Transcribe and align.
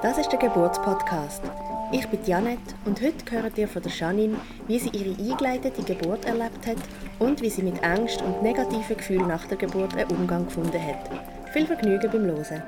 Das 0.00 0.16
ist 0.16 0.30
der 0.30 0.38
Geburtspodcast. 0.38 1.42
Ich 1.90 2.06
bin 2.06 2.24
Janet 2.24 2.60
und 2.84 3.00
heute 3.02 3.32
hört 3.32 3.58
ihr 3.58 3.66
von 3.66 3.82
der 3.82 3.90
Janine, 3.90 4.36
wie 4.68 4.78
sie 4.78 4.90
ihre 4.90 5.10
eingeleitete 5.10 5.82
Geburt 5.82 6.24
erlebt 6.24 6.64
hat 6.68 6.76
und 7.18 7.42
wie 7.42 7.50
sie 7.50 7.64
mit 7.64 7.82
Angst 7.82 8.22
und 8.22 8.40
negativen 8.40 8.96
Gefühlen 8.96 9.26
nach 9.26 9.44
der 9.48 9.58
Geburt 9.58 9.96
einen 9.96 10.08
Umgang 10.12 10.44
gefunden 10.44 10.80
hat. 10.80 11.10
Viel 11.52 11.66
Vergnügen 11.66 12.08
beim 12.12 12.26
Hören. 12.26 12.62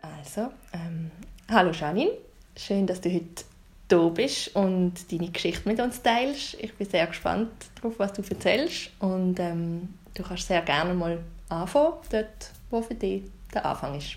Also, 0.00 0.48
ähm, 0.72 1.10
hallo 1.50 1.72
Janine. 1.72 2.12
Schön, 2.56 2.86
dass 2.86 3.02
du 3.02 3.12
heute 3.12 3.44
da 3.88 4.08
bist 4.08 4.56
und 4.56 5.12
deine 5.12 5.30
Geschichte 5.30 5.68
mit 5.68 5.78
uns 5.78 6.00
teilst. 6.00 6.54
Ich 6.54 6.74
bin 6.74 6.88
sehr 6.88 7.06
gespannt 7.06 7.50
darauf, 7.74 7.98
was 7.98 8.14
du 8.14 8.22
erzählst. 8.22 8.92
Und 8.98 9.38
ähm, 9.40 9.90
du 10.14 10.22
kannst 10.22 10.46
sehr 10.46 10.62
gerne 10.62 10.94
mal 10.94 11.18
anfangen, 11.50 11.96
dort, 12.10 12.50
wo 12.70 12.80
für 12.80 12.94
dich 12.94 13.24
der 13.52 13.66
Anfang 13.66 13.94
ist. 13.94 14.16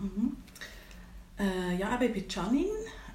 Mhm. 0.00 0.36
Äh, 1.38 1.76
ja, 1.76 2.00
ich 2.00 2.12
bin 2.12 2.24
Janine. 2.28 2.68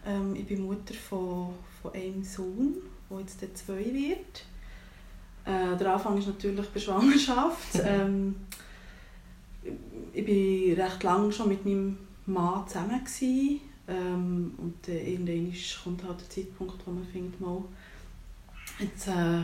Ähm, 0.06 0.36
ich 0.36 0.46
bin 0.46 0.66
Mutter 0.66 0.94
von, 0.94 1.54
von 1.82 1.94
einem 1.94 2.24
Sohn, 2.24 2.76
der 3.10 3.20
jetzt 3.20 3.58
zwei 3.58 3.86
wird. 3.94 4.46
Äh, 5.46 5.78
der 5.78 5.94
Anfang 5.94 6.18
ist 6.18 6.28
natürlich 6.28 6.68
bei 6.70 6.80
Schwangerschaft. 6.80 7.76
ähm, 7.84 8.36
ich 10.14 10.78
war 10.78 10.86
recht 10.86 11.04
lange 11.04 11.32
schon 11.32 11.50
mit 11.50 11.66
meinem 11.66 11.98
Mann 12.26 12.68
zusammen. 12.68 13.04
Gewesen. 13.04 13.62
Ähm, 13.88 14.54
und 14.58 14.88
äh, 14.88 15.12
irgendwann 15.12 15.54
kommt 15.84 16.04
halt 16.04 16.22
der 16.22 16.30
Zeitpunkt, 16.30 16.86
wo 16.86 16.92
man 16.92 17.06
findet, 17.06 17.40
mal, 17.40 17.64
jetzt 18.80 19.08
äh, 19.08 19.42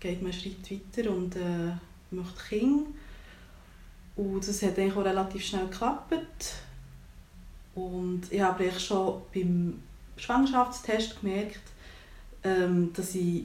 geht 0.00 0.22
man 0.22 0.32
einen 0.32 0.40
Schritt 0.40 0.70
weiter 0.70 1.10
und 1.10 1.36
äh, 1.36 1.72
möchte 2.10 2.42
Kinder. 2.48 2.86
Und 4.16 4.46
das 4.46 4.62
hat 4.62 4.78
eigentlich 4.78 4.96
auch 4.96 5.04
relativ 5.04 5.44
schnell 5.44 5.66
geklappt. 5.66 6.54
Und 7.74 8.22
ich 8.30 8.40
habe 8.40 8.70
schon 8.78 9.22
beim 9.34 9.82
Schwangerschaftstest 10.16 11.20
gemerkt, 11.20 11.60
ähm, 12.44 12.92
dass 12.92 13.14
ich 13.14 13.44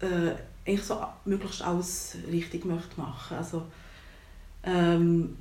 äh, 0.00 0.34
eigentlich 0.66 0.84
so 0.84 1.04
möglichst 1.24 1.62
alles 1.62 2.16
richtig 2.30 2.64
möchte 2.64 3.00
machen. 3.00 3.36
Also, 3.36 3.62
ähm, 4.64 5.36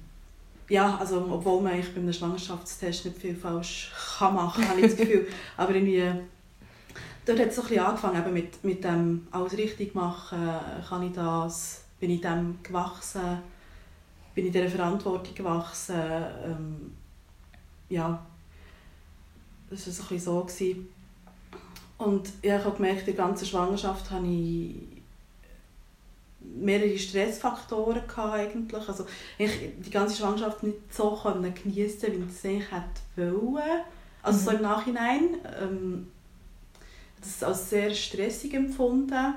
ja, 0.68 0.98
also 0.98 1.28
obwohl 1.30 1.62
man 1.62 1.74
eigentlich 1.74 1.94
bei 1.94 2.02
einem 2.02 2.14
Schwangerschaftstest 2.14 3.06
nicht 3.06 3.20
viel 3.20 3.36
falsch 3.36 3.92
kann 4.18 4.36
machen, 4.36 4.68
habe 4.68 4.80
ich 4.80 4.88
das 4.88 4.98
Gefühl. 4.98 5.28
Aber 5.58 5.76
irgendwie, 5.76 6.12
dort 7.26 7.40
hat 7.40 7.48
es 7.48 7.56
so 7.56 7.62
ein 7.62 7.68
bisschen 7.68 7.86
angefangen 7.86 8.22
eben 8.22 8.34
mit, 8.34 8.64
mit 8.64 8.84
dem 8.84 9.28
alles 9.32 9.58
richtig 9.58 9.94
machen, 9.94 10.50
kann 10.88 11.04
ich 11.04 11.14
das, 11.14 11.84
bin 12.00 12.10
ich 12.10 12.22
dem 12.22 12.58
gewachsen, 12.64 13.40
bin 14.34 14.48
ich 14.48 14.52
dieser 14.52 14.70
Verantwortung 14.70 15.36
gewachsen, 15.36 16.02
ähm, 16.44 16.92
ja, 17.90 18.26
das 19.70 19.88
war 19.88 19.94
so 19.94 20.02
ein 20.04 20.08
bisschen 20.10 20.20
so. 20.20 20.42
Gewesen. 20.42 20.90
Und 21.98 22.30
ich 22.42 22.52
habe 22.52 22.72
gemerkt, 22.72 23.08
in 23.08 23.16
der 23.16 23.26
ganzen 23.26 23.46
Schwangerschaft 23.46 24.12
habe 24.12 24.28
ich 24.28 24.76
mehrere 26.40 26.98
Stressfaktoren 26.98 28.02
eigentlich. 28.18 28.88
Also 28.88 29.06
ich 29.38 29.52
die 29.84 29.90
ganze 29.90 30.18
Schwangerschaft 30.18 30.64
nicht 30.64 30.94
so 30.94 31.20
genießen, 31.24 32.12
wie 32.12 32.18
ich 32.18 32.30
es 32.30 32.46
eigentlich 32.46 32.72
hätte 32.72 33.42
wollen. 33.42 33.82
Also 34.22 34.40
mhm. 34.40 34.44
so 34.44 34.52
im 34.52 34.62
Nachhinein. 34.62 35.38
Ähm, 35.62 36.08
das 37.20 37.44
als 37.44 37.70
sehr 37.70 37.94
stressig 37.94 38.54
empfunden. 38.54 39.34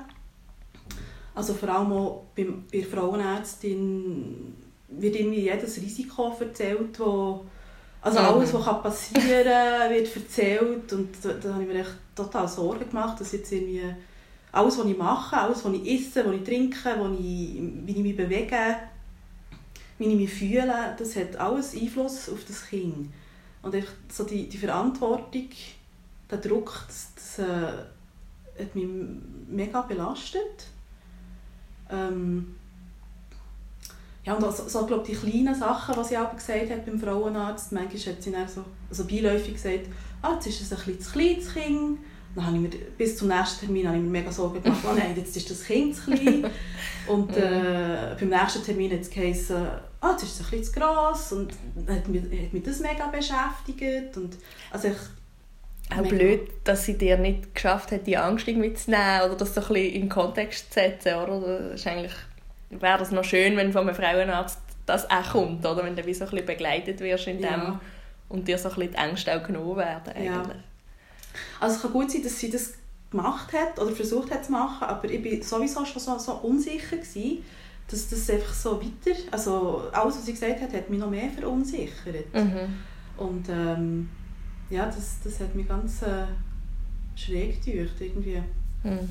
Also 1.34 1.54
vor 1.54 1.68
allem 1.68 1.92
auch 1.92 2.24
bei, 2.36 2.44
bei 2.44 2.80
der 2.80 2.86
Frauenärztin 2.86 4.54
wird 4.88 5.16
irgendwie 5.16 5.42
jedes 5.42 5.76
Risiko 5.76 6.36
erzählt, 6.38 6.98
wo 6.98 7.46
also 8.00 8.18
alles, 8.18 8.54
was 8.54 8.82
passieren 8.82 9.44
kann, 9.44 9.90
wird 9.94 10.16
erzählt 10.16 10.92
und 10.92 11.08
da, 11.22 11.32
da 11.32 11.54
habe 11.54 11.62
ich 11.62 11.68
mir 11.68 11.80
echt 11.80 11.96
total 12.14 12.46
Sorgen 12.46 12.88
gemacht, 12.88 13.20
dass 13.20 13.32
jetzt 13.32 13.50
irgendwie 13.52 13.82
alles, 14.52 14.78
was 14.78 14.86
ich 14.86 14.96
mache, 14.96 15.36
alles, 15.36 15.64
was 15.64 15.72
ich 15.74 15.94
esse, 15.94 16.24
was 16.24 16.34
ich 16.34 16.44
trinke, 16.44 16.94
was 16.98 17.12
ich, 17.18 17.60
wie 17.84 17.92
ich 17.92 17.98
mich 17.98 18.16
bewege, 18.16 18.76
wie 19.98 20.04
ich 20.04 20.16
mich 20.16 20.32
fühle, 20.32 20.94
das 20.96 21.16
hat 21.16 21.36
alles 21.36 21.74
Einfluss 21.74 22.28
auf 22.28 22.44
das 22.46 22.66
Kind. 22.66 23.10
Und 23.62 23.74
einfach 23.74 23.92
so 24.08 24.24
die, 24.24 24.48
die 24.48 24.58
Verantwortung, 24.58 25.48
der 26.30 26.38
Druck, 26.38 26.84
das, 26.86 27.12
das 27.16 27.38
äh, 27.40 28.62
hat 28.62 28.74
mich 28.74 28.86
mega 29.48 29.82
belastet. 29.82 30.66
Ähm, 31.90 32.57
ja, 34.28 34.34
und 34.34 34.44
also, 34.44 34.68
so, 34.68 34.84
glaub, 34.84 35.04
die 35.04 35.14
kleinen 35.14 35.54
Sachen, 35.54 35.94
die 35.98 36.06
sie 36.06 36.16
aber 36.18 36.34
gesagt 36.34 36.70
hat 36.70 36.84
beim 36.84 37.00
Frauenarzt, 37.00 37.72
manchmal 37.72 38.14
hat 38.14 38.22
sie 38.22 38.30
dann 38.30 38.46
so 38.46 38.62
also 38.90 39.06
beiläufig 39.06 39.54
gesagt, 39.54 39.86
ah, 40.20 40.34
jetzt 40.34 40.48
ist 40.48 40.60
es 40.60 40.70
ein 40.70 40.84
bisschen 40.84 41.00
zu 41.00 41.12
klein, 41.12 41.36
das 41.38 41.54
Kind. 41.54 41.98
Dann 42.34 42.46
habe 42.46 42.56
ich 42.56 42.62
mir, 42.62 42.68
bis 42.98 43.16
zum 43.16 43.28
nächsten 43.28 43.64
Termin 43.64 43.88
habe 43.88 43.96
ich 43.96 44.02
mir 44.02 44.10
mega 44.10 44.30
Sorgen 44.30 44.62
gemacht, 44.62 44.84
oh 44.84 44.92
nein, 44.94 45.14
jetzt 45.16 45.34
ist 45.34 45.50
das 45.50 45.64
Kind 45.64 45.96
zu 45.96 46.10
klein. 46.10 46.44
Und 47.06 47.34
äh, 47.38 48.16
beim 48.20 48.28
nächsten 48.28 48.62
Termin 48.62 48.92
hat 48.92 49.00
es 49.00 49.08
geheißen, 49.08 49.66
ah, 50.02 50.10
jetzt 50.10 50.24
ist 50.24 50.38
es 50.38 50.44
ein 50.44 50.50
bisschen 50.50 50.74
zu 50.74 50.78
gross. 50.78 51.32
Und 51.32 51.54
hat 51.88 52.06
mich, 52.08 52.22
hat 52.22 52.52
mich 52.52 52.62
das 52.62 52.80
mega 52.80 53.06
beschäftigt. 53.06 54.14
Und, 54.18 54.36
also 54.70 54.88
ich, 54.88 55.96
auch 55.96 56.06
blöd, 56.06 56.50
dass 56.64 56.84
sie 56.84 56.98
dir 56.98 57.16
nicht 57.16 57.54
geschafft 57.54 57.92
hat, 57.92 58.06
die 58.06 58.18
Angst 58.18 58.46
mitzunehmen 58.46 59.22
oder 59.24 59.36
das 59.36 59.54
so 59.54 59.62
ein 59.62 59.68
bisschen 59.68 59.94
in 59.94 60.00
den 60.02 60.08
Kontext 60.10 60.70
zu 60.70 60.80
setzen, 60.80 61.14
oder? 61.14 61.70
Das 61.70 61.80
ist 61.80 61.86
eigentlich 61.86 62.12
wäre 62.70 63.02
es 63.02 63.10
noch 63.10 63.24
schön, 63.24 63.56
wenn 63.56 63.72
von 63.72 63.88
einem 63.88 63.94
Frauenarzt 63.94 64.60
das 64.86 65.10
auch 65.10 65.32
kommt, 65.32 65.64
oder? 65.64 65.84
Wenn 65.84 65.96
du 65.96 66.04
wie 66.06 66.14
so 66.14 66.24
ein 66.24 66.30
bisschen 66.30 66.46
begleitet 66.46 67.00
wirst 67.00 67.26
in 67.26 67.38
dem 67.38 67.44
ja. 67.44 67.80
und 68.28 68.48
dir 68.48 68.58
so 68.58 68.68
ein 68.68 68.74
bisschen 68.74 68.92
die 68.92 68.98
Ängste 68.98 69.36
auch 69.36 69.46
genommen 69.46 69.76
werden 69.76 70.12
eigentlich. 70.14 70.26
Ja. 70.26 70.42
Also 71.60 71.76
es 71.76 71.82
kann 71.82 71.92
gut 71.92 72.10
sein, 72.10 72.22
dass 72.22 72.38
sie 72.38 72.50
das 72.50 72.74
gemacht 73.10 73.52
hat 73.52 73.78
oder 73.78 73.94
versucht 73.94 74.30
hat 74.30 74.44
zu 74.44 74.52
machen, 74.52 74.84
aber 74.86 75.08
ich 75.10 75.24
war 75.24 75.42
sowieso 75.42 75.84
schon 75.84 76.00
so, 76.00 76.18
so 76.18 76.32
unsicher 76.34 76.96
gewesen, 76.96 77.44
dass 77.90 78.08
das 78.08 78.28
einfach 78.28 78.52
so 78.52 78.80
weiter, 78.82 79.18
also 79.30 79.88
alles, 79.92 80.16
was 80.16 80.26
sie 80.26 80.32
gesagt 80.32 80.60
hat, 80.60 80.72
hat 80.74 80.90
mich 80.90 81.00
noch 81.00 81.10
mehr 81.10 81.30
verunsichert. 81.30 82.34
Mhm. 82.34 82.74
Und 83.16 83.48
ähm, 83.48 84.10
ja, 84.68 84.86
das, 84.86 85.16
das 85.24 85.40
hat 85.40 85.54
mich 85.54 85.66
ganz 85.66 86.02
äh, 86.02 86.26
schräg 87.16 87.64
gedacht 87.64 87.94
irgendwie. 87.98 88.42
Mhm. 88.82 89.08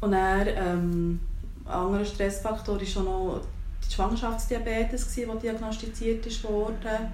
Und 0.00 0.12
er 0.12 0.46
ähm, 0.56 1.20
ein 1.64 1.72
anderer 1.72 2.04
Stressfaktor 2.04 2.78
war 2.78 2.86
schon 2.86 3.04
noch 3.04 3.40
die 3.86 3.92
Schwangerschaftsdiabetes, 3.92 5.14
die 5.14 5.26
diagnostiziert 5.42 6.44
wurde. 6.44 7.10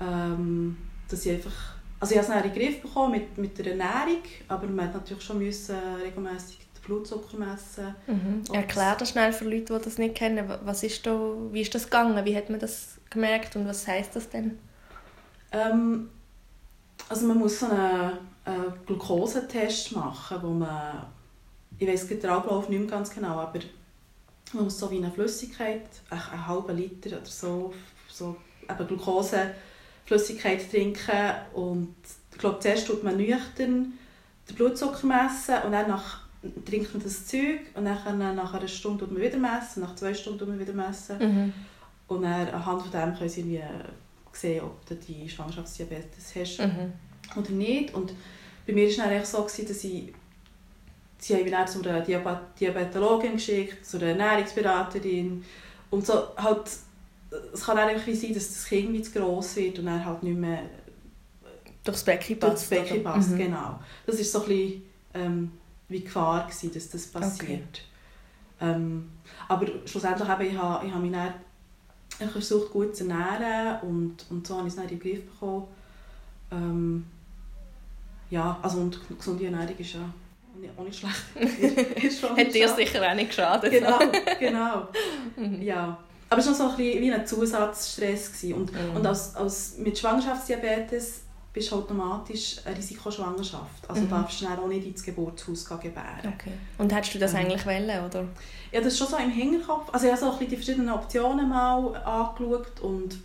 Ähm, 0.00 0.76
dass 1.08 1.26
ich 1.26 1.32
einfach, 1.32 1.74
also 1.98 2.14
ich 2.14 2.20
habe 2.20 2.32
es 2.32 2.44
in 2.44 2.50
den 2.52 2.58
Griff 2.58 2.82
bekommen 2.82 3.12
mit, 3.12 3.36
mit 3.36 3.58
der 3.58 3.72
Ernährung, 3.72 4.22
aber 4.48 4.66
man 4.66 4.76
musste 4.76 4.98
natürlich 4.98 5.22
schon 5.22 5.38
müssen 5.38 5.76
regelmäßig 6.02 6.58
den 6.58 6.82
Blutzucker 6.84 7.36
messen. 7.36 7.94
Mhm. 8.06 8.42
Erklär 8.52 8.96
das 8.96 9.10
schnell 9.10 9.32
für 9.32 9.44
Leute, 9.44 9.78
die 9.78 9.84
das 9.84 9.98
nicht 9.98 10.14
kennen. 10.14 10.50
Was 10.64 10.82
ist 10.82 11.04
da, 11.06 11.34
wie 11.50 11.60
ist 11.60 11.74
das 11.74 11.84
gegangen? 11.84 12.24
Wie 12.24 12.36
hat 12.36 12.48
man 12.48 12.60
das 12.60 12.98
gemerkt 13.10 13.56
und 13.56 13.66
was 13.66 13.86
heißt 13.86 14.16
das 14.16 14.28
denn? 14.30 14.58
Ähm, 15.52 16.08
also 17.08 17.26
man 17.26 17.38
muss 17.38 17.58
so 17.58 17.66
einen, 17.66 18.12
einen 18.44 18.72
Glukosetest 18.86 19.94
machen, 19.96 20.38
wo 20.42 20.50
man 20.50 21.06
ich 21.80 21.88
weiß 21.88 22.08
den 22.08 22.26
Ablauf 22.26 22.68
nicht 22.68 22.78
mehr 22.78 22.90
ganz 22.90 23.10
genau, 23.10 23.38
aber 23.38 23.58
man 24.52 24.64
muss 24.64 24.78
so 24.78 24.90
wie 24.90 24.98
eine 24.98 25.10
Flüssigkeit, 25.10 25.82
einen 26.10 26.46
halben 26.46 26.76
Liter 26.76 27.16
oder 27.16 27.26
so, 27.26 27.72
so 28.06 28.36
eben 28.68 28.86
Glucose, 28.86 29.54
Flüssigkeit 30.04 30.70
trinken 30.70 31.32
und 31.54 31.94
ich 32.32 32.38
glaube, 32.38 32.60
zuerst 32.60 32.86
tut 32.86 33.02
man 33.02 33.16
nüchtern 33.16 33.94
den 34.48 34.56
Blutzucker 34.56 35.06
messen 35.06 35.54
und 35.64 35.72
dann 35.72 35.88
nach, 35.88 36.20
trinkt 36.66 36.92
man 36.92 37.02
das 37.02 37.26
Zeug 37.26 37.60
und 37.74 37.86
dann 37.86 38.36
nach 38.36 38.52
einer 38.52 38.68
Stunde 38.68 39.04
tut 39.04 39.12
man 39.12 39.22
wieder 39.22 39.38
messen, 39.38 39.80
nach 39.82 39.94
zwei 39.94 40.12
Stunden 40.12 40.38
tut 40.38 40.48
man 40.48 40.60
wieder 40.60 40.74
messen 40.74 41.18
mhm. 41.18 41.52
und 42.08 42.22
dann 42.22 42.48
anhand 42.48 42.82
von 42.82 42.90
dem 42.90 43.14
können 43.16 43.30
sie 43.30 43.58
sehen, 44.32 44.64
ob 44.64 44.84
du 44.84 44.96
die 44.96 45.28
Schwangerschaftsdiabetes 45.30 46.34
hast 46.36 46.58
mhm. 46.58 46.92
oder 47.36 47.50
nicht 47.52 47.94
und 47.94 48.12
bei 48.66 48.74
mir 48.74 48.86
war 48.98 49.12
es 49.12 49.30
so, 49.32 49.42
dass 49.42 49.84
ich 49.84 50.12
sie 51.20 51.34
haben 51.34 51.42
mich 51.42 51.52
dann 51.52 51.68
zu 51.68 51.82
einer 51.86 52.00
Diabetologin 52.00 53.34
geschickt, 53.34 53.84
zu 53.84 53.98
einer 53.98 54.08
Ernährungsberaterin. 54.08 55.44
Und 55.90 56.06
so 56.06 56.34
halt, 56.36 56.70
es 57.52 57.64
kann 57.64 57.78
einfach 57.78 58.06
wie 58.06 58.14
sein, 58.14 58.34
dass 58.34 58.48
das 58.48 58.64
Kind 58.64 59.04
zu 59.04 59.12
gross 59.12 59.56
wird 59.56 59.78
und 59.78 59.86
dann 59.86 60.04
halt 60.04 60.22
nicht 60.22 60.38
mehr 60.38 60.62
durchs 61.84 62.04
Becken 62.04 62.38
passt. 62.38 62.70
Durchs 62.70 62.88
Becken 62.88 63.04
passt, 63.04 63.30
mhm. 63.30 63.38
genau. 63.38 63.78
Das 64.06 64.18
war 64.18 64.24
so 64.24 64.42
ein 64.42 64.48
bisschen 64.48 64.82
ähm, 65.14 65.52
wie 65.88 66.00
Gefahr, 66.00 66.46
gewesen, 66.46 66.72
dass 66.72 66.88
das 66.88 67.06
passiert. 67.06 67.60
Okay. 67.62 68.72
Ähm, 68.72 69.10
aber 69.48 69.66
schlussendlich 69.84 70.28
habe 70.28 70.46
ich, 70.46 70.56
habe, 70.56 70.86
ich 70.86 70.92
habe 70.92 71.02
mich 71.02 71.12
dann 71.12 71.34
ich 72.18 72.30
versucht, 72.30 72.72
gut 72.72 72.94
zu 72.94 73.08
ernähren 73.08 73.80
und, 73.82 74.26
und 74.30 74.46
so 74.46 74.56
habe 74.56 74.68
ich 74.68 74.72
es 74.72 74.76
dann 74.76 74.88
in 74.88 74.98
den 74.98 75.00
Griff 75.00 75.24
bekommen. 75.24 75.66
Ähm, 76.50 77.06
ja, 78.28 78.58
also 78.62 78.78
und 78.78 79.00
gesunde 79.16 79.46
Ernährung 79.46 79.76
ist 79.78 79.94
ja 79.94 80.00
nicht 80.58 80.98
schlecht. 80.98 82.22
Hat 82.36 82.54
dir 82.54 82.68
sicher 82.68 83.10
auch 83.10 83.14
nicht 83.14 83.28
geschadet. 83.28 83.70
Genau, 83.70 83.98
genau. 84.38 84.88
Mhm. 85.36 85.62
Ja. 85.62 85.98
aber 86.28 86.40
es 86.40 86.46
war 86.46 86.52
noch 86.52 86.58
so 86.58 86.68
ein 86.70 86.76
bisschen 86.76 87.02
wie 87.02 87.12
ein 87.12 87.26
Zusatzstress. 87.26 88.32
Gewesen. 88.32 88.54
Und, 88.54 88.72
Mhm. 88.72 88.96
und 88.96 89.06
als, 89.06 89.34
als 89.36 89.76
mit 89.78 89.98
Schwangerschaftsdiabetes 89.98 91.22
bist 91.52 91.72
du 91.72 91.76
automatisch 91.76 92.58
eine 92.64 92.76
Risikoschwangerschaft. 92.76 93.88
Also 93.88 94.02
Mhm. 94.02 94.10
darfst 94.10 94.40
du 94.40 94.44
dann 94.44 94.58
auch 94.60 94.68
nicht 94.68 94.86
ins 94.86 95.02
Geburtshaus 95.02 95.64
gebären. 95.68 96.34
Okay. 96.38 96.52
Und 96.78 96.94
hättest 96.94 97.14
du 97.14 97.18
das 97.18 97.32
Ähm. 97.32 97.38
eigentlich 97.40 97.66
wollen, 97.66 98.04
oder? 98.04 98.24
Ja, 98.70 98.80
das 98.80 98.92
ist 98.92 98.98
schon 98.98 99.08
so 99.08 99.16
im 99.16 99.30
Hinterkopf. 99.30 99.88
Also 99.92 100.06
ich 100.06 100.12
habe 100.12 100.20
so 100.20 100.26
ein 100.26 100.32
bisschen 100.38 100.50
die 100.50 100.56
verschiedenen 100.56 100.90
Optionen 100.90 101.48
mal 101.48 101.96
angeschaut 101.96 102.78
und 102.80 103.18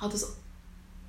habe 0.00 0.12
das 0.12 0.36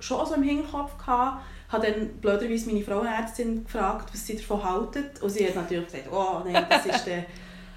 schon 0.04 0.26
so 0.26 0.34
im 0.34 0.42
Hinterkopf 0.42 0.96
gehabt. 0.98 1.42
Habe 1.68 1.90
dann 1.90 2.08
blöderweise 2.20 2.66
meine 2.66 2.84
Frauenärztin 2.84 3.64
gefragt, 3.64 4.10
was 4.12 4.26
sie 4.26 4.36
davon 4.36 4.62
halten. 4.62 5.04
Und 5.20 5.30
sie 5.30 5.46
hat 5.46 5.56
natürlich 5.56 5.86
gesagt, 5.86 6.08
oh 6.12 6.42
nein, 6.44 6.64
das 6.68 6.86
ist 6.86 7.04
der... 7.06 7.24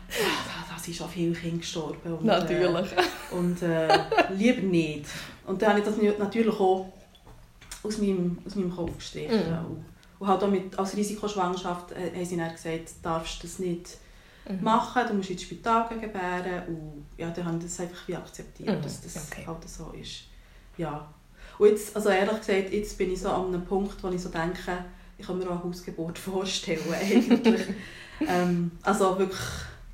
Da, 0.09 0.74
da 0.74 0.79
sind 0.79 0.95
schon 0.95 1.09
viele 1.09 1.33
Kinder 1.33 1.57
gestorben. 1.57 2.13
Und, 2.13 2.24
Natürlich. 2.25 2.91
Äh, 2.94 3.35
und 3.35 3.62
äh, 3.62 4.00
lieber 4.38 4.62
nicht. 4.62 5.06
Und 5.45 5.62
dann 5.62 5.69
habe 5.71 5.79
ich 5.79 5.85
das 5.85 5.95
natürlich 6.19 6.53
auch 6.59 6.94
aus 7.83 7.97
meinem, 7.97 8.38
aus 8.45 8.56
meinem 8.56 8.73
Kopf 8.73 8.97
gestrichen. 8.97 9.50
Mhm. 9.50 9.83
Und, 10.19 10.27
halt 10.27 10.44
auch 10.44 10.47
mit, 10.50 10.77
als 10.80 10.95
Risikoschwangerschaft 10.95 11.91
äh, 11.91 12.12
haben 12.15 12.25
sie 12.25 12.38
dann 12.38 12.51
gesagt, 12.51 12.94
darfst 13.03 13.44
du 13.44 13.47
das 13.47 13.59
nicht 13.59 13.97
Mhm. 14.50 14.63
machen, 14.63 15.01
du 15.09 15.13
musst 15.15 15.30
ins 15.30 15.41
Spital 15.41 15.89
gebären 16.00 16.63
und 16.68 17.06
ja, 17.18 17.30
dann 17.31 17.44
haben 17.45 17.59
das 17.59 17.77
einfach 17.81 18.07
wie 18.07 18.15
akzeptiert, 18.15 18.77
Mhm, 18.77 18.81
dass 18.81 19.01
das 19.01 19.27
okay. 19.30 19.45
halt 19.45 19.69
so 19.69 19.91
ist. 19.91 20.21
Ja. 20.77 21.06
Und 21.59 21.68
jetzt, 21.69 21.95
also 21.95 22.09
ehrlich 22.09 22.38
gesagt, 22.38 22.71
jetzt 22.71 22.98
bin 22.98 23.12
ich 23.12 23.19
so 23.19 23.30
an 23.30 23.48
einem 23.48 23.65
Punkt, 23.65 24.01
wo 24.04 24.09
ich 24.09 24.21
so 24.21 24.30
denke, 24.30 24.86
ich 25.18 25.25
kann 25.25 25.38
mir 25.39 25.45
auch 25.45 25.51
eine 25.51 25.63
Hausgeburt 25.63 26.18
vorstellen, 26.19 26.80
eigentlich. 26.94 27.62
ähm, 28.27 28.71
also 28.83 29.18
wirklich 29.18 29.39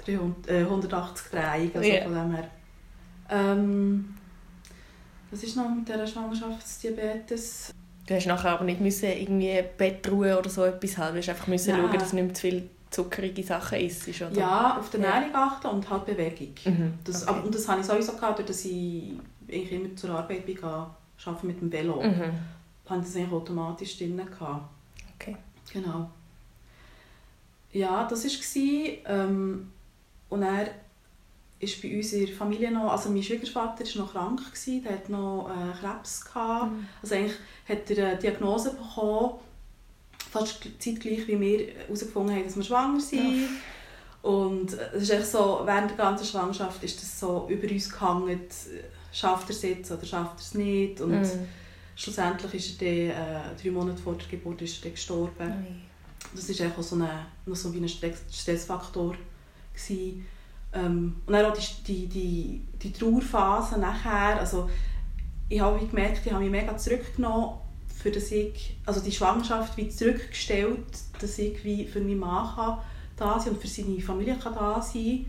300, 0.05 0.49
äh, 0.49 0.59
180 0.63 1.31
Drehungen, 1.31 1.71
also 1.75 1.89
Ja. 1.89 2.03
von 2.03 2.13
dem 2.13 2.35
her. 2.35 2.47
Ähm, 3.29 4.13
was 5.31 5.43
ist 5.43 5.55
noch 5.55 5.69
mit 5.73 5.87
dieser 5.87 6.05
Schwangerschaftsdiabetes? 6.05 7.71
Du 8.05 8.13
hast 8.15 8.25
nachher 8.27 8.51
aber 8.51 8.65
nicht 8.65 8.81
müssen 8.81 9.05
irgendwie 9.09 9.63
Bettruhe 9.77 10.37
oder 10.37 10.49
so 10.49 10.63
etwas 10.65 10.97
haben. 10.97 11.13
Du 11.13 11.19
hast 11.21 11.29
einfach 11.29 11.47
müssen 11.47 11.73
schauen, 11.75 11.97
dass 11.97 12.09
du 12.09 12.17
nicht 12.17 12.35
zu 12.35 12.41
viel 12.41 12.69
zuckerige 12.91 13.41
Sachen 13.43 13.79
isst, 13.79 14.07
oder? 14.21 14.31
Ja, 14.33 14.77
auf 14.77 14.89
die 14.89 14.97
Ja. 14.97 15.05
Ernährung 15.05 15.35
achten 15.35 15.67
und 15.67 15.89
halt 15.89 16.05
Bewegung. 16.05 16.53
Mhm. 16.65 16.93
Das, 17.05 17.23
okay. 17.23 17.31
aber, 17.33 17.45
und 17.45 17.55
das 17.55 17.67
habe 17.67 17.79
ich 17.81 17.87
sowieso 17.87 18.11
gehabt, 18.11 18.39
dadurch, 18.39 18.47
dass 18.47 18.65
ich 18.65 19.13
eigentlich 19.49 19.71
immer 19.71 19.95
zur 19.95 20.11
Arbeit 20.11 20.45
bin, 20.45 20.55
gegangen, 20.55 20.87
arbeiten 21.25 21.47
mit 21.47 21.61
dem 21.61 21.71
Velo. 21.71 22.01
Mhm. 22.01 22.21
habe 22.89 23.01
das 23.01 23.15
eigentlich 23.15 23.31
automatisch 23.31 23.97
drin. 23.97 24.17
Gehabt. 24.17 24.69
Okay. 25.15 25.37
Genau. 25.71 26.09
Ja, 27.71 28.07
das 28.07 28.23
war 28.23 28.31
es. 28.31 28.55
Ähm, 28.55 29.71
und 30.29 30.41
er 30.41 30.67
ist 31.59 31.81
bei 31.81 31.95
uns 31.95 32.13
in 32.13 32.25
der 32.25 32.35
Familie 32.35 32.71
noch, 32.71 32.91
also 32.91 33.09
mein 33.09 33.23
Schwiegervater 33.23 33.85
war 33.85 34.01
noch 34.03 34.11
krank, 34.11 34.39
gewesen, 34.45 34.83
der 34.83 34.93
hat 34.93 35.09
noch 35.09 35.49
äh, 35.49 35.79
Krebs 35.79 36.25
gehabt. 36.25 36.71
Mhm. 36.71 36.87
Also 37.01 37.15
eigentlich 37.15 37.37
hat 37.67 37.89
er 37.91 38.07
eine 38.07 38.17
Diagnose 38.17 38.71
bekommen, 38.71 39.35
fast 40.31 40.67
zeitgleich 40.79 41.27
wie 41.27 41.39
wir 41.39 41.67
herausgefunden 41.73 42.35
haben, 42.35 42.43
dass 42.43 42.55
wir 42.55 42.63
schwanger 42.63 42.99
sind. 42.99 43.49
Und 44.21 44.73
es 44.73 45.03
ist 45.03 45.09
echt 45.09 45.27
so, 45.27 45.61
während 45.65 45.91
der 45.91 45.97
ganzen 45.97 46.25
Schwangerschaft 46.25 46.81
ist 46.83 47.01
das 47.01 47.19
so 47.19 47.45
über 47.49 47.69
uns 47.69 47.91
gehangen, 47.91 48.39
schafft 49.13 49.49
er 49.49 49.55
es 49.55 49.61
jetzt 49.61 49.91
oder 49.91 50.05
schafft 50.05 50.37
er 50.37 50.41
es 50.41 50.53
nicht. 50.55 50.99
Und 50.99 51.11
Mhm. 51.21 51.47
schlussendlich 51.95 52.53
ist 52.55 52.81
er 52.81 53.13
dann, 53.13 53.55
äh, 53.55 53.61
drei 53.61 53.71
Monate 53.71 54.01
vor 54.01 54.15
der 54.15 54.27
Geburt 54.27 54.61
ist 54.61 54.83
er 54.83 54.91
gestorben. 54.91 55.31
Ui. 55.39 56.35
Das 56.35 56.59
war 56.59 56.67
auch 56.67 56.81
so, 56.81 56.95
eine, 56.95 57.27
noch 57.45 57.55
so 57.55 57.73
wie 57.73 57.77
ein 57.79 57.87
Stress 57.87 58.23
Stressfaktor. 58.31 59.15
Gewesen. 59.73 60.25
Ähm, 60.73 61.15
und 61.25 61.33
dann 61.33 61.45
auch 61.45 61.53
die, 61.53 61.83
die, 61.85 62.07
die, 62.07 62.61
die 62.81 62.91
Trauerphase 62.91 63.79
nachher. 63.79 64.39
Also, 64.39 64.69
ich 65.49 65.59
habe 65.61 65.85
gemerkt, 65.85 66.25
ich 66.25 66.31
habe 66.31 66.43
mich 66.43 66.51
mega 66.51 66.75
zurückgenommen, 66.77 67.57
für 67.95 68.09
das 68.11 68.31
ich, 68.31 68.75
also 68.85 68.99
die 68.99 69.11
Schwangerschaft 69.11 69.77
wie 69.77 69.87
zurückgestellt, 69.89 70.83
dass 71.19 71.37
ich 71.37 71.63
wie 71.63 71.85
für 71.85 71.99
meinen 72.01 72.19
Mann 72.19 72.53
kann 72.55 72.79
da 73.15 73.39
sein 73.39 73.53
und 73.53 73.61
für 73.61 73.67
seine 73.67 73.99
Familie 74.01 74.35
kann 74.37 74.55
da 74.55 74.81
sein 74.81 75.25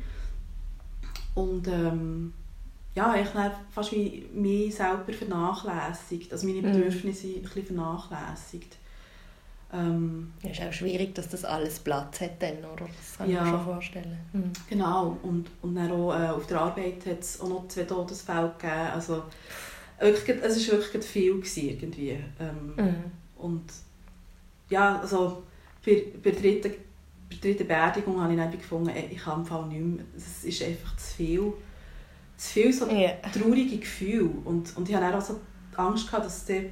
Und 1.35 1.69
ähm, 1.69 2.33
ja, 2.95 3.15
ich 3.17 3.33
habe 3.35 3.55
fast 3.71 3.93
wie 3.93 4.27
mich 4.33 4.75
selber 4.75 5.13
vernachlässigt, 5.13 6.33
also 6.33 6.47
meine 6.47 6.61
Mhm. 6.63 6.73
Bedürfnisse 6.73 7.27
ein 7.29 7.43
bisschen 7.43 7.67
vernachlässigt. 7.67 8.77
Ähm, 9.73 10.33
Ja, 10.43 10.51
ist 10.51 10.63
auch 10.63 10.73
schwierig, 10.73 11.15
dass 11.15 11.29
das 11.29 11.45
alles 11.45 11.81
Platz 11.81 12.21
hat 12.21 12.41
dann, 12.41 12.59
oder? 12.59 12.87
Das 12.87 13.19
kann 13.19 13.29
Ja. 13.31 13.39
ich 13.39 13.45
mir 13.45 13.51
schon 13.51 13.65
vorstellen. 13.65 14.19
Mhm. 14.33 14.53
Genau, 14.71 15.17
und, 15.23 15.47
und 15.63 15.75
dann 15.75 15.91
auch 15.91 16.13
äh, 16.15 16.29
auf 16.29 16.47
der 16.47 16.61
Arbeit 16.61 17.05
hat 17.07 17.21
es 17.21 17.41
auch 17.41 17.49
noch 17.49 17.67
zwei 17.69 17.83
Todesfälle 17.83 18.53
gegeben. 18.57 18.73
Also, 18.95 19.25
wirklich, 19.99 20.37
es 20.43 20.71
war 20.71 20.79
wirklich 20.79 21.05
viel 21.05 21.35
gewesen, 21.39 21.69
irgendwie. 21.71 22.11
Ähm, 22.39 22.75
Mhm. 22.77 22.95
Und 23.39 23.65
ja, 24.71 25.01
also 25.01 25.43
bei, 25.85 26.05
bei, 26.23 26.31
der 26.31 26.41
dritten, 26.41 26.71
bei 27.29 27.37
der 27.37 27.39
dritten 27.41 27.67
Beerdigung 27.69 28.21
habe 28.23 28.33
ich 28.33 28.39
dann 28.39 28.53
gefunden, 28.53 28.93
ich 29.11 29.19
kann 29.19 29.41
im 29.41 29.47
Fall 29.47 29.67
nicht 29.67 29.81
mehr. 29.81 30.05
Es 30.17 30.45
ist 30.45 30.63
einfach 30.63 30.97
zu 30.97 31.15
viel, 31.17 31.53
zu 32.37 32.53
viel 32.53 32.73
so 32.73 32.89
Ja. 32.89 33.11
traurige 33.33 33.79
Gefühle. 33.79 34.31
Und, 34.45 34.77
und 34.77 34.89
ich 34.89 34.95
hatte 34.95 35.17
auch 35.17 35.21
so 35.23 35.41
Angst, 35.77 36.07
gehabt, 36.07 36.27
dass 36.27 36.45
die, 36.45 36.71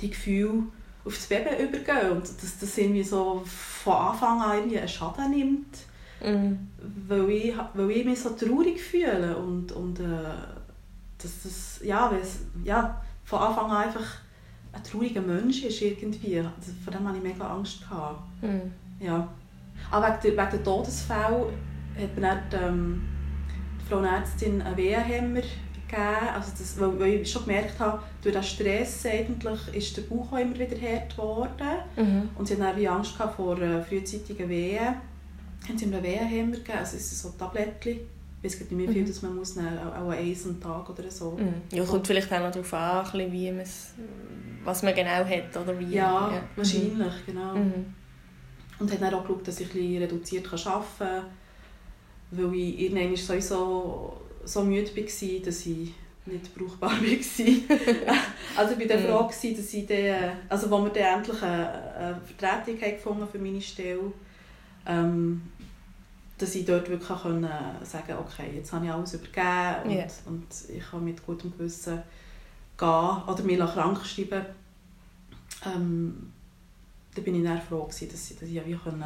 die 0.00 0.10
Gefühle 0.10 0.64
auf 1.04 1.14
das 1.16 1.26
Baby 1.26 1.62
übergehen 1.64 2.12
und 2.12 2.22
dass 2.22 2.58
das 2.60 2.78
irgendwie 2.78 3.02
so 3.02 3.42
von 3.44 3.94
Anfang 3.94 4.40
an 4.40 4.56
irgendwie 4.58 4.78
einen 4.78 4.88
Schaden 4.88 5.30
nimmt 5.30 5.78
Mhm. 6.24 6.68
weil 7.08 7.28
ich, 7.30 7.54
weil 7.74 7.90
ich 7.90 8.04
mich 8.04 8.20
so 8.20 8.30
traurig 8.30 8.80
fühle 8.80 9.36
und, 9.36 9.72
und 9.72 9.98
äh, 9.98 10.04
dass 11.18 11.42
das 11.42 11.80
ja, 11.82 12.08
weil 12.12 12.20
es, 12.20 12.38
ja, 12.62 13.02
von 13.24 13.40
Anfang 13.40 13.72
an 13.72 13.86
einfach 13.88 14.06
ein 14.72 14.84
trauriger 14.84 15.20
Mensch 15.20 15.64
ist 15.64 15.82
irgendwie. 15.82 16.38
Also 16.38 16.70
Vor 16.84 16.92
dem 16.92 17.08
hatte 17.08 17.16
ich 17.18 17.24
mega 17.24 17.44
Angst. 17.52 17.80
Gehabt. 17.80 18.20
Mhm. 18.40 18.70
Ja. 19.00 19.26
Aber 19.90 20.06
wegen 20.22 20.36
der, 20.36 20.44
wegen 20.46 20.50
der 20.52 20.62
Todesfälle 20.62 21.52
hat 21.98 22.16
mir 22.16 22.40
dann 22.50 22.62
ähm, 22.62 23.02
Frau 23.92 24.02
Ärztin 24.02 24.62
einen 24.62 24.76
Wehenhemmer 24.76 25.40
gegeben. 25.42 26.28
Also 26.34 26.52
das, 26.58 26.80
weil, 26.80 26.98
weil 26.98 27.14
ich 27.20 27.30
schon 27.30 27.44
gemerkt 27.44 27.78
habe, 27.78 28.02
durch 28.22 28.34
den 28.34 28.42
Stress 28.42 29.04
eigentlich 29.04 29.60
ist 29.74 29.96
der 29.96 30.02
Bauch 30.02 30.32
auch 30.32 30.38
immer 30.38 30.58
wieder 30.58 30.76
hart 30.80 31.14
geworden. 31.14 31.78
Mhm. 31.96 32.30
Und 32.34 32.48
sie 32.48 32.62
hatten 32.62 32.86
Angst 32.86 33.12
vor 33.12 33.56
frühzeitigen 33.88 34.48
Wehen. 34.48 34.94
Haben 35.68 35.78
sie 35.78 35.84
ihm 35.84 35.92
einen 35.92 36.02
Wehenhemmer 36.02 36.56
gegeben, 36.56 36.78
also 36.78 36.96
es 36.96 37.08
sind 37.10 37.18
so 37.32 37.38
Tablettchen. 37.38 38.00
Ich 38.44 38.52
weiß 38.52 38.60
nicht, 38.60 38.70
wie 38.76 38.88
viel 38.88 39.02
Mhm. 39.02 39.06
das 39.06 39.22
man 39.22 39.36
muss 39.36 39.54
nehmen, 39.54 39.78
auch 39.78 40.02
auch 40.02 40.10
eins 40.10 40.46
am 40.46 40.60
Tag 40.60 40.88
oder 40.90 41.08
so. 41.08 41.32
Mhm. 41.32 41.54
Ja, 41.70 41.84
kommt 41.84 42.06
vielleicht 42.06 42.32
auch 42.32 42.40
noch 42.40 42.50
darauf 42.50 42.74
an, 42.74 43.20
ein 43.20 43.30
wie 43.32 43.52
was 44.64 44.82
man 44.82 44.94
genau 44.94 45.24
hat, 45.24 45.56
oder 45.56 45.78
wie. 45.78 45.94
Ja, 45.94 46.42
wahrscheinlich, 46.56 47.26
genau. 47.26 47.54
Mhm. 47.54 47.94
Und 48.80 48.90
hat 48.90 49.00
dann 49.00 49.14
auch 49.14 49.22
geschaut, 49.22 49.46
dass 49.46 49.60
ich 49.60 49.68
ein 49.68 49.72
bisschen 49.74 50.02
reduziert 50.02 50.52
arbeiten 50.52 50.86
kann, 50.98 51.24
weil 52.32 52.54
ich 52.54 52.80
irgendwann 52.80 53.16
sowieso 53.16 54.20
so 54.44 54.64
müde 54.64 54.90
war, 54.96 55.40
dass 55.44 55.66
ich 55.66 55.94
nicht 56.26 56.54
brauchbar 56.54 56.90
war. 57.00 57.76
also 58.56 58.74
ich 58.74 58.78
war 58.80 58.86
dann 58.96 59.04
froh, 59.04 59.26
dass 59.28 59.44
ich 59.74 59.86
dann, 59.86 60.32
also 60.48 60.70
wo 60.70 60.82
wir 60.82 60.90
dann 60.90 61.18
endlich 61.20 61.42
eine, 61.42 61.94
eine 61.94 62.20
Vertretung 62.20 62.78
gefunden 62.78 63.26
für 63.30 63.38
meine 63.38 63.60
Stelle, 63.60 64.12
ähm, 64.86 65.42
dass 66.38 66.54
ich 66.54 66.64
dort 66.64 66.88
wirklich 66.88 67.22
können 67.22 67.48
sagen 67.82 68.16
okay, 68.18 68.50
jetzt 68.56 68.72
habe 68.72 68.86
ich 68.86 68.92
alles 68.92 69.14
übergeben 69.14 69.84
und, 69.84 69.92
Ja. 69.92 70.04
und 70.26 70.46
ich 70.76 70.82
kann 70.90 71.04
mit 71.04 71.24
gutem 71.24 71.52
Gewissen 71.56 72.02
gehen 72.78 72.88
oder 73.28 73.42
mich 73.44 73.58
krank 73.58 74.04
schreiben. 74.04 74.44
Ähm, 75.64 76.32
da 77.14 77.20
bin 77.22 77.34
ich 77.36 77.44
dann 77.44 77.60
froh, 77.60 77.84
gewesen, 77.84 78.08
dass 78.10 78.30
ich, 78.30 78.38
dass 78.38 78.48
ich 78.48 78.66
wie 78.66 78.74
können 78.74 79.04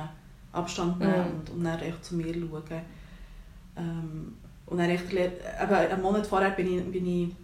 Abstand 0.53 0.99
nehmen 1.01 1.13
Mhm. 1.13 1.41
und, 1.41 1.51
und 1.51 1.65
dann 1.65 1.81
echt 1.81 2.05
zu 2.05 2.15
mir 2.15 2.33
schauen. 2.33 2.83
Ähm, 3.77 4.37
und 4.67 4.79
dann 4.79 4.91
echt, 4.91 5.09
gelernt- 5.09 5.37
eben 5.63 5.75
einen 5.75 6.03
Monat 6.03 6.27
vorher 6.27 6.51
bin 6.51 6.67
ich, 6.79 6.85
bin 6.91 7.07
ich, 7.07 7.35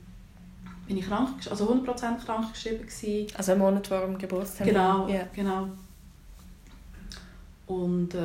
bin 0.87 0.97
ich 0.97 1.07
krank, 1.07 1.29
also 1.49 1.67
100% 1.71 2.25
krank 2.25 2.53
geschrieben 2.53 2.81
gewesen. 2.87 3.27
Also 3.37 3.53
einen 3.53 3.61
Monat 3.61 3.87
vor 3.87 4.01
dem 4.01 4.19
Geburtstermin. 4.19 4.75
Genau, 4.75 5.09
Ja. 5.09 5.23
genau. 5.35 5.69
Und 7.67 8.15
äh, 8.15 8.19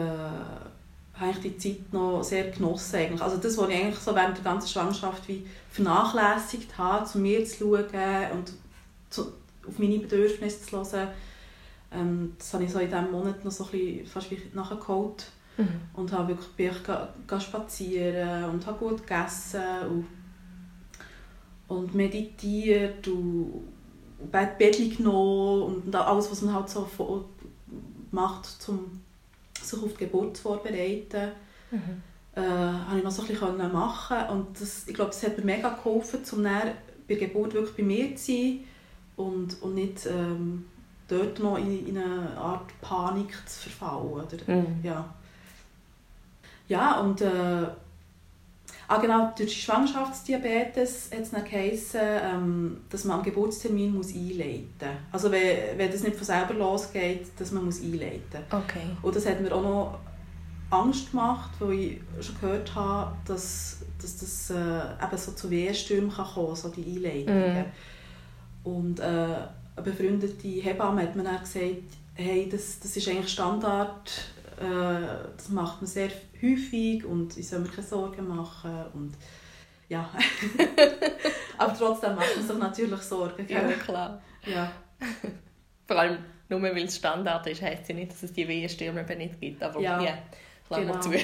habe 1.13 1.31
ich 1.31 1.39
die 1.39 1.57
Zeit 1.57 1.93
noch 1.93 2.23
sehr 2.23 2.49
genossen. 2.51 2.95
Eigentlich. 2.95 3.21
Also 3.21 3.37
das, 3.37 3.57
was 3.57 3.69
ich 3.69 3.75
eigentlich 3.75 3.97
so 3.99 4.15
während 4.15 4.37
der 4.37 4.43
ganzen 4.43 4.67
Schwangerschaft 4.67 5.27
wie 5.27 5.45
vernachlässigt 5.71 6.77
habe, 6.77 7.05
zu 7.05 7.19
mir 7.19 7.45
zu 7.45 7.57
schauen 7.59 8.31
und 8.33 8.53
zu, 9.09 9.27
auf 9.67 9.77
meine 9.79 9.99
Bedürfnisse 9.99 10.61
zu 10.63 10.77
hören, 10.77 11.07
ähm, 11.91 12.33
das 12.37 12.53
habe 12.53 12.63
ich 12.65 12.71
so 12.71 12.79
in 12.79 12.89
diesem 12.89 13.11
Monat 13.11 13.43
noch 13.45 13.51
so 13.51 13.63
ein 13.65 13.71
bisschen 13.71 14.05
fast 14.07 14.31
wie 14.31 14.41
nachgeholt. 14.53 15.27
Mhm. 15.57 15.81
Und 15.93 16.11
habe 16.11 16.29
wirklich 16.29 16.49
bin 16.49 16.69
ich 16.71 16.83
ga, 16.83 17.13
ga 17.25 17.39
spazieren 17.39 18.45
und 18.45 18.65
habe 18.65 18.77
gut 18.77 19.01
gegessen 19.01 19.61
und, 19.89 20.07
und 21.67 21.95
meditiert 21.95 23.07
und 23.07 23.67
Bett 24.31 24.57
Bettchen 24.57 24.95
genommen 24.95 25.63
und 25.63 25.95
alles, 25.95 26.31
was 26.31 26.41
man 26.41 26.55
halt 26.55 26.69
so 26.69 26.87
macht, 28.11 28.47
um 28.67 29.01
sich 29.61 29.81
auf 29.81 29.93
die 29.93 30.05
Geburt 30.05 30.37
vorzubereiten. 30.37 31.31
Mhm. 31.69 32.01
äh, 32.35 32.41
habe 32.41 32.99
ich 32.99 33.03
noch 33.03 33.11
so 33.11 33.23
ein 33.23 33.27
bisschen 33.27 33.71
machen 33.73 34.17
und 34.29 34.61
das, 34.61 34.87
ich 34.87 34.93
glaube, 34.93 35.11
das 35.11 35.23
hat 35.23 35.37
mir 35.37 35.43
mega 35.43 35.69
geholfen, 35.69 36.19
um 36.31 36.43
dann 36.43 36.71
bei 37.07 37.15
der 37.15 37.27
Geburt 37.27 37.53
wirklich 37.53 37.75
bei 37.75 37.83
mir 37.83 38.15
zu 38.15 38.31
sein 38.31 38.59
und, 39.17 39.61
und 39.61 39.75
nicht 39.75 40.05
ähm, 40.05 40.65
dort 41.07 41.39
noch 41.39 41.57
in, 41.57 41.87
in, 41.87 41.97
eine 41.97 42.37
Art 42.37 42.69
Panik 42.81 43.33
zu 43.47 43.69
verfallen. 43.69 44.07
Oder? 44.07 44.37
Mhm. 44.47 44.79
Ja. 44.83 45.13
Ja, 46.67 46.99
und 46.99 47.21
äh, 47.21 47.67
ah, 48.87 48.97
genau, 48.97 49.33
durch 49.37 49.53
die 49.53 49.61
Schwangerschaftsdiabetes 49.61 51.09
hat 51.11 51.21
es 51.21 51.31
dann 51.31 51.43
geheißen, 51.43 51.99
ähm, 52.03 52.77
dass 52.89 53.05
man 53.05 53.19
am 53.19 53.23
Geburtstermin 53.23 53.93
muss 53.93 54.13
einleiten 54.13 54.67
muss. 54.79 54.97
Also 55.11 55.31
wenn, 55.31 55.77
wenn 55.77 55.91
das 55.91 56.03
nicht 56.03 56.15
von 56.15 56.25
selber 56.25 56.53
losgeht, 56.53 57.27
dass 57.37 57.51
man 57.51 57.65
muss 57.65 57.81
einleiten 57.81 58.43
muss. 58.51 58.63
Okay. 58.63 58.87
Und 59.01 59.15
das 59.15 59.25
hat 59.25 59.41
mir 59.41 59.53
auch 59.53 59.63
noch 59.63 59.99
Angst 60.69 61.11
gemacht, 61.11 61.51
weil 61.59 61.79
ich 61.79 61.99
schon 62.19 62.35
gehört 62.41 62.75
habe, 62.75 63.15
dass, 63.25 63.77
dass 64.01 64.17
das 64.17 64.49
äh, 64.49 64.55
eben 65.05 65.17
so 65.17 65.31
zu 65.31 65.49
Wehenstürmen 65.49 66.11
kann 66.11 66.25
kommen 66.25 66.55
so 66.55 66.69
die 66.69 66.83
Einleitungen. 66.83 67.65
Mm. 67.65 68.67
Und 68.67 68.99
äh, 68.99 69.03
eine 69.03 69.83
befreundete 69.83 70.47
Hebamme 70.47 71.03
hat 71.03 71.15
mir 71.15 71.23
dann 71.23 71.39
gesagt, 71.39 71.83
hey, 72.15 72.49
das, 72.51 72.79
das 72.79 72.97
ist 72.97 73.07
eigentlich 73.07 73.29
Standard, 73.29 74.11
äh, 74.57 75.33
das 75.35 75.49
macht 75.49 75.81
man 75.81 75.87
sehr 75.87 76.09
häufig 76.41 77.05
und 77.05 77.37
ich 77.37 77.47
soll 77.47 77.59
mir 77.59 77.69
keine 77.69 77.85
Sorgen 77.87 78.27
machen. 78.27 78.85
Und, 78.93 79.13
ja. 79.87 80.09
Aber 81.57 81.77
trotzdem 81.77 82.15
macht 82.15 82.35
man 82.35 82.45
sich 82.45 82.57
natürlich 82.57 83.01
Sorgen. 83.01 83.45
Gell? 83.45 83.69
Ja, 83.69 83.75
klar. 83.77 84.21
Ja. 84.45 84.71
Vor 85.87 85.99
allem, 85.99 86.17
nur 86.49 86.61
weil 86.61 86.77
es 86.83 86.97
Standard 86.97 87.45
ist, 87.47 87.61
heisst 87.61 87.87
ja 87.89 87.95
nicht, 87.95 88.11
dass 88.11 88.23
es 88.23 88.33
die 88.33 88.47
Wehenstürme 88.47 89.03
nicht 89.15 89.39
gibt. 89.39 89.61
Aber 89.63 89.79
ja. 89.79 90.01
Yeah. 90.01 90.17
Genau. 90.69 90.99
zu. 90.99 91.13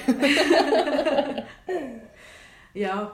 ja. 2.74 3.12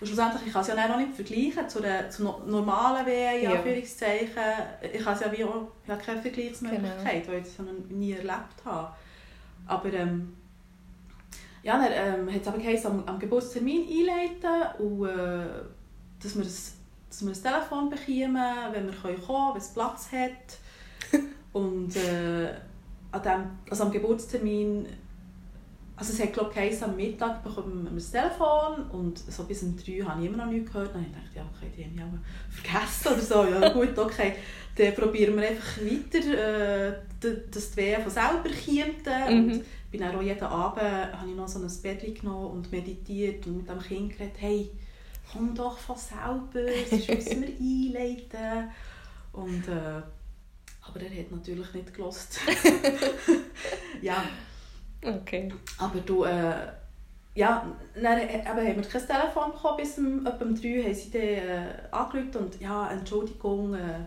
Und 0.00 0.06
schlussendlich, 0.06 0.42
ich 0.46 0.52
kann 0.52 0.62
es 0.62 0.68
ja 0.68 0.88
noch 0.88 0.98
nicht 0.98 1.14
vergleichen 1.14 1.68
zu 1.68 1.80
der 1.80 2.10
zu 2.10 2.24
normalen 2.24 3.06
Wehen, 3.06 3.42
in 3.42 3.50
Anführungszeichen. 3.50 4.42
Ich 4.92 5.04
habe 5.04 5.24
ja 5.24 5.32
wie 5.32 5.44
auch, 5.44 5.68
ich 5.84 5.90
habe 5.90 6.02
keine 6.02 6.20
Vergleichsmöglichkeit, 6.20 7.22
genau. 7.24 7.28
weil 7.28 7.42
ich 7.42 7.58
noch 7.58 7.72
nie 7.88 8.12
erlebt 8.12 8.64
habe. 8.64 8.94
Aber 9.66 9.92
ähm, 9.92 10.34
ja, 11.62 11.78
dann 11.78 12.26
ähm, 12.28 12.32
hat 12.32 12.42
es 12.42 12.48
aber 12.48 12.58
geheißen, 12.58 12.90
am, 12.90 13.04
am 13.04 13.18
Geburtstermin 13.18 13.86
einleiten 13.88 14.78
und 14.78 15.06
äh, 15.06 15.46
dass 16.22 16.36
wir, 16.36 16.44
das, 16.44 16.74
dass 17.08 17.24
wir 17.24 17.32
ein 17.32 17.42
Telefon 17.42 17.90
bekommen, 17.90 18.72
wenn 18.72 18.86
wir 18.86 18.94
kommen 18.94 19.26
können, 19.26 19.50
wenn 19.52 19.60
es 19.60 19.74
Platz 19.74 20.12
hat. 20.12 21.20
und 21.52 21.96
äh, 21.96 22.54
an 23.12 23.22
dem, 23.22 23.44
also 23.70 23.84
am 23.84 23.92
Geburtstermin 23.92 24.86
also 25.96 26.12
es 26.12 26.20
hat 26.20 26.32
glaube 26.34 26.52
ich 26.60 26.82
am 26.82 26.94
Mittag 26.94 27.42
bekommen 27.42 27.84
wir 27.84 27.92
das 27.92 28.10
Telefon 28.10 28.90
und 28.90 29.18
so 29.18 29.44
bis 29.44 29.62
um 29.62 29.76
drei 29.76 30.04
habe 30.04 30.20
ich 30.20 30.28
immer 30.28 30.44
noch 30.44 30.52
nichts 30.52 30.70
gehört. 30.70 30.94
Dann 30.94 31.06
dachte 31.10 31.26
ich, 31.30 31.36
ja, 31.36 31.46
okay, 31.56 31.70
die 31.74 32.00
haben 32.00 32.12
mich 32.12 32.60
vergessen 32.60 33.08
oder 33.08 33.22
so. 33.22 33.50
Ja 33.50 33.68
gut, 33.70 33.98
okay, 33.98 34.34
dann 34.76 34.94
probieren 34.94 35.36
wir 35.36 35.48
einfach 35.48 35.78
weiter, 35.78 36.88
äh, 36.88 36.92
dass 37.50 37.70
die 37.70 37.76
Wehen 37.78 38.02
von 38.02 38.10
selber 38.10 38.42
kommt. 38.42 39.30
Mhm. 39.30 39.52
Und 39.52 39.64
bin 39.90 40.02
auch 40.02 40.20
jeden 40.20 40.44
Abend 40.44 40.82
habe 40.82 41.30
ich 41.30 41.36
noch 41.36 41.48
so 41.48 41.60
ein 41.60 41.82
Bett 41.82 42.20
genommen 42.20 42.50
und 42.50 42.72
meditiert 42.72 43.46
und 43.46 43.56
mit 43.56 43.68
dem 43.68 43.78
Kind 43.80 44.12
geredet, 44.12 44.36
hey, 44.38 44.70
komm 45.32 45.54
doch 45.54 45.78
von 45.78 45.96
selber, 45.96 46.68
sonst 46.90 47.08
müssen 47.08 47.42
wir 47.42 47.48
einleiten. 47.98 48.70
Und, 49.32 49.68
äh, 49.68 50.02
aber 50.82 51.00
er 51.00 51.20
hat 51.20 51.30
natürlich 51.30 51.72
nicht 51.72 51.94
gelost. 51.94 52.38
ja. 54.02 54.24
Okay. 55.02 55.52
Aber 55.78 56.00
du, 56.00 56.24
äh, 56.24 56.54
ja, 57.34 57.66
dann 57.94 58.18
äh, 58.18 58.38
eben, 58.38 58.46
haben 58.46 58.56
wir 58.56 58.82
kein 58.82 59.06
Telefon 59.06 59.52
bekommen, 59.52 59.76
bis 59.76 59.98
um, 59.98 60.26
etwa 60.26 60.44
um 60.44 60.54
drei 60.54 60.82
haben 60.82 60.94
sie 60.94 61.10
dann 61.10 61.22
äh, 61.22 61.68
angerufen 61.90 62.36
und 62.36 62.60
ja, 62.60 62.90
Entschuldigung, 62.90 63.74
äh, 63.74 64.06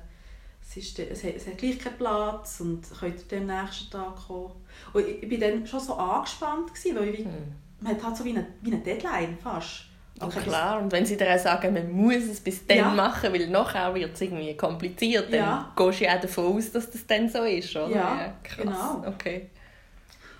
es, 0.61 0.77
ist, 0.77 0.99
es, 0.99 1.23
hat, 1.23 1.35
es 1.35 1.47
hat 1.47 1.57
gleich 1.57 1.79
keinen 1.79 1.97
Platz 1.97 2.59
und 2.61 2.81
könnt 2.99 3.31
ihr 3.31 3.37
am 3.37 3.45
nächsten 3.45 3.91
Tag 3.91 4.15
kommen. 4.27 4.51
Und 4.93 5.05
ich, 5.07 5.31
war 5.31 5.49
dann 5.49 5.65
schon 5.65 5.79
so 5.79 5.93
angespannt, 5.95 6.73
gewesen, 6.73 6.95
weil 6.97 7.09
ich, 7.09 7.25
hm. 7.25 7.53
man 7.81 7.95
hat 7.95 8.03
halt 8.03 8.17
so 8.17 8.25
wie 8.25 8.31
eine, 8.31 8.45
wie 8.61 8.73
eine 8.73 8.81
Deadline 8.81 9.37
fast. 9.41 9.85
Ja, 10.19 10.27
klar, 10.27 10.81
und 10.81 10.91
wenn 10.91 11.05
sie 11.05 11.15
dir 11.15 11.33
auch 11.33 11.39
sagen, 11.39 11.73
man 11.73 11.91
muss 11.91 12.23
es 12.23 12.41
bis 12.41 12.67
dann 12.67 12.77
ja. 12.77 12.89
machen, 12.89 13.31
weil 13.31 13.47
nachher 13.47 13.93
wird 13.95 14.15
es 14.15 14.21
irgendwie 14.21 14.55
kompliziert, 14.57 15.31
dann 15.31 15.39
ja. 15.39 15.73
gehst 15.77 16.01
du 16.01 16.03
ja 16.03 16.17
auch 16.17 16.21
davon 16.21 16.57
aus, 16.57 16.71
dass 16.71 16.91
das 16.91 17.07
dann 17.07 17.29
so 17.29 17.43
ist, 17.43 17.73
oder? 17.73 17.89
Ja, 17.89 18.21
ja 18.21 18.33
krass. 18.43 18.57
genau. 18.57 19.03
Okay. 19.07 19.49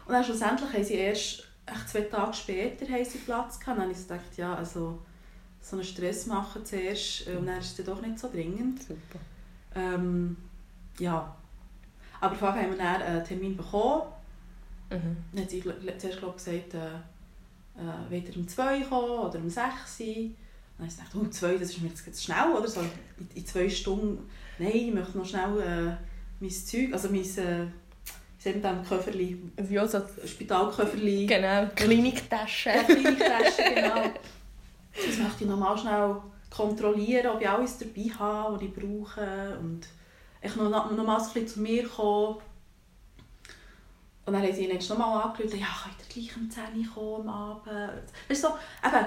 Und 0.10 0.16
dann 0.16 0.24
schlussendlich 0.24 0.74
haben 0.74 0.84
sie 0.84 0.96
erst 0.96 1.44
zwei 1.86 2.02
Tage 2.02 2.34
später 2.34 2.92
haben 2.92 3.06
sie 3.06 3.20
Platz 3.20 3.60
gehabt. 3.60 3.78
Dann 3.78 3.84
habe 3.84 3.92
ich 3.92 4.00
gedacht, 4.00 4.38
ja, 4.38 4.56
also 4.56 4.98
so 5.62 5.76
einen 5.76 5.86
Stress 5.86 6.26
machen 6.26 6.66
zuerst 6.66 7.28
äh, 7.28 7.36
und 7.36 7.46
dann 7.46 7.60
ist 7.60 7.78
es 7.78 7.86
doch 7.86 8.02
nicht 8.02 8.18
so 8.18 8.28
dringend. 8.28 8.82
Super. 8.82 9.20
Ähm, 9.76 10.36
ja. 10.98 11.36
Aber 12.20 12.36
vor 12.36 12.52
allem 12.52 12.64
haben 12.64 12.72
wir 12.72 12.78
dann 12.78 13.02
einen 13.04 13.24
Termin 13.24 13.56
bekommen. 13.56 14.02
Mhm. 14.90 15.18
Dann 15.32 15.44
hat 15.44 15.52
sie 15.52 15.62
zuerst 15.62 16.18
glaub, 16.18 16.38
gesagt, 16.38 16.74
äh, 16.74 16.96
äh, 17.78 18.10
wieder 18.10 18.36
um 18.36 18.48
zwei 18.48 18.82
kommen 18.82 19.12
oder 19.12 19.38
um 19.38 19.48
sechs. 19.48 20.00
Dann 20.00 20.34
habe 20.80 20.88
ich 20.88 20.98
gedacht, 20.98 21.12
oh, 21.14 21.28
zwei, 21.28 21.54
das 21.54 21.70
ist 21.70 21.82
mir 21.84 21.90
jetzt 21.90 22.24
schnell, 22.24 22.52
oder? 22.58 22.68
So 22.68 22.82
in, 22.82 22.90
in 23.36 23.46
zwei 23.46 23.70
Stunden. 23.70 24.28
Nein, 24.58 24.72
ich 24.74 24.92
möchte 24.92 25.20
noch 25.20 25.26
schnell 25.26 25.62
äh, 25.62 25.96
mein 26.40 26.50
Zeug, 26.50 26.94
also 26.94 27.10
mein... 27.10 27.22
Äh, 27.38 27.68
Haben 28.46 28.62
dann 28.62 28.86
Köfferli. 28.86 29.38
Ja, 29.70 29.86
so 29.86 30.02
Spitalköfferli. 30.26 31.26
Genau, 31.26 31.68
Kliniktasche. 31.76 32.70
Ja, 32.70 32.84
Kliniktasche, 32.84 33.64
genau. 33.76 34.04
Das 34.96 35.18
möchte 35.18 35.44
ich 35.44 35.50
nochmal 35.50 35.78
schnell 35.78 36.16
kontrollieren, 36.50 37.28
ob 37.28 37.42
ich 37.42 37.50
alles 37.50 37.78
dabei 37.78 38.10
habe, 38.18 38.56
was 38.56 38.62
ich 38.62 38.74
brauche. 38.74 39.58
Und 39.60 39.88
ich 40.42 40.56
noch, 40.56 40.92
nochmals 40.92 41.28
ein 41.28 41.34
bisschen 41.34 41.48
zu 41.48 41.60
mir 41.62 41.88
kommen. 41.88 42.38
Und 44.26 44.34
dann 44.34 44.44
haben 44.44 44.54
sie 44.54 44.66
ihn 44.66 44.72
jetzt 44.72 44.90
nochmal 44.90 45.24
angerufen, 45.24 45.60
ja, 45.60 45.68
könnt 45.84 45.96
ihr 46.00 46.22
gleich 46.22 46.38
um 46.38 46.50
10 46.50 46.64
Uhr 46.78 46.94
kommen 46.94 47.30
am 47.30 47.52
Abend. 47.52 48.04
Weißt 48.30 48.44
du, 48.44 48.48
so, 48.48 48.54
eben, 48.86 49.06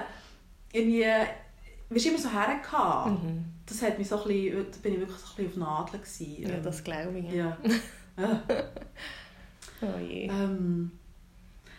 irgendwie, 0.73 0.99
wir 0.99 2.01
waren 2.03 2.09
immer 2.09 2.19
so 2.19 2.29
hergekommen. 2.29 3.13
Mhm. 3.13 3.45
Das 3.65 3.81
hat 3.81 3.97
mich 3.97 4.09
so 4.09 4.21
ein 4.21 4.27
bisschen, 4.27 4.71
da 4.71 4.77
bin 4.81 4.93
ich 4.93 4.99
wirklich 4.99 5.19
so 5.19 5.27
ein 5.27 5.45
bisschen 5.47 5.63
auf 5.63 5.69
Nadeln. 5.69 6.03
Gewesen. 6.03 6.41
Ja, 6.41 6.59
das 6.59 6.83
glaube 6.83 7.19
ich. 7.19 7.31
Ja. 7.31 7.57
ja. 8.17 8.43
Oh 9.83 9.99
je. 9.99 10.27
Ähm, 10.27 10.91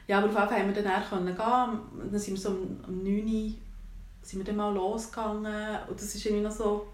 ja, 0.06 0.18
aber 0.18 0.26
auf 0.26 0.34
jeden 0.34 0.48
Fall 0.48 0.60
haben 0.60 0.74
wir 0.74 0.82
dann 0.82 1.02
können 1.08 1.26
gehen. 1.26 1.36
Dann 2.10 2.18
sind 2.18 2.34
wir 2.34 2.40
so 2.40 2.50
um, 2.50 2.80
um 2.86 3.02
9 3.02 3.24
Uhr 3.26 3.52
sind 4.22 4.40
wir 4.40 4.44
dann 4.44 4.56
mal 4.56 4.74
losgegangen. 4.74 5.78
Und 5.88 6.00
das 6.00 6.14
war 6.14 6.26
irgendwie 6.26 6.44
noch 6.44 6.50
so 6.50 6.86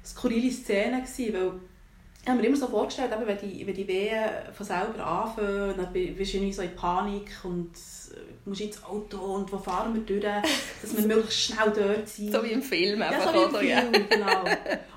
eine 0.00 0.06
skurrile 0.06 0.50
Szene, 0.50 1.02
gewesen, 1.02 1.34
weil 1.34 1.52
ich 2.24 2.30
habe 2.30 2.40
mir 2.40 2.46
immer 2.46 2.56
so 2.56 2.68
vorgestellt, 2.68 3.12
eben, 3.12 3.26
wenn, 3.26 3.36
die, 3.36 3.66
wenn 3.66 3.74
die 3.74 3.86
Wehen 3.86 4.24
von 4.54 4.64
selber 4.64 5.06
anfangen, 5.06 5.74
dann 5.76 5.92
bist 5.92 6.32
du 6.32 6.52
so 6.52 6.62
in 6.62 6.74
Panik 6.74 7.30
und 7.42 7.70
musst 8.46 8.60
ins 8.62 8.82
Auto 8.82 9.18
und 9.18 9.52
wo 9.52 9.58
fahren 9.58 9.92
wir 9.92 10.00
durch, 10.00 10.24
dass 10.80 10.96
wir 10.96 11.06
möglichst 11.06 11.38
schnell 11.38 11.70
dort 11.76 12.08
sind. 12.08 12.32
So 12.32 12.42
wie 12.42 12.52
im 12.52 12.62
Film 12.62 13.02
einfach, 13.02 13.26
ja, 13.26 13.32
so 13.32 13.44
im 13.44 13.54
Film, 13.54 13.68
ja. 13.68 13.82
genau. 14.08 14.44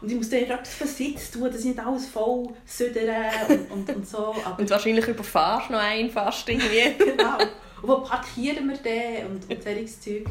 Und 0.02 0.10
ich 0.10 0.16
muss 0.16 0.30
dann 0.30 0.44
etwas 0.44 0.74
für 0.74 0.88
Sitz 0.88 1.30
tun, 1.32 1.44
dass 1.44 1.60
ich 1.60 1.66
nicht 1.66 1.80
alles 1.80 2.08
voll 2.08 2.48
südern 2.66 3.26
und, 3.50 3.72
und, 3.72 3.96
und 3.98 4.08
so. 4.08 4.34
Aber 4.46 4.60
und 4.60 4.70
wahrscheinlich 4.70 5.06
überfahrst 5.06 5.68
du 5.68 5.74
noch 5.74 5.82
einen 5.82 6.10
fast 6.10 6.48
irgendwie. 6.48 6.94
genau. 6.98 7.40
Und 7.82 7.90
wo 7.90 7.98
parkieren 7.98 8.70
wir 8.70 8.78
den 8.78 9.28
und, 9.28 9.52
und 9.52 9.64
solches 9.64 10.00
Zeug. 10.00 10.28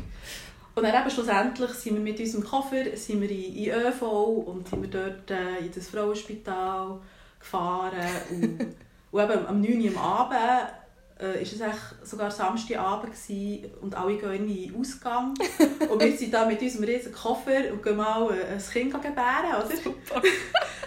Und 0.76 0.82
dann 0.82 0.94
eben 0.94 1.10
schlussendlich 1.10 1.70
sind 1.70 1.94
wir 1.94 2.02
mit 2.02 2.20
unserem 2.20 2.44
Koffer 2.44 2.96
sind 2.96 3.22
wir 3.22 3.30
in, 3.30 3.56
in 3.56 3.70
ÖV 3.72 4.02
und 4.02 4.68
sind 4.68 4.82
wir 4.82 4.90
dort 4.90 5.30
äh, 5.30 5.64
in 5.64 5.72
das 5.74 5.88
Frauenspital 5.88 7.00
gefahren. 7.40 8.06
Und, 8.30 8.76
und 9.10 9.22
eben 9.22 9.46
am 9.46 9.60
9 9.62 9.80
Uhr 9.80 9.88
am 9.88 9.98
Abend 9.98 10.70
äh, 11.18 11.42
ist 11.42 11.54
es 11.54 12.10
sogar 12.10 12.30
Samstagabend 12.30 13.10
gewesen, 13.10 13.72
und 13.80 13.94
alle 13.94 14.18
gehen 14.18 14.46
in 14.46 14.54
den 14.54 14.78
Ausgang. 14.78 15.32
und 15.88 15.98
wir 15.98 16.14
sind 16.14 16.34
da 16.34 16.44
mit 16.44 16.60
unserem 16.60 16.84
riesen 16.84 17.10
Koffer 17.10 17.72
und 17.72 17.82
gehen 17.82 17.96
mal 17.96 18.30
äh, 18.36 18.52
ein 18.52 18.58
Kind 18.58 18.92
gebären, 18.92 19.56
oder? 19.58 19.76
Super. 19.76 20.22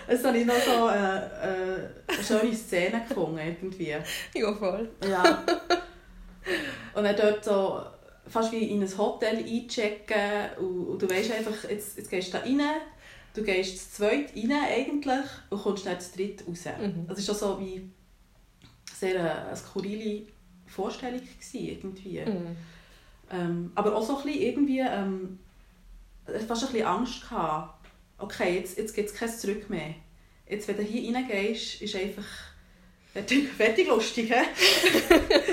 Das 0.07 0.23
habe 0.23 0.39
ich 0.39 0.45
noch 0.45 0.55
so 0.55 0.89
äh, 0.89 1.17
äh, 1.17 1.89
eine 2.07 2.23
schöne 2.23 2.55
Szene 2.55 3.05
gefunden, 3.07 3.37
irgendwie. 3.37 3.95
Ja, 4.33 4.53
voll. 4.55 4.89
Ja. 5.07 5.43
Und 6.95 7.03
dann 7.03 7.15
dort 7.15 7.45
so 7.45 7.79
fast 8.29 8.51
wie 8.51 8.63
in 8.63 8.81
ein 8.81 8.97
Hotel 8.97 9.37
einchecken 9.37 10.57
und, 10.59 10.87
und 10.87 11.01
du 11.01 11.09
weißt 11.09 11.31
einfach, 11.31 11.69
jetzt, 11.69 11.97
jetzt 11.97 12.09
gehst 12.09 12.29
du 12.29 12.37
da 12.37 12.43
rein, 12.43 12.61
du 13.33 13.43
gehst 13.43 13.95
zu 13.95 14.01
zweit 14.03 14.35
rein 14.35 14.51
eigentlich 14.51 15.25
und 15.49 15.61
kommst 15.61 15.85
dann 15.85 15.99
zu 15.99 16.15
dritt 16.15 16.43
raus. 16.47 16.65
Mhm. 16.79 17.07
Das 17.07 17.19
ist 17.19 17.29
auch 17.29 17.35
so 17.35 17.59
wie 17.59 17.89
sehr 18.93 19.19
eine, 19.19 19.47
eine 19.47 19.55
skurrile 19.55 20.23
Vorstellung 20.67 21.19
gewesen, 21.19 21.67
irgendwie. 21.67 22.21
Mhm. 22.21 22.55
Ähm, 23.31 23.71
aber 23.75 23.95
auch 23.95 24.03
so 24.03 24.17
ein 24.17 24.23
bisschen 24.23 24.41
irgendwie, 24.41 24.79
ähm, 24.79 25.39
fast 26.47 26.63
ein 26.63 26.71
bisschen 26.71 26.87
Angst 26.87 27.21
gehabt. 27.21 27.87
Okay, 28.17 28.57
jetzt, 28.57 28.77
jetzt 28.77 28.93
gibt 28.93 29.09
es 29.09 29.15
kein 29.15 29.29
Zurück 29.29 29.69
mehr. 29.69 29.95
Jetzt, 30.47 30.67
wenn 30.67 30.77
du 30.77 30.83
hier 30.83 31.15
reingehst, 31.15 31.81
ist 31.81 31.95
einfach 31.95 32.25
fertig, 33.13 33.49
fertig 33.49 33.87
lustig, 33.87 34.29
hä? 34.31 34.41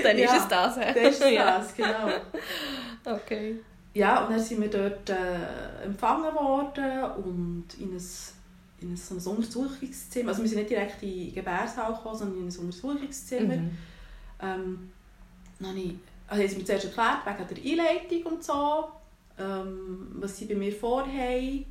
dann 0.03 0.17
Ja, 0.17 0.25
ist 0.35 0.41
es 0.43 0.47
das. 0.47 0.77
hä? 0.77 0.93
Das 0.93 1.13
ist 1.13 1.21
das, 1.21 1.31
Ja. 1.31 1.65
genau. 1.75 2.13
Okay. 3.05 3.55
Ja, 3.93 4.25
und 4.25 4.31
dann 4.33 4.39
sind 4.39 4.61
wir 4.61 4.69
dort 4.69 5.09
äh, 5.09 5.83
empfangen 5.85 6.35
worden 6.35 7.03
und 7.23 7.65
in 7.79 7.95
ein, 7.95 8.03
in 8.81 8.91
ein, 8.93 8.97
so 8.97 9.15
ein 9.31 9.37
Untersuchungszimmer, 9.37 10.29
also 10.29 10.41
wir 10.43 10.49
sind 10.49 10.59
nicht 10.59 10.69
direkt 10.69 11.01
in 11.01 11.09
den 11.27 11.33
Gebärsaal 11.33 11.93
gekommen, 11.93 12.17
sondern 12.17 12.39
in 12.41 12.47
ein 12.49 12.57
Untersuchungszimmer. 12.59 13.55
Mhm. 13.55 13.77
Ähm, 14.41 14.91
dann 15.59 15.69
habe 15.69 15.79
ich, 15.79 15.93
also 16.27 16.43
haben 16.43 16.49
sie 16.49 16.57
mir 16.57 16.65
zuerst 16.65 16.85
erklärt, 16.85 17.25
wegen 17.25 17.77
der 17.77 17.85
Einleitung 17.87 18.33
und 18.33 18.43
so, 18.43 18.87
ähm, 19.39 20.07
was 20.19 20.37
sie 20.37 20.45
bei 20.45 20.55
mir 20.55 20.73
vorhaben. 20.73 21.65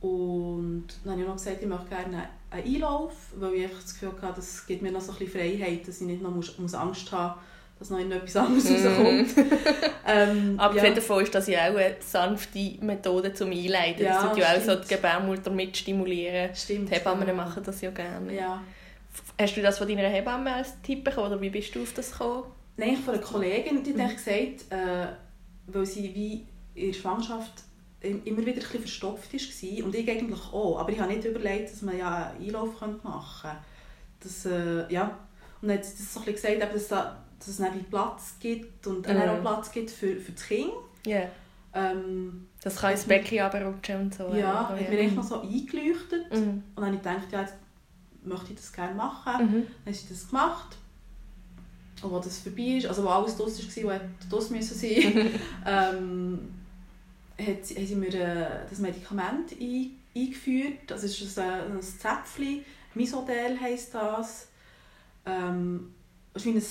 Und 0.00 0.86
dann 1.04 1.12
habe 1.12 1.22
ich 1.22 1.28
noch 1.28 1.36
gesagt, 1.36 1.62
ich 1.62 1.66
möchte 1.68 1.86
gerne 1.86 2.28
einen 2.50 2.74
Einlauf, 2.74 3.12
weil 3.36 3.54
ich 3.54 3.70
das 3.70 3.92
Gefühl 3.94 4.12
hatte, 4.22 4.36
das 4.36 4.66
gibt 4.66 4.82
mir 4.82 4.90
noch 4.92 5.00
so 5.00 5.12
ein 5.12 5.18
bisschen 5.18 5.40
Freiheit, 5.40 5.86
dass 5.86 6.00
ich 6.00 6.06
nicht 6.06 6.22
noch 6.22 6.30
muss, 6.30 6.56
muss 6.58 6.74
Angst 6.74 7.10
haben 7.12 7.38
dass 7.78 7.90
noch 7.90 7.98
irgendetwas 7.98 8.34
anderes 8.34 8.68
Mhm. 8.70 8.86
rauskommt. 8.86 9.28
ähm, 10.08 10.54
Abgesehen 10.58 10.94
davon 10.96 11.22
ist 11.22 11.32
das 11.32 11.46
ja 11.46 11.70
auch 11.70 11.76
eine 11.76 11.94
sanfte 12.00 12.74
Methode 12.80 13.32
zum 13.34 13.52
Einleiten. 13.52 14.02
Ja, 14.02 14.20
das 14.20 14.30
tut 14.30 14.38
ja 14.38 14.46
auch 14.56 14.60
so 14.60 14.74
die 14.74 14.88
Gebärmutter 14.88 15.50
mitstimulieren. 15.52 16.52
Stimmt. 16.56 16.90
Die 16.90 16.94
Hebammen 16.96 17.24
genau. 17.26 17.44
machen 17.44 17.62
das 17.64 17.80
ja 17.80 17.90
gerne. 17.92 18.34
Ja. 18.34 18.60
Hast 19.40 19.56
du 19.56 19.62
das 19.62 19.78
von 19.78 19.86
deiner 19.86 20.08
Hebamme 20.08 20.52
als 20.54 20.80
Tipp 20.82 21.04
bekommen 21.04 21.28
oder 21.28 21.40
wie 21.40 21.50
bist 21.50 21.72
du 21.72 21.82
auf 21.82 21.92
das 21.94 22.10
gekommen? 22.10 22.44
Nein, 22.76 22.96
von 22.96 23.14
einer 23.14 23.22
Kollegin, 23.22 23.84
die 23.84 23.92
hat 23.92 24.10
Mhm. 24.10 24.16
gesagt, 24.16 24.72
äh, 24.72 25.06
weil 25.68 25.86
sie 25.86 26.12
wie 26.12 26.44
in 26.74 26.90
der 26.92 26.98
Schwangerschaft 26.98 27.52
immer 28.00 28.38
wieder 28.38 28.52
ein 28.52 28.54
bisschen 28.54 28.80
verstopft 28.80 29.32
war 29.32 29.84
und 29.84 29.94
ich 29.94 30.08
eigentlich 30.10 30.40
auch, 30.52 30.78
aber 30.78 30.90
ich 30.90 31.00
habe 31.00 31.12
nicht 31.12 31.24
überlegt, 31.24 31.72
dass 31.72 31.82
man 31.82 31.98
ja 31.98 32.28
einen 32.36 32.46
Einlauf 32.46 32.80
machen 32.80 33.00
könnte. 33.42 33.56
Das, 34.20 34.46
äh, 34.46 34.92
ja. 34.92 35.18
Und 35.60 35.68
dann 35.68 35.78
hat 35.78 35.84
das 35.84 36.14
so 36.14 36.20
ein 36.20 36.26
bisschen 36.26 36.58
gesagt, 36.58 36.74
dass, 36.74 36.88
da, 36.88 37.18
dass 37.38 37.48
es 37.48 37.60
wie 37.74 37.82
Platz 37.90 38.34
gibt 38.38 38.86
und 38.86 39.06
Mhm. 39.06 39.30
auch 39.30 39.40
Platz 39.40 39.72
gibt 39.72 39.90
für, 39.90 40.16
für 40.16 40.32
das 40.32 40.46
Kind. 40.46 40.70
Ja. 41.06 41.22
Ähm, 41.74 42.46
Das 42.62 42.76
kann 42.76 42.92
ins 42.92 43.04
Becken 43.04 43.40
runterrutschen 43.40 44.00
und 44.02 44.14
so. 44.14 44.24
ja, 44.34 44.68
oder? 44.70 44.80
hat 44.80 44.90
mir 44.90 44.98
echt 44.98 45.14
noch 45.16 45.24
so 45.24 45.40
eingeleuchtet 45.42 46.30
Mhm. 46.32 46.38
und 46.38 46.62
dann 46.76 46.84
habe 46.86 46.96
ich 46.96 47.02
gedacht, 47.02 47.32
ja, 47.32 47.40
jetzt 47.42 47.54
möchte 48.24 48.50
ich 48.52 48.56
das 48.56 48.72
gerne 48.72 48.94
machen. 48.94 49.44
Mhm. 49.46 49.66
Dann 49.84 49.94
hat 49.94 50.00
sie 50.00 50.08
das 50.08 50.28
gemacht. 50.28 50.76
Und 52.02 52.14
als 52.14 52.26
das 52.26 52.38
vorbei 52.38 52.62
ist, 52.78 52.86
also 52.86 53.02
wo 53.04 53.08
alles 53.08 53.36
draus 53.36 53.58
war, 53.84 53.84
wo 53.84 53.90
draus 54.30 54.50
sein, 54.74 55.30
ähm, 55.66 56.38
hat 57.38 57.64
sie, 57.66 57.76
haben 57.76 57.86
sie 57.86 57.94
mir 57.94 58.14
äh, 58.14 58.46
das 58.68 58.78
Medikament 58.78 59.52
ein, 59.60 59.90
eingeführt. 60.16 60.78
Das 60.88 61.04
ist 61.04 61.38
ein, 61.38 61.72
ein 61.72 61.82
Zäpfchen, 61.82 62.64
Misodel 62.94 63.60
heisst 63.60 63.94
das. 63.94 64.48
Ähm, 65.26 65.92
es 66.34 66.44
ist 66.44 66.46
wie 66.46 66.50
ein, 66.58 66.62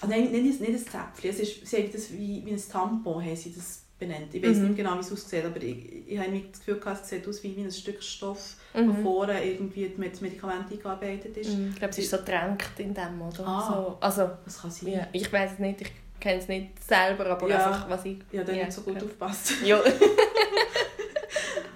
also 0.00 0.08
nein, 0.14 0.30
nicht, 0.42 0.60
nicht 0.60 0.70
ein 0.72 0.78
Zäpfchen, 0.78 1.30
es 1.30 1.40
ist, 1.40 1.66
sie 1.66 1.76
haben 1.76 1.92
das 1.92 2.12
wie, 2.12 2.42
wie 2.44 2.50
ein 2.52 2.62
Tampon 2.70 3.24
haben 3.24 3.36
sie 3.36 3.52
das 3.54 3.82
benannt. 3.98 4.34
Ich 4.34 4.42
weiß 4.42 4.58
Mhm. 4.58 4.64
nicht 4.68 4.76
genau, 4.76 4.96
wie 4.96 5.00
es 5.00 5.10
aussieht, 5.10 5.44
aber 5.44 5.62
ich, 5.62 6.06
ich 6.06 6.18
habe 6.18 6.30
nicht 6.30 6.50
das 6.52 6.58
Gefühl, 6.58 6.78
gehabt, 6.78 7.02
es 7.02 7.08
sieht 7.08 7.26
aus 7.26 7.42
wie, 7.42 7.56
wie 7.56 7.62
ein 7.62 7.70
Stück 7.72 8.02
Stoff, 8.02 8.56
Mhm. 8.74 9.02
vorne 9.02 9.42
irgendwie 9.42 9.90
mit 9.96 10.12
das 10.12 10.20
Medikament 10.20 10.70
eingearbeitet 10.70 11.34
ist. 11.38 11.54
Mhm. 11.56 11.70
Ich 11.70 11.76
glaube, 11.76 11.92
es 11.92 11.98
ist 11.98 12.10
so 12.10 12.18
getränkt 12.18 12.78
in 12.78 12.92
dem, 12.92 13.22
oder? 13.22 13.46
Ah. 13.46 13.72
So, 13.72 13.96
also, 14.00 14.30
Das 14.44 14.60
kann 14.60 14.70
sein. 14.70 14.92
ja, 14.92 15.06
ich 15.12 15.32
weiß 15.32 15.52
es 15.54 15.58
nicht, 15.60 15.80
ich 15.80 15.92
kenne 16.20 16.40
es 16.40 16.48
nicht 16.48 16.82
selber, 16.82 17.26
aber 17.26 17.48
Ja. 17.48 17.66
einfach, 17.66 17.88
was 17.90 18.04
ich... 18.04 18.18
Ja, 18.32 18.44
dann 18.44 18.56
Ja, 18.56 18.64
nicht 18.64 18.74
so 18.74 18.82
gut 18.82 18.96
okay. 18.96 19.04
aufgepasst. 19.04 19.52
Ja. 19.64 19.80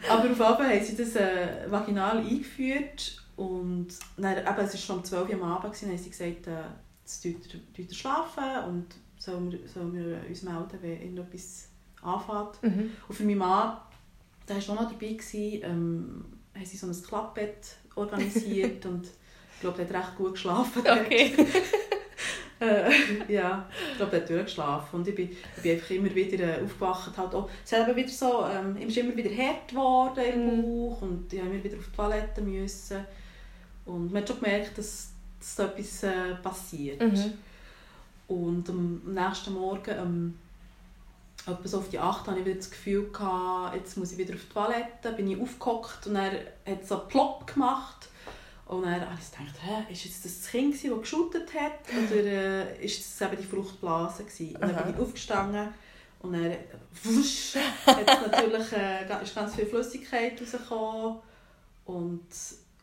Aber 0.09 0.29
auf 0.29 0.37
Fall 0.37 0.59
haben 0.59 0.85
sie 0.85 0.97
das 0.97 1.15
äh, 1.15 1.71
vaginal 1.71 2.19
eingeführt 2.19 3.17
und 3.37 3.89
dann, 4.17 4.39
eben, 4.39 4.47
es 4.47 4.73
war 4.73 4.77
schon 4.77 4.97
um 4.99 5.05
12 5.05 5.29
Uhr 5.29 5.35
am 5.37 5.43
Abend, 5.45 5.73
gewesen, 5.73 5.87
dann 5.87 5.97
haben 5.97 6.03
sie 6.03 6.11
gesagt, 6.11 6.47
äh, 6.49 7.83
jetzt 7.83 7.97
schlafen 7.97 8.65
und 8.69 8.87
sollen 9.19 9.53
wir, 9.53 9.61
sollen 9.69 9.95
wir 9.95 10.21
uns 10.29 10.43
melden, 10.43 10.79
wenn 10.81 11.01
irgendetwas 11.01 11.69
anfängt. 12.03 12.63
mhm. 12.63 12.91
Und 13.09 13.15
für 13.15 13.25
meinen 13.25 13.39
Mann, 13.39 13.79
der 14.49 14.57
war 14.57 14.63
auch 14.63 14.83
noch 14.83 14.91
dabei, 14.91 15.13
gewesen, 15.13 15.61
ähm, 15.63 16.25
haben 16.55 16.65
sie 16.67 16.77
so 16.77 16.87
ein 16.87 17.03
Klappbett 17.03 17.77
organisiert 17.95 18.85
und 18.87 19.07
ich 19.07 19.61
glaube, 19.61 19.85
der 19.85 19.89
hat 19.89 20.07
recht 20.07 20.17
gut 20.17 20.33
geschlafen. 20.33 20.81
Okay. 20.81 21.35
Äh, 22.61 23.33
ja, 23.33 23.67
ich 23.91 23.97
glaube, 23.97 24.11
der 24.13 24.21
hat 24.21 24.29
durchgeschlafen. 24.29 25.01
Und 25.01 25.09
ich 25.09 25.15
bin, 25.15 25.31
ich 25.31 25.63
bin 25.63 25.73
einfach 25.73 25.91
immer 25.91 26.15
wieder 26.15 26.59
äh, 26.59 26.63
aufgewacht. 26.63 27.17
Halt 27.17 27.35
auch, 27.35 27.49
es 27.65 27.73
hat 27.73 27.97
wieder 27.97 28.09
so, 28.09 28.45
ähm, 28.45 28.77
ich 28.77 28.95
bin 28.95 29.07
immer 29.07 29.17
wieder 29.17 29.31
hart 29.31 29.69
geworden 29.69 30.25
im 30.25 30.47
Mhm. 30.47 30.63
Bauch 30.63 31.03
und 31.03 31.33
ich 31.33 31.39
musste 31.43 31.55
immer 31.55 31.65
wieder 31.65 31.79
auf 31.79 31.87
die 31.87 31.97
Toilette. 31.97 32.43
Müssen. 32.43 33.05
Und 33.87 34.13
man 34.13 34.23
hat 34.23 34.29
schon 34.29 34.41
gemerkt, 34.41 34.77
dass, 34.79 35.09
dass 35.39 35.57
da 35.57 35.65
etwas 35.67 36.03
äh, 36.03 36.35
passiert. 36.43 37.01
Mhm. 37.01 37.33
Und 38.29 38.69
am 38.69 39.01
nächsten 39.07 39.55
Morgen, 39.55 39.91
ähm, 39.91 40.35
etwa 41.47 41.67
so 41.67 41.79
auf 41.79 41.89
die 41.89 41.99
8 41.99 42.29
hatte 42.29 42.41
ich 42.41 42.45
wieder 42.45 42.57
das 42.57 42.71
Gefühl, 42.71 43.11
gehabt, 43.11 43.75
jetzt 43.75 43.97
muss 43.97 44.13
ich 44.13 44.19
wieder 44.19 44.35
auf 44.35 44.41
die 44.41 44.53
Toilette. 44.53 45.13
Bin 45.17 45.31
ich 45.31 45.41
aufgehockt 45.41 46.07
und 46.07 46.17
er 46.17 46.33
hat 46.67 46.87
so 46.87 46.99
plopp 47.09 47.53
gemacht. 47.53 48.10
Und 48.71 48.83
dann 48.83 49.01
habe 49.01 49.19
ich 49.21 49.31
gedacht, 49.37 49.57
hä, 49.65 49.93
ist 49.93 50.05
jetzt 50.05 50.25
das 50.25 50.39
das 50.43 50.51
Kind, 50.53 50.73
gewesen, 50.73 50.91
das 50.91 51.01
geschüttet 51.01 51.55
hat? 51.55 51.73
Oder 52.09 52.25
äh, 52.25 52.85
ist 52.85 53.01
das 53.21 53.29
eben 53.29 53.43
die 53.43 53.47
Fruchtblase? 53.49 54.23
Gewesen? 54.23 54.55
Und 54.55 54.61
dann 54.63 54.75
Aha. 54.77 54.83
bin 54.83 54.95
ich 54.95 55.01
aufgestanden 55.01 55.69
und 56.21 56.33
dann 56.35 56.55
wusch, 57.03 57.57
hat 57.85 58.07
natürlich, 58.07 58.73
äh, 58.73 59.23
ist 59.25 59.35
ganz 59.35 59.57
viel 59.57 59.67
Flüssigkeit 59.67 60.41
rausgekommen. 60.41 61.17
Und 61.85 62.27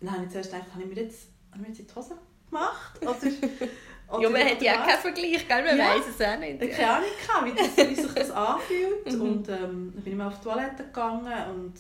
dann 0.02 0.12
habe 0.12 0.26
ich 0.26 0.30
zuerst 0.32 0.52
gedacht, 0.52 0.68
habe 0.74 0.84
ich 0.84 0.90
mir 0.90 1.04
jetzt, 1.04 1.28
habe 1.52 1.62
ich 1.62 1.62
mir 1.62 1.68
jetzt 1.70 1.80
in 1.80 1.88
die 1.88 1.96
Hose 1.96 2.18
gemacht? 2.50 3.02
Oder, 3.02 3.14
oder, 4.10 4.24
Ja, 4.24 4.30
man 4.30 4.44
hat 4.44 4.62
ja 4.62 4.86
keinen 4.86 5.00
Vergleich, 5.00 5.48
gell? 5.48 5.64
man 5.64 5.78
Ja. 5.78 5.86
weiß 5.96 6.04
es 6.20 6.26
auch 6.26 6.38
nicht. 6.40 6.62
Ich 6.64 6.72
keine 6.72 6.92
Ahnung, 6.92 7.06
wie, 7.46 7.56
das, 7.56 7.90
wie 7.90 7.96
sich 7.96 8.14
das 8.14 8.32
anfühlt. 8.50 9.14
Mhm. 9.14 9.22
Und 9.22 9.48
ähm, 9.48 9.92
dann 9.96 10.04
bin 10.04 10.12
ich 10.12 10.16
mal 10.18 10.28
auf 10.28 10.40
die 10.40 10.50
Toilette 10.50 10.84
gegangen 10.84 11.50
und 11.56 11.74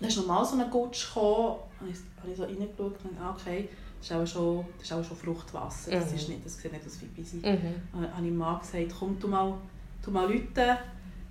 dann 0.00 0.08
ist 0.10 0.16
nochmal 0.18 0.44
so 0.44 0.58
ein 0.58 0.70
Gutsch 0.70 1.06
gekommen. 1.08 1.60
Und 1.80 1.90
ich, 1.90 1.96
habe 2.20 2.30
ich 2.30 2.36
so 2.36 2.44
reingeschaut 2.44 2.78
und 3.04 3.18
dachte, 3.18 3.40
okay, 3.40 3.68
das 4.00 4.10
ist 4.10 4.16
auch 4.16 4.26
schon, 4.26 4.64
das 4.78 4.86
ist 4.88 4.92
auch 4.92 5.04
schon 5.04 5.16
Fruchtwasser. 5.16 5.90
Das, 5.90 6.10
Mhm. 6.10 6.16
ist 6.16 6.28
nicht, 6.28 6.44
das 6.44 6.56
sieht 6.56 6.72
nicht 6.72 6.86
aus 6.86 7.00
wie 7.00 7.06
Bisi. 7.06 7.36
Mhm. 7.36 7.42
Dann 7.92 8.14
habe 8.16 8.26
ich 8.26 8.32
Mann 8.32 8.60
gesagt, 8.60 8.94
komm, 8.98 9.18
du 9.18 9.28
mal, 9.28 9.54
du 10.02 10.10
mal 10.10 10.26
rufen, 10.26 10.76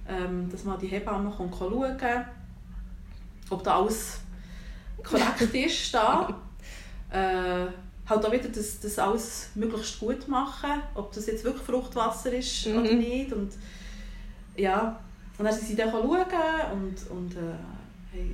ähm, 0.08 0.49
dass 0.51 0.63
mal 0.65 0.77
die 0.77 0.88
Hebamme 0.88 1.31
kommt 1.31 1.55
schauen 1.58 1.71
ob 3.49 3.63
da 3.63 3.77
alles 3.79 4.19
korrekt 5.03 5.41
ist. 5.53 5.93
Da. 5.93 6.29
Äh, 7.12 7.67
halt 8.08 8.23
auch 8.25 8.31
wieder 8.31 8.49
das, 8.49 8.79
das 8.79 8.99
alles 8.99 9.49
möglichst 9.55 9.99
gut 9.99 10.27
machen, 10.27 10.81
ob 10.93 11.12
das 11.13 11.25
jetzt 11.27 11.43
wirklich 11.43 11.63
Fruchtwasser 11.63 12.34
ist 12.34 12.67
Mhm. 12.67 12.77
oder 12.77 12.93
nicht. 12.93 13.34
Und, 13.34 13.51
ja. 14.58 14.99
und 15.38 15.45
dann 15.45 15.53
sind 15.53 15.67
sie 15.67 15.75
dann 15.75 15.89
schauen 15.91 16.03
und, 16.73 17.10
und 17.12 17.36
äh, 17.36 17.53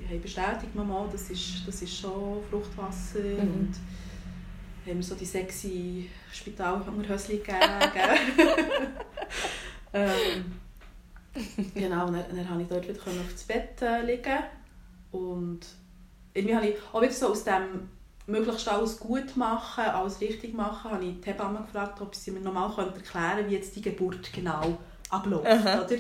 haben- 0.10 0.22
bestätigt 0.22 0.76
mir 0.76 0.84
mal, 0.84 1.08
das 1.12 1.30
ist, 1.30 1.68
das 1.68 1.82
ist 1.82 1.96
schon 1.96 2.44
Fruchtwasser. 2.50 3.20
Mhm. 3.20 3.40
Und 3.40 3.76
haben 4.86 4.98
mir 4.98 5.04
so 5.04 5.16
die 5.16 5.26
sexy 5.26 6.10
Spitalhungerhösli 6.32 7.38
gegeben. 7.38 7.60
ähm, 9.94 10.60
genau, 11.74 12.08
und 12.08 12.14
dann, 12.14 12.26
dann 12.36 12.48
konnte 12.48 12.64
ich 12.64 12.68
dort 12.68 12.88
wieder 12.88 13.00
auf 13.00 13.32
das 13.32 13.44
Bett 13.44 13.82
äh, 13.82 14.04
liegen. 14.04 14.40
Und 15.12 15.60
irgendwie 16.34 16.56
habe 16.56 16.68
ich 16.68 16.76
auch 16.92 17.02
wieder 17.02 17.12
so 17.12 17.28
aus 17.30 17.44
dem 17.44 17.90
möglichst 18.28 18.68
alles 18.68 19.00
gut 19.00 19.36
machen, 19.36 19.84
alles 19.84 20.22
richtig 20.22 20.54
machen, 20.54 20.92
habe 20.92 21.04
ich 21.04 21.20
die 21.20 21.30
Hebamme 21.30 21.60
gefragt, 21.60 22.00
ob 22.02 22.16
sie 22.16 22.32
mir 22.32 22.40
nochmal 22.40 22.70
erklären 22.70 23.36
könnte, 23.36 23.50
wie 23.50 23.56
jetzt 23.56 23.76
die 23.76 23.82
Geburt 23.82 24.32
genau 24.32 24.78
abläuft. 25.12 25.46
Aha. 25.48 25.82
Oder? 25.82 25.98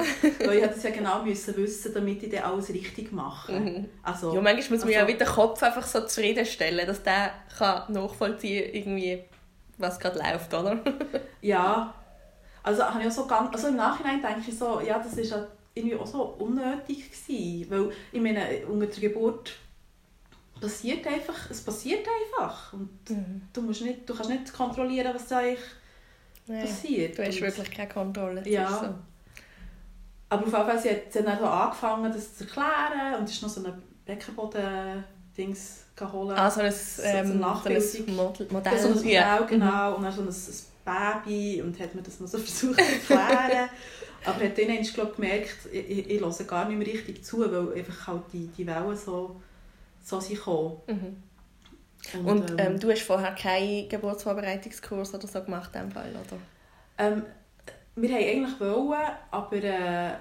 Weil 0.47 0.57
ich 0.59 0.63
es 0.63 0.83
ja 0.83 0.89
genau 0.91 1.21
müssen 1.23 1.55
wissen, 1.57 1.93
damit 1.93 2.23
ich 2.23 2.29
dann 2.31 2.43
alles 2.43 2.69
richtig 2.69 3.11
mache. 3.11 3.51
Mhm. 3.51 3.89
Also, 4.03 4.33
Ja, 4.33 4.41
manchmal 4.41 4.77
muss 4.77 4.85
man 4.85 4.93
ja 4.93 4.99
Also- 5.01 5.11
mit 5.11 5.21
dem 5.21 5.27
Kopf 5.27 5.61
einfach 5.63 5.85
so 5.85 6.01
zufriedenstellen, 6.05 6.87
dass 6.87 7.03
der 7.03 7.31
kann 7.57 7.91
nachvollziehen 7.93 8.73
irgendwie 8.73 9.23
was 9.77 9.99
gerade 9.99 10.19
läuft, 10.19 10.53
oder? 10.53 10.79
Ja, 11.41 11.93
also 12.63 12.83
habe 12.83 13.01
ich 13.01 13.07
auch 13.07 13.11
so 13.11 13.25
ganz, 13.25 13.51
also 13.53 13.67
im 13.69 13.75
Nachhinein 13.77 14.21
denke 14.21 14.41
ich 14.49 14.57
so, 14.57 14.79
ja, 14.79 14.99
das 14.99 15.13
ist 15.17 15.31
ja 15.31 15.45
irgendwie 15.73 15.95
auch 15.95 16.05
so 16.05 16.21
unnötig 16.39 17.09
gewesen, 17.11 17.71
weil 17.71 17.91
ich 18.11 18.21
meine, 18.21 18.65
unter 18.67 18.85
der 18.85 18.99
Geburt 19.09 19.53
passiert 20.59 21.07
einfach, 21.07 21.49
es 21.49 21.61
passiert 21.61 22.05
einfach 22.07 22.73
und 22.73 22.89
du 23.53 23.61
musst 23.61 23.81
nicht, 23.81 24.07
du 24.07 24.13
kannst 24.13 24.29
nicht 24.29 24.53
kontrollieren, 24.53 25.11
was 25.15 25.27
da 25.27 25.39
eigentlich 25.39 25.59
Nein. 26.47 26.61
passiert. 26.65 27.17
Du 27.17 27.23
hast 27.25 27.35
Und- 27.35 27.41
wirklich 27.41 27.71
keine 27.71 27.89
Kontrolle. 27.89 28.47
Ja. 28.47 28.67
so. 28.69 28.93
Aber 30.29 30.41
auf 30.43 30.45
jeden 30.45 30.51
Fall, 30.51 30.79
sie 30.79 30.89
hat, 30.89 31.25
dann 31.25 31.39
so 31.39 31.45
angefangen, 31.45 32.11
das 32.11 32.37
zu 32.37 32.45
erklären 32.45 33.15
und 33.19 33.29
ist 33.29 33.41
noch 33.43 33.49
so 33.49 33.63
ein 33.65 33.73
Beckenboden-Dings 34.05 35.83
geholt. 35.95 36.37
Ah, 36.37 36.49
so 36.49 36.61
ein, 36.61 36.67
ähm, 36.67 36.73
so 37.27 37.33
ein 37.33 37.39
Model, 37.39 38.47
Modell. 38.49 38.73
Ja, 38.73 38.79
so 38.79 38.87
ein 38.87 38.93
Modell, 38.95 39.11
ja. 39.11 39.39
Mhm. 39.41 39.47
genau. 39.47 39.95
Und 39.95 40.03
dann 40.03 40.13
so 40.13 40.21
ein, 40.21 40.29
ein 40.29 41.23
Baby 41.23 41.61
und 41.61 41.79
hat 41.79 41.93
mir 41.95 42.01
das 42.01 42.19
noch 42.19 42.27
so 42.27 42.37
versucht 42.39 42.75
zu 42.79 42.81
erklären. 42.83 43.69
Aber 44.23 44.43
hat 44.45 44.57
dann 44.57 44.69
ich 44.69 44.93
glaub, 44.93 45.15
gemerkt, 45.15 45.57
ich, 45.71 45.89
ich, 45.89 46.09
ich 46.09 46.21
höre 46.21 46.31
gar 46.45 46.67
nicht 46.69 46.77
mehr 46.77 46.87
richtig 46.87 47.23
zu, 47.23 47.39
weil 47.39 47.73
einfach 47.79 48.07
halt 48.07 48.21
die, 48.31 48.47
die 48.47 48.65
Wellen 48.67 48.95
so, 48.95 49.35
so 50.03 50.19
sind 50.19 50.35
gekommen. 50.35 50.77
Mhm. 50.87 51.23
Und, 52.13 52.27
und 52.27 52.59
ähm, 52.59 52.79
du 52.79 52.91
hast 52.91 53.03
vorher 53.03 53.33
keinen 53.33 53.87
Geburtsvorbereitungskurs 53.87 55.13
oder 55.13 55.27
so 55.27 55.41
gemacht 55.43 55.71
in 55.75 55.81
dem 55.81 55.91
Fall, 55.91 56.09
oder? 56.09 56.37
Ähm, 56.97 57.23
wir 57.95 58.09
wollten 58.09 58.23
eigentlich 58.23 58.59
wollen, 58.59 59.11
aber, 59.31 59.63
äh, 59.63 60.11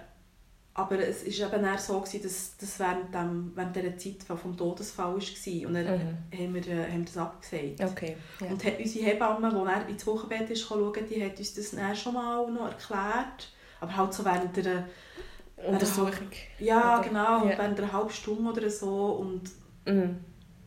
aber 0.75 0.99
es 0.99 1.25
war 1.25 1.55
eben 1.55 1.79
so, 1.79 2.01
gewesen, 2.01 2.23
dass 2.23 2.57
das 2.57 2.79
während, 2.79 3.15
dem, 3.15 3.53
während 3.55 3.77
dieser 3.77 3.97
Zeit 3.97 4.39
vom 4.39 4.57
Todesfall 4.57 5.15
war. 5.15 5.69
Und 5.69 5.75
dann 5.75 5.85
mhm. 5.85 6.39
haben, 6.39 6.55
wir, 6.55 6.69
äh, 6.69 6.93
haben 6.93 7.05
das 7.05 7.17
abgesagt. 7.17 7.83
Okay, 7.83 8.17
ja. 8.41 8.47
Und 8.49 8.65
unsere 8.65 9.05
Hebamme, 9.07 9.49
die 9.49 9.55
dann 9.55 9.89
ins 9.89 10.07
Wochenbett 10.07 10.51
ist, 10.51 10.63
schauen, 10.63 10.93
die 11.09 11.25
hat 11.25 11.39
uns 11.39 11.55
das 11.55 11.71
dann 11.71 11.97
schon 11.97 12.15
mal 12.15 12.51
noch 12.51 12.67
erklärt. 12.67 13.53
Aber 13.81 13.97
halt 13.97 14.13
so 14.13 14.25
während 14.25 14.57
der 14.57 14.87
Untersuchung. 15.57 16.29
Ja, 16.59 16.99
oder? 16.99 17.09
genau. 17.09 17.47
Ja. 17.47 17.59
Während 17.59 17.81
einer 17.81 17.93
halben 17.93 18.11
Stunde 18.11 18.51
oder 18.51 18.71
so. 18.71 19.13
Und 19.13 19.51
mhm. 19.87 20.19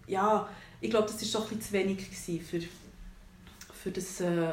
ja, 0.08 0.47
ich 0.84 0.89
glaube, 0.89 1.08
das 1.08 1.34
war 1.34 1.41
doch 1.41 1.52
ein 1.52 1.58
bisschen 1.58 1.69
zu 1.69 1.74
wenig 1.74 2.43
für, 2.43 2.60
für 3.74 3.91
das, 3.91 4.19
äh, 4.19 4.52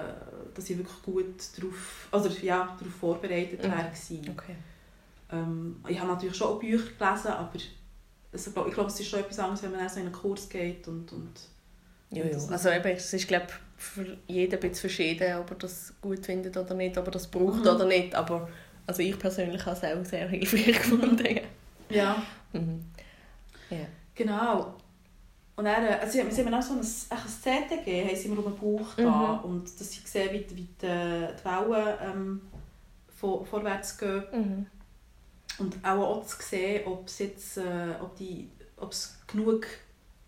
dass 0.55 0.71
ich 0.71 0.79
wirklich 0.79 1.03
gut 1.03 1.35
darauf, 1.57 2.09
also, 2.13 2.29
ja, 2.43 2.77
darauf 2.79 2.95
vorbereitet 3.01 3.63
mhm. 3.65 3.71
war. 3.71 3.91
Okay. 4.31 4.57
Ähm, 5.33 5.77
ich 5.89 5.99
habe 5.99 6.13
natürlich 6.13 6.37
schon 6.37 6.49
auch 6.49 6.61
Bücher 6.61 6.85
gelesen, 6.99 7.29
aber 7.29 7.53
also, 8.33 8.67
ich 8.67 8.75
glaube, 8.75 8.91
es 8.91 9.01
ist 9.01 9.09
schon 9.09 9.21
etwas 9.21 9.41
anderes, 9.41 9.63
wenn 9.65 9.73
man 9.73 9.89
so 9.89 9.99
in 9.99 10.07
einen 10.07 10.15
Kurs 10.15 10.49
geht 10.49 10.87
und, 10.87 11.13
und 11.13 11.33
ja, 12.11 12.25
ja. 12.25 12.39
Also 12.49 12.71
eben, 12.71 12.89
es 12.89 13.13
ist 13.13 13.29
glaube 13.29 13.47
für 13.77 14.17
jeden 14.27 14.55
ein 14.55 14.61
bisschen 14.61 14.75
verschieden, 14.75 15.37
ob 15.39 15.51
er 15.51 15.57
das 15.57 15.95
gut 16.01 16.25
findet 16.27 16.57
oder 16.57 16.75
nicht, 16.75 16.97
ob 16.97 17.07
er 17.07 17.13
das 17.13 17.29
braucht 17.29 17.65
mhm. 17.65 17.69
oder 17.69 17.87
nicht, 17.87 18.15
aber 18.15 18.49
also 18.87 19.03
ich 19.03 19.19
persönlich 19.19 19.65
habe 19.67 19.77
es 19.77 19.85
auch 19.85 20.05
sehr 20.05 20.29
hilfreich 20.29 20.67
gefunden. 20.79 21.41
Ja. 21.89 22.23
Mhm. 22.53 22.85
ja. 23.71 23.87
Genau. 24.15 24.75
Und 25.61 25.67
dann, 25.67 25.85
äh, 25.85 25.99
also 26.01 26.13
sie 26.31 26.43
haben 26.43 26.55
auch 26.55 26.63
so 26.63 26.73
ein, 26.73 26.79
ein 26.81 27.69
CTG 27.69 28.07
haben 28.07 28.17
sie 28.17 28.29
mir 28.31 28.39
um 28.39 28.45
den 28.45 28.57
Bauch 28.57 28.95
da 28.97 29.43
mhm. 29.45 29.51
und 29.51 29.65
dass 29.79 29.93
sie 29.93 30.01
sehen, 30.03 30.31
wie, 30.33 30.57
wie 30.57 30.63
die, 30.63 30.69
die 30.81 31.45
Wellen 31.45 31.99
ähm, 32.03 32.41
vor, 33.15 33.45
vorwärts 33.45 33.99
gehen. 33.99 34.25
Mhm. 34.33 34.67
Und 35.59 35.85
auch, 35.85 36.17
auch 36.17 36.27
zu 36.27 36.39
sehen, 36.41 36.87
ob 36.87 37.07
es 37.07 37.19
jetzt, 37.19 37.59
äh, 37.59 37.91
ob 38.01 38.17
die, 38.17 38.49
ob 38.79 38.93
es 38.93 39.19
genug 39.27 39.67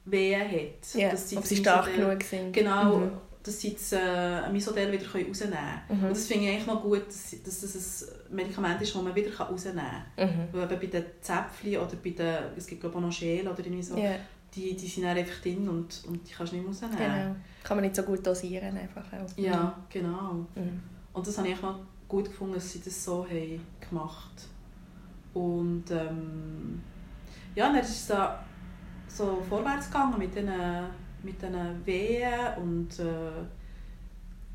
Wehen 0.04 0.50
hat. 0.50 0.94
Ja, 0.94 1.12
dass 1.12 1.30
sie 1.30 1.38
ob 1.38 1.46
sie 1.46 1.56
stark 1.56 1.86
genug 1.94 2.22
sind. 2.22 2.52
Genau, 2.52 2.98
mhm. 2.98 3.12
Dass 3.42 3.60
sie 3.60 3.74
das 3.74 3.92
äh, 3.92 4.48
Misodel 4.50 4.92
wieder 4.92 5.04
rausnehmen 5.04 5.34
können. 5.36 6.00
Mhm. 6.00 6.04
Und 6.04 6.10
das 6.10 6.26
finde 6.26 6.44
ich 6.44 6.50
eigentlich 6.52 6.66
noch 6.66 6.82
gut, 6.82 7.06
dass, 7.08 7.34
dass 7.42 7.60
das 7.60 8.08
ein 8.30 8.36
Medikament 8.36 8.80
ist, 8.80 8.94
das 8.94 9.02
man 9.02 9.14
wieder 9.14 9.36
rausnehmen 9.36 9.84
kann. 10.16 10.28
Mhm. 10.28 10.48
Weil 10.52 10.66
bei 10.68 10.86
den 10.86 11.04
Zäpfchen 11.20 11.78
oder 11.78 11.96
bei 12.02 12.10
den, 12.10 12.36
es 12.56 12.66
gibt 12.66 12.80
glaube 12.80 12.94
ich 12.94 12.98
auch 12.98 13.06
noch 13.06 13.12
Schäl 13.12 13.48
oder 13.48 13.58
irgendwie 13.58 13.82
so, 13.82 13.96
yeah. 13.96 14.16
die, 14.54 14.76
die 14.76 14.86
sind 14.86 15.04
dann 15.04 15.16
einfach 15.16 15.40
drin 15.40 15.68
und, 15.68 16.04
und 16.06 16.28
die 16.28 16.32
kannst 16.32 16.52
du 16.52 16.56
nicht 16.56 16.68
rausnehmen. 16.68 16.96
Genau. 16.96 17.36
Kann 17.64 17.76
man 17.76 17.84
nicht 17.84 17.96
so 17.96 18.02
gut 18.02 18.24
dosieren 18.24 18.76
einfach 18.76 19.06
auch. 19.12 19.38
Ja, 19.38 19.76
genau. 19.88 20.46
Mhm. 20.54 20.80
Und 21.12 21.26
das 21.26 21.36
habe 21.38 21.48
ich 21.48 21.60
noch 21.60 21.80
gut 22.08 22.26
gefunden, 22.26 22.54
dass 22.54 22.72
sie 22.72 22.80
das 22.80 23.04
so 23.04 23.26
haben 23.26 23.60
gemacht 23.80 24.48
Und 25.34 25.84
ähm, 25.90 26.80
ja, 27.54 27.72
dann 27.72 27.80
ist 27.80 27.90
es 27.90 28.06
da 28.06 28.44
so 29.08 29.42
vorwärts 29.48 29.88
gegangen 29.88 30.18
mit 30.18 30.34
diesen 30.34 30.50
mit 31.24 31.42
den 31.42 31.54
Wehen 31.86 32.56
und 32.58 32.98
äh, 32.98 33.44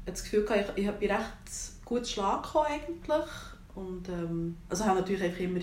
das 0.05 0.23
Gefühl 0.23 0.45
gehabt, 0.45 0.73
ich, 0.75 0.85
ich 0.85 0.91
bin 0.93 1.11
recht 1.11 1.85
gut 1.85 2.07
Schlag 2.07 2.43
gekommen 2.43 2.67
eigentlich 2.67 3.29
und 3.75 4.09
ähm, 4.09 4.57
also 4.69 4.85
habe 4.85 4.99
natürlich 4.99 5.23
einfach 5.23 5.39
immer 5.39 5.61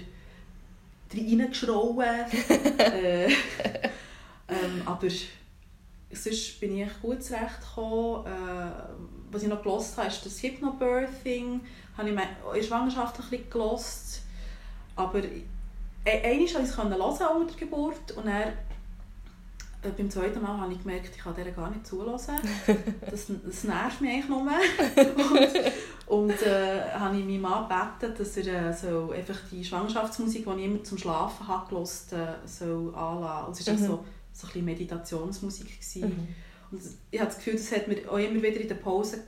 reingeschrauen 1.13 2.01
äh, 2.79 3.29
ähm, 4.49 4.83
aber 4.85 5.09
sonst 6.11 6.61
bin 6.61 6.79
ich 6.79 7.01
gut 7.01 7.23
zurechtgekommen. 7.23 8.27
Äh, 8.27 8.71
was 9.31 9.43
ich 9.43 9.49
noch 9.49 9.63
gelernt 9.63 9.97
habe, 9.97 10.09
ist 10.09 10.25
das 10.25 10.43
Hypnobirthing. 10.43 11.61
Habe 11.97 12.09
ich 12.09 12.15
in 12.15 12.23
der 12.55 12.63
Schwangerschaft 12.63 13.19
ein 13.19 13.31
bisschen 13.31 13.51
gelernt. 13.51 14.21
Aber 14.97 15.23
e-, 15.25 15.43
einmal 16.05 16.47
konnte 16.47 16.63
ich 16.63 17.05
es 17.05 17.21
hören 17.21 17.37
unter 17.37 17.55
der 17.55 17.61
Geburt 17.61 18.13
und 18.17 18.29
äh, 18.29 18.53
beim 19.91 20.11
zweiten 20.11 20.43
Mal 20.43 20.59
habe 20.59 20.73
ich 20.73 20.81
gemerkt, 20.81 21.11
ich 21.15 21.23
kann 21.23 21.35
dieser 21.35 21.51
gar 21.51 21.71
nicht 21.71 21.87
zulassen. 21.87 22.35
Das, 23.11 23.27
das 23.45 23.65
nervt 23.65 24.01
mich 24.01 24.11
eigentlich 24.11 24.29
nur. 24.29 24.43
und 26.07 26.35
und 26.35 26.43
äh, 26.43 26.91
habe 26.93 27.17
ich 27.19 27.25
meinen 27.25 27.41
Mann 27.41 27.69
gebeten, 27.69 28.15
dass 28.17 28.37
er 28.37 28.71
äh, 28.71 28.73
so 28.73 29.11
einfach 29.11 29.39
die 29.51 29.65
Schwangerschaftsmusik, 29.65 30.45
die 30.45 30.61
ich 30.61 30.65
immer 30.65 30.83
zum 30.83 30.99
Schlafen 30.99 31.47
habe, 31.47 31.69
gehört, 31.69 32.13
äh, 32.13 32.47
soll 32.47 32.95
anlassen. 32.95 33.47
Und 33.47 33.61
es 33.61 33.67
war 33.67 33.75
mhm. 33.75 33.87
so, 33.87 34.05
so 34.33 34.49
ein 34.55 34.65
Meditationsmusik. 34.65 35.79
Mhm. 35.97 36.29
Und 36.71 36.83
ich 37.11 37.21
habe 37.21 37.31
das 37.31 37.37
Gefühl, 37.37 37.55
das 37.55 37.73
hat 37.73 37.89
mir 37.89 38.11
auch 38.11 38.19
immer 38.19 38.43
wieder 38.43 38.61
in 38.61 38.69
der 38.69 38.75
Pause 38.77 39.19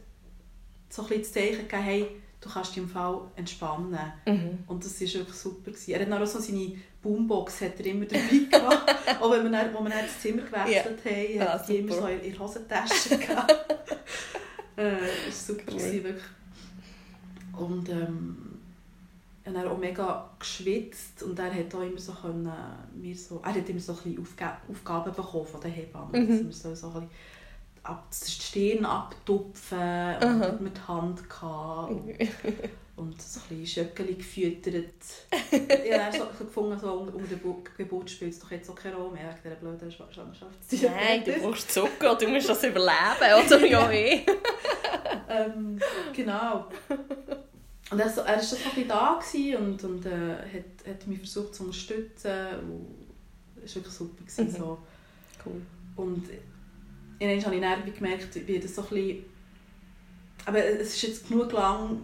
so 0.89 1.03
ein 1.03 1.09
bisschen 1.09 1.23
das 1.23 1.33
Zeichen 1.33 1.69
gegeben, 1.69 1.83
hey, 1.83 2.09
du 2.47 2.53
kannst 2.53 2.71
dich 2.71 2.79
im 2.79 2.89
Fall 2.89 3.21
entspannen. 3.37 4.13
Mhm. 4.27 4.59
Und 4.67 4.85
das 4.85 5.01
war 5.01 5.09
wirklich 5.09 5.37
super. 5.37 5.71
Gewesen. 5.71 5.91
Er 5.93 6.01
hat 6.01 6.23
auch 6.23 6.27
so 6.27 6.39
seine 6.39 6.73
Boombox 7.03 7.61
hat 7.61 7.79
er 7.79 7.87
immer 7.87 8.07
dabei 8.07 8.47
gehabt. 8.51 9.21
auch 9.21 9.31
wenn 9.31 9.45
wir 9.45 9.51
dann, 9.51 9.73
wir 9.73 9.91
dann 9.91 9.91
das 9.91 10.21
Zimmer 10.21 10.43
gewechselt 10.43 10.99
ja. 11.05 11.11
haben, 11.11 11.41
hat 11.41 11.61
ah, 11.61 11.65
die 11.67 11.77
immer 11.77 11.93
so 11.93 12.07
in 12.07 12.23
der 12.23 12.39
Hosentasche 12.39 13.19
gehabt. 13.19 13.53
äh, 14.77 14.97
super, 15.31 15.63
cool. 15.69 15.79
gewesen, 15.79 16.05
wirklich. 16.05 16.25
Und 17.57 17.89
ähm, 17.89 18.37
er 19.45 19.55
hat 19.55 19.67
auch 19.67 19.79
mega 19.79 20.29
geschwitzt 20.39 21.23
und 21.23 21.39
er 21.39 21.55
hat 21.55 21.75
auch 21.75 21.83
immer 21.83 21.99
so 21.99 22.13
können, 22.13 22.53
mir 22.95 23.17
so, 23.17 23.41
er 23.43 23.55
hat 23.55 23.69
immer 23.69 23.81
so 23.81 23.93
ein 23.93 23.99
bisschen 23.99 24.21
Aufga 24.21 24.61
Aufgaben 24.69 25.15
bekommen 25.15 25.47
von 25.47 25.61
den 25.61 25.71
Hebammen, 25.71 26.23
mhm. 26.23 26.29
dass 26.49 26.65
wir 26.65 26.75
so, 26.75 26.75
so 26.75 26.87
ein 26.89 26.93
bisschen 26.95 27.11
ab, 27.89 28.09
die 28.11 28.31
Stirn 28.31 28.85
abtupfen 28.85 29.79
und 29.79 30.41
hat 30.41 30.61
mir 30.61 30.71
die 30.71 30.89
Hand 30.89 31.29
gehabt 31.29 31.91
und, 31.91 32.17
und 32.97 33.23
so 33.23 33.41
ein 33.41 33.61
bisschen 33.61 33.67
Schöckeli 33.67 34.15
gefüttert. 34.15 34.85
ich 35.51 35.99
habe 35.99 36.17
so 36.17 36.45
gefunden, 36.45 36.79
so 36.79 36.93
unter, 36.93 37.15
unter 37.15 37.29
der 37.29 37.39
Geburt 37.77 38.11
spielt 38.11 38.33
es 38.33 38.41
doch 38.41 38.51
jetzt 38.51 38.71
auch 38.71 38.75
keine 38.75 38.97
Rolle 38.97 39.13
mehr 39.13 39.37
wegen 39.43 39.43
dieser 39.45 39.57
blöden 39.57 39.91
Schwangerschaft. 39.91 40.59
Nein, 40.71 41.25
du 41.25 41.33
brauchst 41.41 41.73
Zucker, 41.73 42.15
du 42.15 42.29
musst 42.29 42.49
das 42.49 42.65
überleben, 42.65 43.47
oder? 43.47 43.67
Ja, 43.67 43.91
eh. 43.93 44.27
ähm, 45.29 45.79
genau. 46.15 46.67
Und 47.91 48.01
er, 48.01 48.17
war 48.17 48.41
so 48.41 48.57
ein 48.57 48.89
da 48.89 49.21
und, 49.59 49.85
und 49.85 50.07
äh, 50.07 50.11
hat, 50.11 50.89
hat 50.89 51.07
mich 51.07 51.19
versucht 51.19 51.55
zu 51.55 51.65
unterstützen. 51.65 52.31
Es 53.65 53.77
war 53.77 53.83
wirklich 53.83 53.95
super. 53.95 54.25
Gewesen, 54.25 54.47
mhm. 54.47 54.51
so. 54.51 54.79
Cool. 55.45 55.63
Und 55.95 56.29
irgendwann 57.19 57.45
habe 57.45 57.55
ich 57.57 57.61
dann 57.85 57.95
gemerkt, 57.95 58.47
wie 58.47 58.59
das 58.59 58.75
so 58.75 58.83
ein 58.83 58.89
bisschen... 58.89 59.25
Aber 60.45 60.65
es 60.65 60.95
ist 60.95 61.03
jetzt 61.03 61.29
genug 61.29 61.53
lang, 61.53 62.01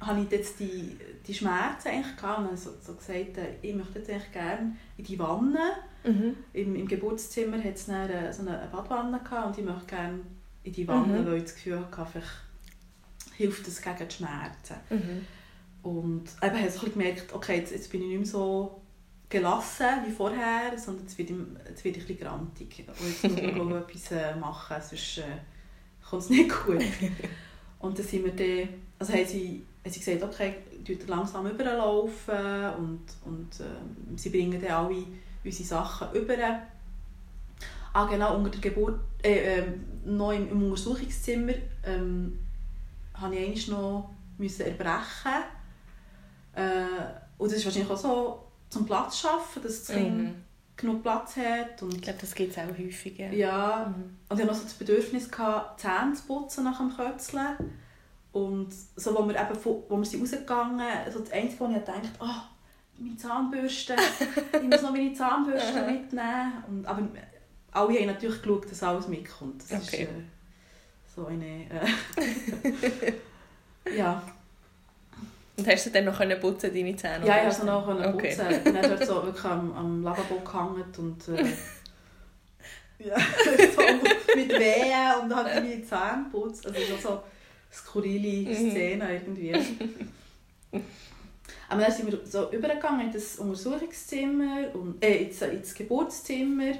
habe 0.00 0.22
ich 0.22 0.30
jetzt 0.30 0.60
die, 0.60 0.96
die 1.26 1.34
Schmerzen 1.34 1.88
eigentlich 1.88 2.16
gehabt 2.16 2.38
und 2.38 2.46
habe 2.46 2.56
so, 2.56 2.70
so 2.80 2.94
gesagt, 2.94 3.38
äh, 3.38 3.54
ich 3.60 3.74
möchte 3.74 3.98
jetzt 3.98 4.10
eigentlich 4.10 4.32
gerne 4.32 4.76
in 4.96 5.04
die 5.04 5.18
Wanne. 5.18 5.72
Mhm. 6.04 6.36
Im, 6.52 6.76
Im 6.76 6.88
Geburtszimmer 6.88 7.62
hat 7.62 7.74
es 7.74 7.86
dann 7.86 8.10
äh, 8.10 8.32
so 8.32 8.42
eine 8.42 8.68
Badwanne 8.72 9.20
gehabt 9.20 9.46
und 9.46 9.58
ich 9.58 9.64
möchte 9.64 9.86
gerne 9.86 10.20
in 10.64 10.72
die 10.72 10.88
Wanne, 10.88 11.20
mhm. 11.20 11.26
weil 11.26 11.36
ich 11.36 11.44
das 11.44 11.54
Gefühl 11.54 11.84
hatte, 11.96 12.10
vielleicht 12.10 12.32
hilft 13.36 13.66
das 13.66 13.82
gegen 13.82 14.08
die 14.08 14.14
Schmerzen. 14.14 14.76
Mhm. 14.90 15.26
Und 15.82 16.24
eben 16.42 16.56
habe 16.56 16.68
ich 16.68 16.92
gemerkt, 16.92 17.32
okay, 17.32 17.58
jetzt, 17.58 17.72
jetzt 17.72 17.90
bin 17.90 18.02
ich 18.02 18.08
nicht 18.08 18.18
mehr 18.18 18.26
so 18.26 18.81
gelassen 19.32 19.86
wie 20.06 20.12
vorher, 20.12 20.76
sondern 20.76 21.04
jetzt 21.04 21.16
werde 21.16 21.32
ich, 21.32 21.68
jetzt 21.68 21.84
ich 21.84 21.86
ein 21.86 22.06
bisschen 22.06 22.18
grantig. 22.18 22.84
Und 22.86 23.08
jetzt 23.08 23.24
muss 23.24 23.40
ich 23.40 23.54
glaube 23.54 23.78
etwas 23.88 24.12
äh, 24.12 24.36
machen, 24.36 24.76
sonst 24.80 25.18
äh, 25.18 25.22
kommt 26.08 26.22
es 26.22 26.30
nicht 26.30 26.50
gut. 26.64 26.82
Und 27.78 27.98
dann 27.98 28.06
sind 28.06 28.24
wir 28.24 28.32
dann, 28.32 28.68
also 28.98 29.12
haben 29.12 29.26
sie, 29.26 29.64
haben 29.84 29.90
sie 29.90 29.98
gesagt, 29.98 30.22
okay, 30.22 30.54
wir 30.84 30.98
langsam 31.06 31.46
überlaufen 31.48 32.74
und, 32.78 33.00
und 33.24 33.58
äh, 33.58 34.16
sie 34.16 34.30
bringen 34.30 34.60
dann 34.60 34.70
alle 34.70 35.04
unsere 35.44 35.64
Sachen 35.64 36.12
über. 36.12 36.34
Ah 37.92 38.06
genau, 38.06 38.36
unter 38.36 38.50
der 38.50 38.60
Geburt, 38.60 39.00
äh, 39.24 39.58
äh, 39.58 39.64
noch 40.04 40.30
im, 40.30 40.48
im 40.48 40.62
Untersuchungszimmer 40.62 41.54
ähm, 41.84 42.38
habe 43.14 43.34
ich 43.34 43.66
noch 43.66 44.10
müssen 44.38 44.66
erbrechen. 44.66 45.42
Äh, 46.54 46.84
und 47.36 47.50
das 47.50 47.58
ist 47.58 47.64
wahrscheinlich 47.64 47.90
auch 47.90 47.96
so 47.96 48.51
zum 48.72 48.86
Platz 48.86 49.20
schaffen, 49.20 49.62
dass 49.62 49.84
das 49.84 49.96
Kind 49.96 50.18
mhm. 50.18 50.34
genug 50.76 51.02
Platz 51.02 51.36
hat. 51.36 51.82
Und 51.82 51.94
ich 51.94 52.02
glaube, 52.02 52.18
das 52.20 52.34
gibt 52.34 52.52
es 52.52 52.58
auch 52.58 52.78
häufig. 52.78 53.18
Ja, 53.18 53.30
ja. 53.30 53.94
Mhm. 53.94 54.16
und 54.28 54.36
ich 54.36 54.42
hatte 54.42 54.46
noch 54.46 54.54
so 54.54 54.64
das 54.64 54.74
Bedürfnis, 54.74 55.30
gehabt, 55.30 55.80
Zähne 55.80 56.14
zu 56.14 56.22
putzen 56.24 56.64
nach 56.64 56.78
dem 56.78 56.96
Kötzeln. 56.96 57.56
Und 58.32 58.72
so, 58.96 59.14
wo 59.14 59.28
wir, 59.28 59.34
eben, 59.34 59.64
wo 59.64 59.98
wir 59.98 60.04
sind 60.06 60.22
rausgegangen 60.22 60.80
sind, 61.04 61.12
so 61.12 61.20
das 61.20 61.32
Einzige, 61.32 61.60
wo 61.60 61.68
ich 61.68 61.84
dachte, 61.84 62.08
oh, 62.18 62.42
meine 62.98 63.16
Zahnbürste, 63.16 63.94
ich 64.54 64.62
muss 64.62 64.80
noch 64.80 64.92
meine 64.92 65.12
Zahnbürste 65.12 65.82
mitnehmen. 65.86 66.64
Und, 66.68 66.86
aber 66.86 67.06
alle 67.72 67.98
haben 67.98 68.06
natürlich 68.06 68.40
geschaut, 68.40 68.70
dass 68.70 68.82
alles 68.82 69.06
mitkommt. 69.08 69.62
Das 69.70 69.86
okay. 69.86 70.04
ist 70.04 70.08
äh, 70.08 70.24
so 71.14 71.26
eine... 71.26 71.66
Äh, 71.68 73.12
ja. 73.98 74.22
Und 75.56 75.68
hast 75.68 75.86
du 75.86 75.90
dann 75.90 76.06
noch 76.06 76.16
können 76.16 76.40
putzen, 76.40 76.72
deine 76.72 76.96
Zähne? 76.96 77.26
Ja, 77.26 77.48
ich 77.48 77.54
konnte 77.56 77.66
noch 77.66 77.86
putzen. 77.86 78.14
Okay. 78.14 78.36
Dann 78.64 78.76
hast 78.78 79.02
du 79.02 79.06
so 79.06 79.22
wirklich 79.22 79.44
am, 79.44 79.72
am 79.74 80.02
Lavabo 80.02 80.40
gehangen 80.40 80.84
und... 80.98 81.28
Äh, 81.28 81.44
Ja, 83.04 83.16
so 83.74 84.36
mit 84.36 84.48
Wehen 84.48 85.22
und 85.22 85.34
hat 85.34 85.52
irgendwie 85.56 85.76
die 85.76 85.84
Zähne 85.84 86.24
geputzt. 86.30 86.64
Also 86.66 86.78
so 87.00 87.08
eine 87.08 87.20
skurrile 87.72 88.48
Mhm. 88.48 88.70
Szene 88.70 89.14
irgendwie. 89.14 89.52
Aber 91.68 91.80
dann 91.80 91.90
sind 91.92 92.12
wir 92.12 92.20
so 92.24 92.50
übergegangen 92.52 93.06
in 93.06 93.12
das 93.12 93.36
Untersuchungszimmer, 93.36 94.74
und, 94.74 95.02
äh, 95.04 95.24
ins, 95.24 95.42
ins 95.42 95.74
Geburtszimmer. 95.74 96.74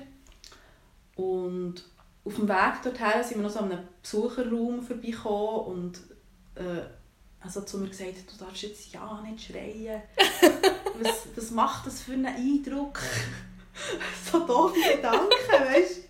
Und 1.16 1.82
auf 2.24 2.36
dem 2.36 2.48
Weg 2.48 2.82
dorthin 2.84 3.24
sind 3.24 3.38
wir 3.38 3.42
noch 3.42 3.50
so 3.50 3.58
an 3.60 3.72
einem 3.72 3.84
Besucherraum 4.00 4.80
vorbeigekommen 4.82 5.66
und 5.66 6.00
äh, 6.54 6.82
also 7.44 7.62
zu 7.62 7.78
mir 7.78 7.88
gesagt, 7.88 8.14
du 8.32 8.44
darfst 8.44 8.62
jetzt 8.62 8.92
ja 8.92 9.20
nicht 9.22 9.44
schreien. 9.46 10.02
was, 11.00 11.26
was 11.34 11.50
macht 11.50 11.86
das 11.86 12.02
für 12.02 12.12
einen 12.12 12.26
Eindruck? 12.26 13.00
so 14.30 14.46
doofe 14.46 14.96
Gedanken, 14.96 15.28
weißt 15.50 15.96
du? 15.98 16.02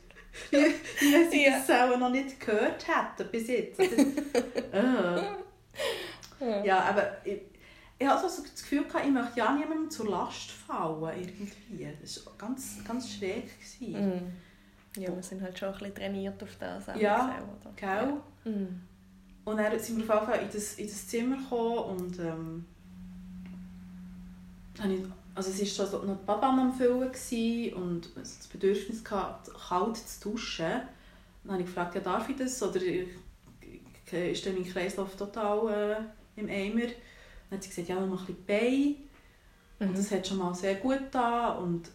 Wie, 0.51 0.75
wie 1.01 1.31
sie 1.31 1.45
Ja. 1.45 1.59
das 1.67 1.71
auch 1.71 1.99
noch 1.99 2.11
nicht 2.11 2.41
gehört 2.41 2.87
hätten 2.89 3.31
bis 3.31 3.49
jetzt. 3.49 3.81
Äh. 6.41 6.67
Ja, 6.67 6.81
aber 6.81 7.25
ich, 7.25 7.41
ich 7.99 8.07
hatte 8.07 8.29
so 8.29 8.43
das 8.43 8.63
Gefühl, 8.63 8.85
gehabt, 8.85 9.05
ich 9.07 9.13
möchte 9.13 9.39
ja 9.39 9.53
niemandem 9.53 9.91
zur 9.91 10.11
Last 10.11 10.51
fallen. 10.51 11.19
Irgendwie. 11.19 11.89
Das 12.01 12.27
war 12.27 12.33
ganz, 12.37 12.79
ganz 12.87 13.09
schräg. 13.15 13.49
Gewesen. 13.61 14.09
Mhm. 14.97 15.01
Ja, 15.01 15.15
wir 15.15 15.23
sind 15.23 15.41
halt 15.41 15.57
schon 15.59 15.69
ein 15.69 15.79
bisschen 15.79 15.95
trainiert 15.95 16.43
auf 16.43 16.57
das. 16.59 16.85
Ja, 16.99 17.37
auch, 17.39 17.67
oder? 17.67 17.73
Gell? 17.77 18.15
Und 19.45 19.57
dann 19.57 19.79
sind 19.79 20.07
wir 20.07 20.15
auf 20.15 20.29
jeden 20.29 20.33
Fall 20.33 20.43
in 20.45 20.53
das, 20.53 20.75
in 20.75 20.87
das 20.87 21.09
Zimmer 21.09 21.37
gekommen 21.37 21.79
und 21.79 22.19
ähm, 22.21 22.65
ich, 24.75 25.01
also 25.35 25.51
es 25.51 25.61
war 25.61 25.67
schon 25.67 26.01
so 26.01 26.07
noch 26.07 26.19
die 26.19 26.25
Badwanne 26.27 26.63
am 26.63 26.73
Füllen 26.73 27.75
und 27.75 28.09
es 28.21 28.39
das 28.39 28.47
Bedürfnis 28.49 29.03
gehabt, 29.03 29.51
kalt 29.69 29.97
zu 29.97 30.31
duschen. 30.31 30.71
Dann 31.45 31.53
habe 31.53 31.63
ich 31.63 31.67
gefragt, 31.69 31.95
ja, 31.95 32.01
darf 32.01 32.29
ich 32.29 32.37
das? 32.37 32.63
Oder 32.63 32.81
ist 32.81 34.47
dann 34.47 34.55
mein 34.55 34.65
Kreislauf 34.65 35.17
total 35.17 36.05
äh, 36.37 36.41
im 36.41 36.49
Eimer? 36.49 36.87
Dann 37.51 37.59
hat 37.59 37.63
sie 37.63 37.71
gesagt, 37.71 37.89
ja, 37.89 38.01
noch 38.01 38.21
ein 38.21 38.27
bisschen 38.27 38.47
Bein. 38.47 38.97
Und 39.81 39.93
Mhm. 39.93 39.97
das 39.97 40.11
hat 40.13 40.27
schon 40.27 40.39
mal 40.39 40.55
sehr 40.55 40.77
gut 40.77 41.01
da 41.11 41.53
und, 41.55 41.89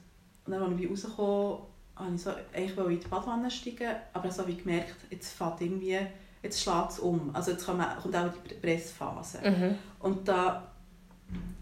und 0.46 0.52
dann, 0.52 0.62
als 0.62 0.82
ich 0.82 0.90
rauskam, 0.90 1.22
wollte 1.22 2.16
ich 2.16 2.22
so, 2.22 2.32
eigentlich 2.54 2.78
in 2.78 3.00
die 3.00 3.08
Badwanne 3.08 3.50
steigen, 3.50 3.96
aber 4.14 4.30
so 4.30 4.42
habe 4.42 4.52
ich 4.52 4.58
gemerkt, 4.64 4.96
jetzt 5.10 5.32
fährt 5.32 5.62
irgendwie, 5.62 5.98
jetzt 6.44 6.62
schlägt 6.62 6.92
es 6.92 7.00
um. 7.00 7.36
Also 7.36 7.52
jetzt 7.52 7.66
kommt 7.66 7.82
auch 7.84 8.32
die 8.50 8.54
Pressphase. 8.56 9.40
Mhm. 9.50 9.76
Und 10.00 10.28
da, 10.28 10.72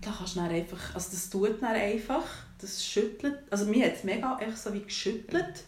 da 0.01 0.11
kannst 0.11 0.35
du 0.35 0.39
dann 0.41 0.49
einfach, 0.49 0.93
also 0.95 1.09
das 1.11 1.29
tut 1.29 1.61
dann 1.61 1.75
einfach, 1.75 2.23
das 2.59 2.85
schüttelt, 2.85 3.39
also 3.49 3.65
mir 3.65 3.85
hat 3.85 3.95
es 3.95 4.03
mega 4.03 4.35
einfach 4.35 4.57
so 4.57 4.73
wie 4.73 4.81
geschüttelt 4.83 5.63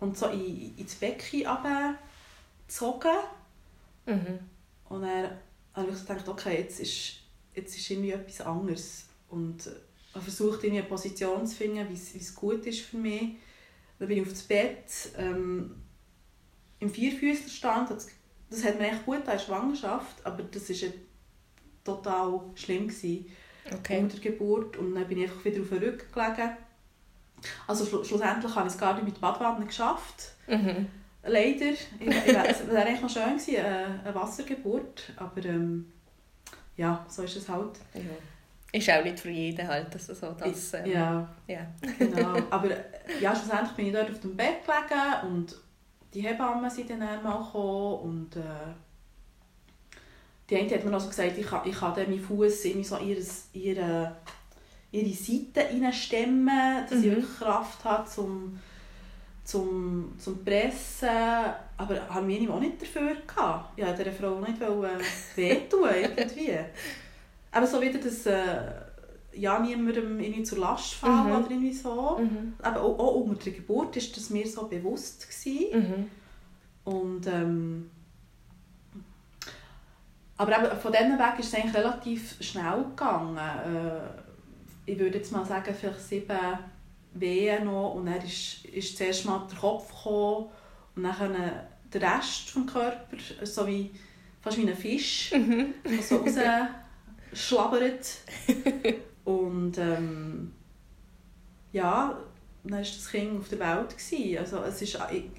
und 0.00 0.16
so 0.16 0.26
in, 0.26 0.76
ins 0.76 0.94
Becken 0.96 1.46
abgezogen. 2.66 3.10
Mhm. 4.06 4.38
Und 4.88 5.02
dann 5.02 5.30
habe 5.74 5.90
ich 5.92 5.98
gedacht, 6.06 6.28
okay, 6.28 6.58
jetzt 6.60 6.80
ist, 6.80 7.14
jetzt 7.54 7.76
ist 7.76 7.90
irgendwie 7.90 8.12
etwas 8.12 8.40
anderes. 8.40 9.04
Und 9.28 9.66
äh, 9.66 9.70
habe 10.14 10.24
versucht, 10.24 10.64
irgendwie 10.64 10.80
eine 10.80 10.88
Position 10.88 11.46
zu 11.46 11.56
finden, 11.56 11.86
wie 11.88 11.94
es- 12.18 12.34
gut 12.34 12.64
ist 12.66 12.80
für 12.80 12.96
mich. 12.96 13.36
Dann 13.98 14.08
bin 14.08 14.18
ich 14.18 14.22
auf 14.22 14.30
das 14.32 14.42
Bett 14.44 14.84
ähm, 15.18 15.74
im 16.80 16.88
Vierfüßlerstand. 16.90 17.90
Das, 17.90 18.08
das 18.50 18.64
hat 18.64 18.78
mir 18.78 18.88
echt 18.88 19.04
gut 19.04 19.26
der 19.26 19.38
Schwangerschaft, 19.38 20.24
aber 20.24 20.42
das 20.42 20.68
war 20.68 20.76
ja 20.76 20.88
total 21.84 22.40
schlimm. 22.54 22.88
Gewesen 22.88 23.26
Okay. 23.74 23.98
unter 23.98 24.18
Geburt 24.18 24.76
und 24.76 24.94
dann 24.94 25.06
bin 25.06 25.18
ich 25.18 25.24
einfach 25.24 25.44
wieder 25.44 25.60
auf 25.60 25.68
den 25.68 25.78
Rücken 25.78 26.12
gelegen. 26.12 26.56
Also 27.66 27.86
schlu 27.86 28.04
schlussendlich 28.04 28.54
habe 28.54 28.66
ich 28.66 28.74
es 28.74 28.80
gar 28.80 28.94
nicht 28.94 29.04
mit 29.04 29.20
Badwanne 29.20 29.64
geschafft. 29.66 30.32
Mhm. 30.46 30.86
Leider. 31.24 31.72
Es 32.00 32.66
wäre 32.66 32.86
eigentlich 32.86 33.02
noch 33.02 33.10
schön 33.10 33.36
gewesen, 33.36 33.56
eine, 33.56 34.00
eine 34.04 34.14
Wassergeburt, 34.14 35.12
aber 35.16 35.44
ähm, 35.44 35.92
ja, 36.76 37.04
so 37.08 37.22
ist 37.22 37.36
es 37.36 37.48
halt. 37.48 37.78
Ja. 37.94 38.00
Ist 38.72 38.90
auch 38.90 39.02
nicht 39.02 39.20
für 39.20 39.30
jeden 39.30 39.66
halt, 39.66 39.94
dass 39.94 40.06
so 40.06 40.34
das... 40.38 40.74
Ähm, 40.74 40.86
ja, 40.86 41.28
ja. 41.46 41.66
genau. 41.98 42.38
Aber 42.50 42.70
äh, 42.70 42.84
ja, 43.20 43.34
schlussendlich 43.34 43.72
bin 43.72 43.86
ich 43.86 43.92
dort 43.92 44.10
auf 44.10 44.20
dem 44.20 44.36
Bett 44.36 44.64
gelegen 44.66 45.26
und 45.26 45.56
die 46.14 46.20
Hebammen 46.22 46.70
sind 46.70 46.90
dann 46.90 47.02
einmal 47.02 47.38
gekommen 47.44 48.00
und 48.00 48.36
äh, 48.36 48.40
die 50.48 50.56
eine 50.56 50.70
hat 50.70 50.84
mir 50.84 50.90
noch 50.90 51.00
so 51.00 51.08
gesagt, 51.08 51.36
ich 51.36 51.46
kann, 51.46 51.68
ich 51.68 51.76
kann 51.78 51.94
dann 51.94 52.08
meinen 52.08 52.20
Fuß 52.20 52.64
in 52.66 52.82
so 52.82 52.96
ihres, 52.98 53.48
ihre, 53.52 54.16
ihre 54.90 55.12
Seite 55.14 55.68
reinstemmen, 55.70 56.86
dass 56.88 57.00
ich 57.00 57.06
Mhm. 57.06 57.16
wirklich 57.16 57.38
Kraft 57.38 57.84
habe 57.84 58.08
zum, 58.08 58.58
zum, 59.44 60.14
zum 60.18 60.44
Pressen. 60.44 61.08
Aber 61.76 62.08
haben 62.08 62.28
wir 62.28 62.50
auch 62.54 62.60
nicht 62.60 62.80
dafür 62.80 63.14
gehabt. 63.26 63.78
Ich 63.78 63.84
wollte 63.84 64.04
dieser 64.04 64.16
Frau 64.16 64.40
nicht 64.40 64.58
wehtun 65.36 65.88
irgendwie. 66.16 66.58
Aber 67.50 67.66
so 67.66 67.80
wieder 67.80 67.98
das 67.98 68.26
äh, 68.26 68.87
ja 69.34 69.58
niemandem 69.60 70.18
irgendwie 70.20 70.42
zur 70.42 70.58
Last 70.58 70.94
fallen 70.94 71.26
Mhm. 71.26 71.32
oder 71.36 71.50
irgendwie 71.50 71.72
so. 71.72 72.18
Mhm. 72.18 72.54
Aber 72.60 72.80
auch, 72.82 72.98
auch 72.98 73.14
unter 73.16 73.44
der 73.44 73.52
Geburt 73.52 73.94
war 73.96 74.02
das 74.14 74.30
mir 74.30 74.46
so 74.46 74.66
bewusst. 74.66 75.28
Gewesen. 75.28 75.70
Mhm. 75.72 76.10
Und, 76.92 77.26
ähm, 77.26 77.90
aber 80.36 80.56
eben, 80.58 80.80
von 80.80 80.92
diesem 80.92 81.18
Weg 81.18 81.38
ist 81.40 81.48
es 81.48 81.54
eigentlich 81.54 81.74
relativ 81.74 82.36
schnell 82.42 82.84
gegangen. 82.90 83.36
Äh, 83.36 84.00
ich 84.90 84.98
würde 84.98 85.18
jetzt 85.18 85.32
mal 85.32 85.44
sagen, 85.44 85.74
vielleicht 85.78 86.00
sieben 86.00 86.38
Wehen 87.14 87.64
noch. 87.64 87.94
Und 87.94 88.06
dann 88.06 88.22
ist, 88.22 88.64
ist 88.66 88.96
zuerst 88.96 89.24
mal 89.26 89.46
der 89.50 89.58
Kopf 89.58 89.88
gekommen 89.88 90.46
und 90.96 91.02
dann 91.02 91.34
der 91.92 92.02
Rest 92.02 92.54
des 92.54 92.66
Körpers, 92.72 93.22
so 93.54 93.66
wie, 93.66 93.90
fast 94.40 94.56
wie 94.58 94.68
ein 94.68 94.76
Fisch, 94.76 95.32
Mhm. 95.32 95.74
so 96.00 96.16
rausschlabbert. 97.32 98.08
und 99.28 99.76
ähm, 99.78 100.52
ja, 101.72 102.16
dann 102.64 102.72
war 102.72 102.78
das 102.80 103.08
Kind 103.10 103.38
auf 103.38 103.48
der 103.48 103.58
Welt. 103.58 103.90
Gewesen. 103.90 104.38
Also 104.38 104.58
es 104.62 104.80
ist, 104.82 104.98
i- 105.12 105.30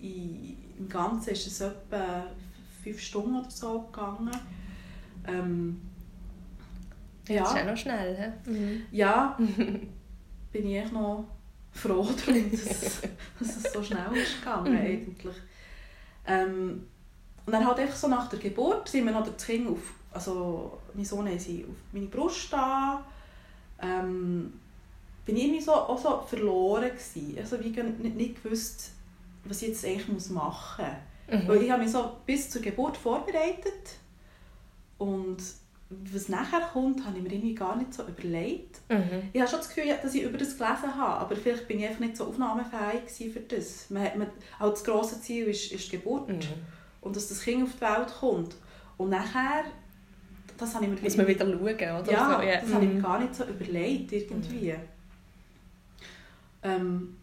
i- 0.00 0.56
Im 0.78 0.88
Ganzen 0.88 1.30
ist 1.30 1.46
es 1.46 1.60
etwa 1.60 2.26
fünf 2.82 3.00
Stunden 3.00 3.36
oder 3.40 3.50
so 3.50 3.80
gegangen. 3.82 4.30
Ähm, 5.26 5.80
Das 7.26 7.36
ist 7.36 7.42
auch 7.42 7.56
ja, 7.56 7.64
noch 7.64 7.76
schnell. 7.76 8.16
He? 8.44 8.50
Mhm. 8.50 8.82
ja 8.92 9.36
bin 10.52 10.66
ich 10.68 10.76
echt 10.76 10.92
noch 10.92 11.24
froh 11.72 12.06
darum, 12.26 12.50
dass, 12.52 13.00
dass 13.40 13.56
es 13.56 13.72
so 13.72 13.82
schnell 13.82 14.12
ist 14.16 14.38
gegangen 14.40 14.72
Mhm. 14.72 14.78
eigentlich. 14.78 15.36
Ähm, 16.26 16.86
und 17.46 17.52
dann 17.52 17.66
halt 17.66 17.78
einfach 17.78 17.96
so 17.96 18.08
nach 18.08 18.28
der 18.28 18.38
Geburt 18.38 18.88
sind 18.88 19.04
wir 19.06 19.12
noch 19.12 19.26
das 19.26 19.44
Kind 19.44 19.68
auf, 19.68 19.92
also 20.12 20.78
mein 20.94 21.04
Sohn 21.04 21.28
hat 21.28 21.40
sie 21.40 21.64
auf 21.68 21.76
meine 21.92 22.06
Brust 22.06 22.52
da. 22.52 23.04
Ähm, 23.84 24.52
bin 25.26 25.36
ich 25.36 25.44
irgendwie 25.44 25.60
so, 25.62 25.72
auch 25.72 25.98
so 25.98 26.20
verloren 26.26 26.90
gewesen. 26.90 27.36
Also 27.38 27.58
wie 27.60 27.70
nicht, 27.70 28.16
nicht 28.16 28.42
gewusst, 28.42 28.90
was 29.44 29.62
ich 29.62 29.68
jetzt 29.68 29.84
eigentlich 29.84 30.08
muss 30.08 30.30
machen 30.30 30.84
muss. 31.30 31.48
Weil 31.48 31.56
Mhm. 31.58 31.64
ich 31.64 31.70
habe 31.70 31.82
mich 31.82 31.90
so 31.92 32.12
bis 32.26 32.50
zur 32.50 32.60
Geburt 32.60 32.96
vorbereitet 32.96 33.96
und 34.98 35.38
was 36.12 36.28
nachher 36.28 36.60
kommt, 36.72 37.04
habe 37.06 37.16
ich 37.18 37.22
mir 37.22 37.32
irgendwie 37.32 37.54
gar 37.54 37.76
nicht 37.76 37.94
so 37.94 38.02
überlegt. 38.04 38.80
Mhm. 38.88 39.30
Ich 39.32 39.40
habe 39.40 39.48
schon 39.50 39.60
das 39.60 39.68
Gefühl, 39.68 39.84
dass 40.02 40.14
ich 40.14 40.22
über 40.22 40.38
das 40.38 40.56
gelesen 40.58 40.94
habe, 40.96 41.20
aber 41.20 41.36
vielleicht 41.36 41.68
bin 41.68 41.78
ich 41.78 41.86
einfach 41.86 42.00
nicht 42.00 42.16
so 42.16 42.24
aufnahmefähig 42.26 43.32
für 43.32 43.40
das. 43.40 43.90
Man, 43.90 44.18
man, 44.18 44.28
auch 44.58 44.70
das 44.70 44.82
grosse 44.84 45.20
Ziel 45.20 45.46
ist, 45.46 45.72
ist 45.72 45.86
die 45.92 45.96
Geburt 45.96 46.28
Mhm. 46.28 46.42
und 47.00 47.16
dass 47.16 47.28
das 47.28 47.40
Kind 47.42 47.62
auf 47.62 47.74
die 47.76 47.80
Welt 47.80 48.12
kommt. 48.20 48.56
Und 48.96 49.10
nachher, 49.10 49.64
das 50.56 50.74
habe 50.74 50.84
ich 50.84 50.90
mir 50.92 51.00
Muss 51.00 51.16
man 51.16 51.26
wieder 51.26 51.44
schauen, 51.46 51.58
oder? 51.58 52.12
ja, 52.12 52.36
so, 52.40 52.46
ja. 52.46 52.60
das 52.60 52.72
habe 52.74 52.84
ich 52.84 52.90
mir 52.92 52.98
Mhm. 52.98 53.02
gar 53.02 53.18
nicht 53.18 53.34
so 53.34 53.44
überlegt 53.44 54.12
irgendwie. 54.12 54.74
Ähm, 56.62 57.16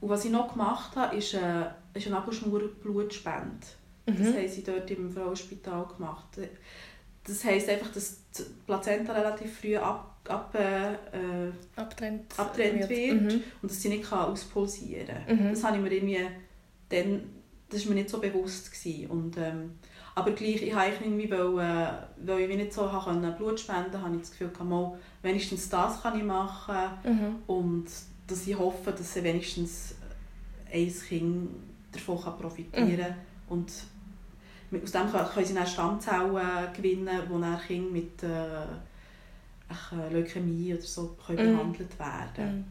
und 0.00 0.08
was 0.08 0.24
ich 0.24 0.30
noch 0.30 0.52
gemacht 0.52 0.96
habe, 0.96 1.16
ist, 1.16 1.34
äh, 1.34 1.64
ist 1.94 2.06
eine 2.06 2.16
Nabelschnur-Blutspende. 2.16 3.66
Das 4.06 4.18
Mhm. 4.18 4.34
haben 4.36 4.48
sie 4.48 4.62
dort 4.62 4.90
im 4.90 5.10
Frauenspital 5.10 5.86
gemacht. 5.96 6.26
Das 7.24 7.44
heisst 7.44 7.68
einfach, 7.68 7.90
dass 7.92 8.18
die 8.38 8.42
Plazenta 8.66 9.12
relativ 9.12 9.58
früh 9.58 9.76
ab, 9.76 10.16
ab, 10.28 10.54
äh, 10.54 10.92
äh, 10.92 11.52
Abtrennt, 11.74 12.38
abtrennt 12.38 12.88
wird 12.88 13.22
Mhm. 13.22 13.42
und 13.62 13.70
dass 13.70 13.82
sie 13.82 13.88
nicht 13.88 14.04
kann 14.08 14.26
auspulsieren 14.30 15.06
kann. 15.26 15.46
Mhm. 15.46 15.50
Das 15.50 15.64
habe 15.64 15.76
ich 15.76 15.82
mir 15.82 15.92
irgendwie 15.92 16.26
dann, 16.88 17.22
das 17.68 17.82
war 17.84 17.88
mir 17.94 18.00
nicht 18.02 18.10
so 18.10 18.20
bewusst. 18.20 18.70
Gewesen. 18.72 19.10
Und, 19.10 19.36
ähm, 19.38 19.72
aber 20.16 20.30
gleich, 20.32 20.62
ich 20.62 20.74
eigentlich 20.74 21.00
irgendwie, 21.06 21.30
weil, 21.30 21.58
äh, 21.58 21.92
weil 22.26 22.40
ich 22.50 22.56
nicht 22.56 22.72
so 22.72 22.90
habe 22.90 23.04
können, 23.20 23.36
Blut 23.36 23.60
spenden 23.60 23.84
konnte, 23.92 24.02
habe 24.02 24.14
ich 24.16 24.22
das 24.22 24.30
Gefühl, 24.30 24.50
mal, 24.66 24.98
wenigstens 25.22 25.68
das 25.68 26.02
kann 26.02 26.16
ich 26.18 26.24
machen 26.24 26.74
Mhm. 27.04 27.36
und 27.46 27.84
dass 28.26 28.46
ich 28.46 28.58
hoffe, 28.58 28.90
dass 28.92 29.12
sie 29.14 29.22
wenigstens 29.22 29.94
ein 30.72 30.92
Kind 31.08 31.50
davon 31.92 32.20
kann 32.20 32.38
profitieren 32.38 32.98
kann. 32.98 33.14
Und 33.48 33.70
mit- 34.70 34.82
aus 34.84 34.90
dem 34.92 35.10
können 35.12 35.26
können 35.32 35.46
sie 35.46 35.54
dann 35.54 35.66
Stammzellen 35.66 36.72
gewinnen, 36.74 37.20
wo 37.28 37.38
dann 37.38 37.60
Kinder 37.60 37.90
mit 37.92 38.22
äh, 38.22 38.62
äh, 39.68 40.12
Leukämie 40.12 40.72
oder 40.74 40.82
so 40.82 41.16
können 41.26 41.52
Mhm. 41.52 41.56
behandelt 41.56 41.98
werden 41.98 42.56
Mhm. 42.56 42.64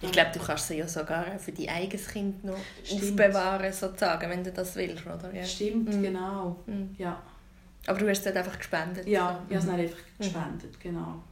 Ich 0.00 0.12
glaube, 0.12 0.30
du 0.32 0.38
kannst 0.40 0.68
sie 0.68 0.78
ja 0.78 0.86
sogar 0.88 1.38
für 1.38 1.52
dein 1.52 1.68
eigenes 1.68 2.06
Kind 2.08 2.44
noch 2.44 2.56
Stimmt. 2.84 3.02
aufbewahren, 3.02 3.72
sozusagen, 3.72 4.30
wenn 4.30 4.44
du 4.44 4.50
das 4.52 4.74
willst, 4.76 5.04
oder? 5.06 5.32
Ja. 5.34 5.44
Stimmt, 5.44 5.94
Mhm. 5.94 6.02
genau. 6.02 6.56
Mhm. 6.66 6.94
Ja, 6.98 7.20
Aber 7.86 7.98
du 7.98 8.08
hast 8.08 8.18
es 8.18 8.24
dort 8.24 8.36
einfach 8.36 8.56
gespendet? 8.58 9.06
ja 9.08 9.40
ich 9.48 9.56
habe 9.56 9.64
es 9.64 9.64
Mhm. 9.64 9.80
einfach 9.80 9.98
gespendet, 10.18 10.80
genau. 10.80 11.22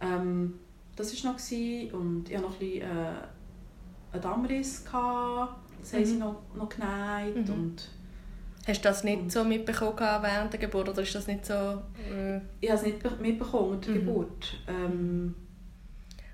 Ähm, 0.00 0.54
das 0.96 1.24
war 1.24 1.32
noch 1.32 1.38
gewesen, 1.38 1.90
und 1.94 2.28
ich 2.28 2.36
hatte 2.36 2.46
noch 2.46 2.52
ein 2.54 2.58
bisschen, 2.58 2.82
äh, 2.82 4.12
einen 4.12 4.22
Dammriss. 4.22 4.84
Gehabt. 4.84 5.54
Das 5.80 5.92
haben 5.92 6.00
Mhm. 6.00 6.04
sie 6.06 6.16
noch, 6.16 6.42
noch 6.54 6.68
genäht 6.68 7.48
Mhm. 7.48 7.54
und 7.54 7.88
Hast 8.66 8.84
du 8.84 8.88
das 8.90 9.02
nicht 9.04 9.32
so 9.32 9.44
mitbekommen 9.44 9.96
während 10.22 10.52
der 10.52 10.60
Geburt, 10.60 10.90
oder 10.90 11.00
ist 11.00 11.14
das 11.14 11.26
nicht 11.26 11.46
so... 11.46 11.54
Äh, 11.54 12.36
ich 12.60 12.68
habe 12.68 12.78
es 12.80 12.82
nicht 12.82 13.02
be- 13.02 13.16
mitbekommen 13.18 13.70
mit 13.76 13.86
der 13.86 13.94
Mhm. 13.94 13.98
Geburt. 14.00 14.58
Ähm, 14.68 15.34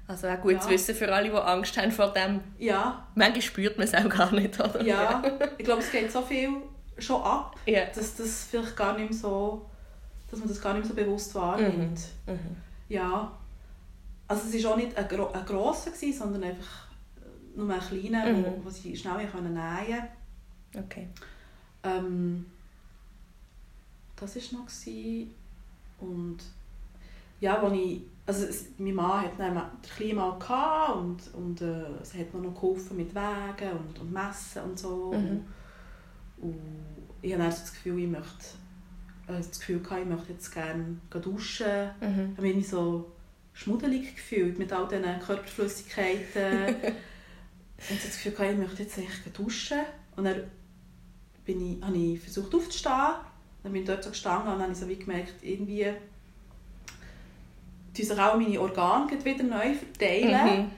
also 0.07 0.29
auch 0.29 0.41
gut 0.41 0.53
Ja. 0.53 0.61
zu 0.61 0.69
wissen 0.71 0.95
für 0.95 1.13
alle, 1.13 1.31
die 1.31 1.37
Angst 1.37 1.77
haben 1.77 1.91
vor 1.93 2.13
dem. 2.13 2.41
ja, 2.59 3.07
Manchmal 3.15 3.43
spürt 3.43 3.79
man 3.79 3.87
es 3.87 3.95
auch 3.95 4.09
gar 4.09 4.33
nicht, 4.33 4.59
oder? 4.61 4.83
ja, 4.83 5.23
ich 5.59 5.65
glaube, 5.65 5.81
es 5.83 5.91
geht 5.91 6.11
so 6.13 6.21
viel 6.23 6.51
schon 6.99 7.23
ab, 7.23 7.57
Ja. 7.67 7.87
dass 7.87 8.15
das 8.17 8.45
vielleicht 8.51 8.77
gar 8.77 8.97
nicht 8.99 9.15
so, 9.15 9.65
dass 10.31 10.39
man 10.41 10.49
das 10.49 10.61
gar 10.61 10.75
nicht 10.75 10.85
mehr 10.85 10.91
so 10.91 10.95
bewusst 10.95 11.35
wahrnimmt. 11.35 12.01
Mhm. 12.27 12.39
Ja. 12.89 13.33
Also 14.29 14.57
es 14.57 14.65
war 14.65 14.73
auch 14.73 14.77
nicht 14.77 14.97
ein, 14.97 15.09
gro 15.09 15.29
ein 15.33 15.45
grosser, 15.45 15.91
gewesen, 15.91 16.19
sondern 16.19 16.45
einfach 16.45 16.87
nur 17.57 17.73
ein 17.73 17.81
kleiner, 17.81 18.27
Mhm. 18.33 18.45
wo, 18.45 18.65
wo 18.65 18.71
sie 18.71 18.97
schnell 18.97 19.17
nähen 19.19 19.31
konnten. 19.31 19.59
Okay. 20.77 21.09
Ähm, 21.83 22.47
das 24.17 24.37
war 24.37 24.61
noch. 24.61 24.67
Gewesen. 24.67 25.35
Und 26.01 26.39
ja, 27.41 27.61
wo 27.63 27.75
ich, 27.75 28.03
also 28.27 28.47
es, 28.47 28.71
mein 28.79 28.95
Mann 28.95 29.23
hat 29.23 29.39
dann 29.39 29.55
den 29.55 29.91
Kleinen 29.97 30.17
mal 30.17 30.39
gehabt 30.39 30.97
und, 30.97 31.35
und 31.35 31.61
äh, 31.61 32.01
es 32.01 32.15
hat 32.15 32.33
mir 32.33 32.41
noch 32.41 32.55
geholfen 32.55 32.97
mit 32.97 33.15
Wägen 33.15 33.73
und, 33.79 34.01
und 34.01 34.13
Messen 34.13 34.63
und 34.63 34.79
so. 34.79 35.13
Mhm. 35.13 35.45
Und, 36.39 36.49
und 36.49 36.59
ich 37.23 37.33
habe 37.33 37.43
dann 37.43 37.53
so 37.53 37.61
das 37.61 37.73
Gefühl, 37.73 37.99
ich 38.01 38.09
möchte, 38.09 38.45
äh, 39.27 39.37
das 39.37 39.59
Gefühl 39.59 39.81
gehabt, 39.81 40.03
ich 40.03 40.09
möchte 40.09 40.33
jetzt 40.33 40.53
gerne 40.53 40.97
duschen. 41.11 41.91
Mhm. 42.01 42.31
Ich 42.33 42.39
habe 42.39 42.55
mich 42.55 42.69
so 42.69 43.13
schmuddelig 43.53 44.15
gefühlt 44.15 44.59
mit 44.59 44.73
all 44.73 44.89
diesen 44.89 45.21
Körperflüssigkeiten. 45.21 46.67
und 47.91 48.01
so 48.01 48.07
das 48.07 48.17
Gefühl, 48.17 48.33
gehabt, 48.33 48.53
ich 48.53 48.59
möchte 48.59 48.83
jetzt 48.83 48.99
eigentlich 48.99 49.33
duschen. 49.33 49.81
Und 50.17 50.25
dann 50.25 50.43
bin 51.45 51.61
ich, 51.61 51.83
habe 51.83 51.97
ich 51.97 52.21
versucht 52.21 52.55
aufzustehen. 52.55 53.15
Dann 53.63 53.73
bin 53.73 53.83
ich 53.83 53.89
dort 53.89 54.05
so 54.05 54.11
gestanden 54.11 54.53
und 54.53 54.61
habe 54.61 54.73
ich 54.73 54.79
so 54.79 54.89
wie 54.89 54.97
gemerkt, 54.97 55.35
irgendwie 55.43 55.87
tun 57.95 58.05
sich 58.05 58.19
auch 58.19 58.37
meine 58.37 58.61
Organe 58.61 59.25
wieder 59.25 59.45
neu 59.45 59.75
verteilen. 59.75 60.63
Mhm. 60.63 60.71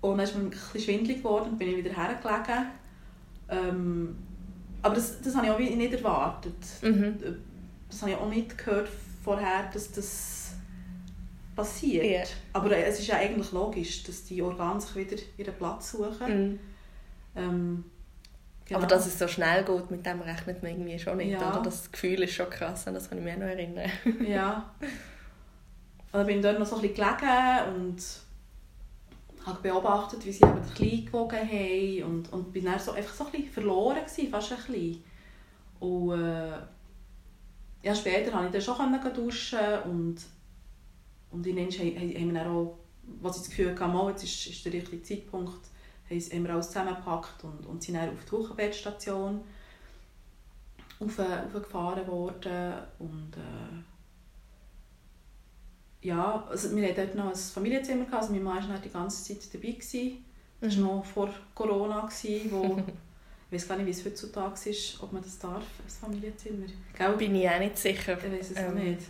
Und 0.00 0.16
dann 0.16 0.24
ist 0.24 0.34
mir 0.34 0.42
ein 0.42 0.50
bisschen 0.50 0.80
schwindelig 0.80 1.18
geworden 1.18 1.50
und 1.50 1.58
bin 1.58 1.68
ich 1.68 1.76
wieder 1.76 1.94
hergelegen. 1.94 2.66
Ähm, 3.48 4.16
aber 4.82 4.94
das, 4.94 5.20
das 5.20 5.34
habe 5.34 5.46
ich 5.46 5.52
auch 5.52 5.58
nicht 5.58 5.92
erwartet. 5.92 6.54
Mhm. 6.82 7.18
Das 7.88 8.00
habe 8.00 8.12
ich 8.12 8.16
auch 8.16 8.28
nicht 8.28 8.56
gehört 8.56 8.88
vorher, 9.22 9.68
dass 9.72 9.90
das 9.92 10.52
passiert. 11.54 12.04
Ja. 12.04 12.22
Aber 12.54 12.74
es 12.74 13.00
ist 13.00 13.08
ja 13.08 13.16
eigentlich 13.16 13.52
logisch, 13.52 14.02
dass 14.04 14.24
die 14.24 14.40
Organe 14.40 14.80
sich 14.80 14.96
wieder 14.96 15.16
ihren 15.36 15.54
Platz 15.54 15.92
suchen. 15.92 16.50
Mhm. 16.52 16.58
Ähm, 17.36 17.84
genau. 18.64 18.78
Aber 18.78 18.86
dass 18.86 19.06
es 19.06 19.18
so 19.18 19.28
schnell 19.28 19.64
geht, 19.64 19.90
mit 19.90 20.06
dem 20.06 20.22
rechnet 20.22 20.62
man 20.62 20.72
irgendwie 20.72 20.98
schon 20.98 21.18
nicht. 21.18 21.32
Ja. 21.32 21.52
Oder? 21.52 21.62
Das 21.62 21.92
Gefühl 21.92 22.22
ist 22.22 22.34
schon 22.34 22.48
krass, 22.48 22.86
an 22.86 22.94
das 22.94 23.08
kann 23.08 23.18
ich 23.18 23.24
mich 23.24 23.34
auch 23.34 23.38
noch 23.38 23.46
erinnern. 23.46 23.90
Ja. 24.26 24.70
Dann 26.12 26.26
bin 26.26 26.42
dort 26.42 26.58
noch 26.58 26.66
so 26.66 26.76
ein 26.76 26.82
bisschen 26.82 26.96
gelegen 26.96 27.74
und 27.74 28.02
habe 29.46 29.62
beobachtet, 29.62 30.24
wie 30.24 30.32
sie 30.32 30.44
eben 30.44 30.62
den 30.62 30.74
Kleinen 30.74 31.06
gewogen 31.06 31.48
haben 31.48 32.02
und, 32.04 32.32
und 32.32 32.52
bin 32.52 32.64
dann 32.64 32.78
so, 32.78 32.92
einfach 32.92 33.14
so 33.14 33.24
ein 33.26 33.32
bisschen 33.32 33.50
verloren 33.50 34.04
gewesen, 34.04 34.30
fast 34.30 34.52
ein 34.52 34.58
bisschen. 34.58 35.04
Und 35.78 36.20
äh, 36.20 36.58
ja, 37.82 37.94
später 37.94 38.30
konnte 38.30 38.58
ich 38.58 38.64
dann 38.64 38.76
schon 38.76 39.14
duschen 39.14 39.58
und, 39.84 40.16
und 41.30 41.46
in 41.46 41.58
haben, 41.58 41.70
haben 41.70 42.34
wir 42.34 42.50
auch, 42.50 42.78
was 43.22 43.36
ich 43.36 43.42
das 43.42 43.50
Gefühl 43.50 43.70
hatte, 43.70 43.92
mal, 43.92 44.10
jetzt 44.10 44.24
ist, 44.24 44.46
ist 44.46 44.64
der 44.64 44.72
richtige 44.74 45.02
Zeitpunkt, 45.02 45.68
haben 46.10 46.44
wir 46.44 46.50
alles 46.50 46.66
zusammengepackt 46.66 47.44
und, 47.44 47.66
und 47.66 47.82
sind 47.82 47.94
dann 47.94 48.10
auf 48.10 48.24
die 48.24 48.32
Wochenbettstation 48.32 49.40
auf, 50.98 51.18
aufgefahren 51.18 52.06
worden 52.06 52.74
und 52.98 53.36
äh, 53.36 53.89
ja, 56.02 56.46
also 56.48 56.74
wir 56.74 56.88
hatten 56.88 56.96
dort 56.96 57.14
noch 57.14 57.28
ein 57.28 57.34
Familienzimmer, 57.34 58.04
gehabt, 58.04 58.22
also 58.22 58.32
mein 58.32 58.42
Mann 58.42 58.68
war 58.68 58.78
die 58.78 58.88
ganze 58.90 59.22
Zeit 59.24 59.52
dabei. 59.52 59.72
Gewesen. 59.72 60.24
Das 60.60 60.76
war 60.78 60.84
noch 60.84 61.04
vor 61.04 61.30
Corona, 61.54 62.00
gewesen, 62.00 62.50
wo, 62.50 62.82
ich 63.50 63.54
weiß 63.54 63.68
gar 63.68 63.76
nicht, 63.76 63.86
wie 63.86 63.90
es 63.90 64.04
heutzutage 64.04 64.70
ist, 64.70 65.02
ob 65.02 65.12
man 65.12 65.22
das 65.22 65.38
darf, 65.38 65.62
ein 65.62 65.88
Familienzimmer. 65.88 66.66
Gell? 66.96 67.12
Bin 67.16 67.34
ich 67.34 67.48
auch 67.48 67.58
nicht 67.58 67.78
sicher. 67.78 68.18
Ich 68.18 68.32
weiß 68.38 68.50
es 68.50 68.56
Ähm, 68.58 68.68
auch 68.68 68.74
nicht. 68.74 69.00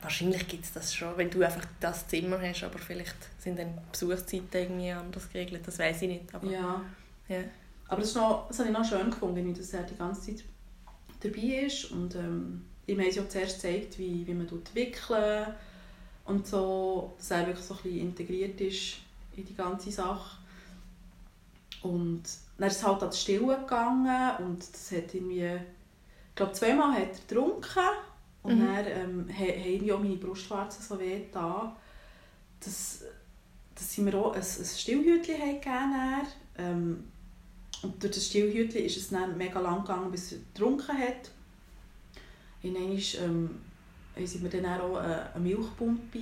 Wahrscheinlich 0.00 0.46
gibt 0.46 0.64
es 0.64 0.72
das 0.72 0.94
schon, 0.94 1.16
wenn 1.16 1.28
du 1.30 1.42
einfach 1.42 1.64
das 1.80 2.06
Zimmer 2.06 2.40
hast, 2.40 2.62
aber 2.62 2.78
vielleicht 2.78 3.16
sind 3.38 3.58
dann 3.58 3.74
die 3.74 3.90
Besuchszeiten 3.90 4.48
irgendwie 4.52 4.92
anders 4.92 5.28
geregelt, 5.32 5.62
das 5.66 5.78
weiß 5.78 6.02
ich 6.02 6.08
nicht. 6.08 6.34
Aber, 6.34 6.48
Ja. 6.48 6.82
ja. 7.28 7.38
Aber 7.88 8.00
das, 8.00 8.10
ist 8.10 8.16
noch, 8.16 8.46
das 8.48 8.58
habe 8.60 8.68
ich 8.68 8.76
noch 8.76 8.84
schön 8.84 9.10
gefunden, 9.10 9.54
dass 9.54 9.72
er 9.72 9.82
die 9.82 9.96
ganze 9.96 10.20
Zeit 10.36 10.44
dabei 11.20 11.64
ist. 11.66 11.86
Und 11.86 12.14
ähm, 12.14 12.64
ihm 12.86 13.00
haben 13.00 13.10
sie 13.10 13.20
auch 13.20 13.28
zuerst 13.28 13.56
gezeigt, 13.56 13.98
wie, 13.98 14.24
wie 14.26 14.34
man 14.34 14.48
wickeln 14.74 15.46
und 16.28 16.46
so, 16.46 17.12
dass 17.18 17.30
er 17.32 17.46
wirklich 17.46 17.66
so 17.66 17.74
ein 17.74 17.80
bisschen 17.82 18.00
integriert 18.00 18.60
ist 18.60 18.96
in 19.36 19.44
die 19.44 19.54
ganze 19.54 19.90
Sache. 19.90 20.38
Und 21.82 22.22
dann 22.58 22.68
ist 22.68 22.76
es 22.78 22.86
halt 22.86 23.02
an 23.02 23.08
das 23.08 23.20
Stillen 23.20 23.48
gegangen 23.48 24.36
und 24.40 24.58
das 24.60 24.90
hat 24.92 25.14
irgendwie, 25.14 25.44
ich 25.46 26.34
glaube 26.34 26.52
zweimal 26.52 26.92
hat 26.92 27.08
er 27.12 27.20
getrunken 27.28 27.80
und 28.42 28.56
Mhm. 28.56 28.60
dann 28.60 28.86
ähm, 28.86 29.28
ha- 29.30 29.42
haben 29.42 29.64
irgendwie 29.64 29.92
auch 29.92 30.00
meine 30.00 30.16
Brustwarzen 30.16 30.82
so 30.82 30.98
weh 30.98 31.22
da, 31.32 31.76
dass, 32.64 33.02
dass 33.74 33.92
sie 33.92 34.02
mir 34.02 34.14
auch 34.16 34.32
ein, 34.32 34.40
ein 34.40 34.64
Stillhütchen 34.64 35.36
gegeben. 35.36 36.26
Ähm, 36.58 37.04
und 37.82 38.02
durch 38.02 38.14
das 38.14 38.26
Stillhütchen 38.26 38.84
ist 38.84 38.96
es 38.96 39.10
dann 39.10 39.36
mega 39.38 39.60
lang 39.60 39.82
gegangen, 39.82 40.10
bis 40.10 40.32
er 40.32 40.38
getrunken 40.38 40.98
hat. 40.98 41.30
Und 42.62 42.74
dann 42.74 42.98
ähm, 43.24 43.50
haben 44.18 44.26
sie 44.26 44.38
mir 44.38 44.48
dann 44.50 44.66
auch 44.80 44.96
eine, 44.96 45.32
eine 45.34 45.42
Milchpumpe 45.44 46.18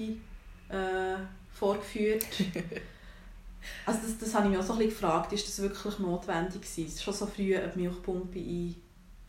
äh, 0.69 1.17
vorgeführt. 1.53 2.25
also 3.87 4.01
das, 4.03 4.19
das 4.19 4.35
habe 4.35 4.45
ich 4.47 4.51
mich 4.53 4.59
auch 4.61 4.63
so 4.65 4.73
ein 4.75 4.79
bisschen 4.81 4.93
gefragt, 5.01 5.33
ist 5.33 5.49
das 5.49 5.61
wirklich 5.61 5.99
notwendig 5.99 6.61
gewesen, 6.63 6.99
schon 7.01 7.15
so 7.15 7.27
früh 7.27 7.57
eine 7.57 7.73
Milchpumpe 7.75 8.39
ein, 8.39 8.75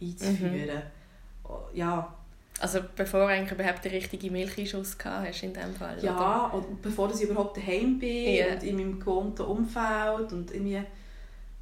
einzuführen? 0.02 0.82
Oh, 1.44 1.60
Ja, 1.74 2.14
Also 2.60 2.80
bevor 2.96 3.28
eigentlich 3.28 3.52
überhaupt 3.58 3.86
den 3.86 3.92
richtigen 3.94 4.32
Milcheinschuss 4.34 4.98
gehabt 4.98 5.28
hast 5.30 5.44
in 5.44 5.54
dem 5.54 5.74
Fall, 5.74 5.96
oder? 5.98 6.06
ja 6.06 6.46
und 6.48 6.82
bevor 6.82 7.10
ich 7.14 7.22
überhaupt 7.22 7.58
daheim 7.58 7.98
bin 8.00 8.36
Ja. 8.36 8.54
und 8.54 8.64
in 8.64 8.76
meinem 8.76 9.00
gewohnten 9.00 9.44
Umfeld 9.44 10.32
und 10.34 10.52
irgendwie 10.52 10.82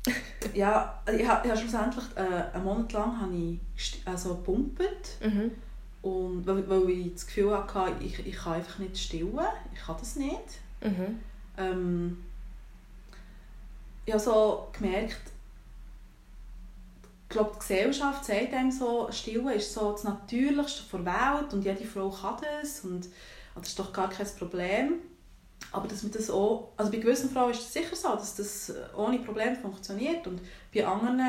ja, 0.53 1.01
ich 1.11 1.27
habe, 1.27 1.45
ich 1.47 1.51
habe 1.51 1.59
schlussendlich 1.59 2.03
äh, 2.15 2.55
einen 2.55 2.63
Monat 2.63 2.93
lang 2.93 3.19
habe 3.21 3.33
ich 3.35 4.01
also 4.05 4.35
gepumpt 4.35 4.79
Mhm. 5.23 5.51
Und 6.05 6.45
weil, 6.45 6.69
weil 6.69 6.87
ich 6.91 7.13
das 7.13 7.25
Gefühl 7.25 7.51
hatte, 7.51 7.95
ich, 7.99 8.19
ich 8.27 8.35
kann 8.35 8.53
einfach 8.53 8.77
nicht 8.77 8.95
stillen, 8.95 9.39
ich 9.73 9.79
kann 9.79 9.97
das 9.99 10.15
nicht. 10.15 10.61
Mhm. 10.81 11.19
Ähm, 11.57 12.23
ich 14.05 14.13
habe 14.13 14.23
so 14.23 14.67
gemerkt, 14.71 15.31
ich 17.23 17.29
glaube, 17.29 17.53
die 17.55 17.59
Gesellschaft 17.59 18.23
sagt 18.23 18.53
einem 18.53 18.71
so, 18.71 19.11
Stillen 19.11 19.47
ist 19.49 19.73
so 19.73 19.93
das 19.93 20.03
Natürlichste 20.03 20.83
der 20.93 21.05
Welt 21.05 21.53
und 21.53 21.65
jede 21.65 21.83
Frau 21.83 22.11
kann 22.11 22.37
das 22.39 22.81
und, 22.81 23.05
und 23.55 23.61
das 23.61 23.69
ist 23.69 23.79
doch 23.79 23.91
gar 23.91 24.09
kein 24.09 24.27
Problem. 24.37 24.99
Aber 25.71 25.87
dass 25.87 26.03
man 26.03 26.11
das 26.13 26.29
auch, 26.29 26.69
also 26.77 26.89
bei 26.91 26.97
gewissen 26.99 27.29
Frauen 27.29 27.51
ist 27.51 27.61
es 27.61 27.73
sicher 27.73 27.95
so, 27.95 28.09
dass 28.09 28.35
das 28.35 28.73
ohne 28.95 29.19
Probleme 29.19 29.55
funktioniert 29.55 30.25
und 30.25 30.39
bei 30.73 30.85
anderen, 30.85 31.19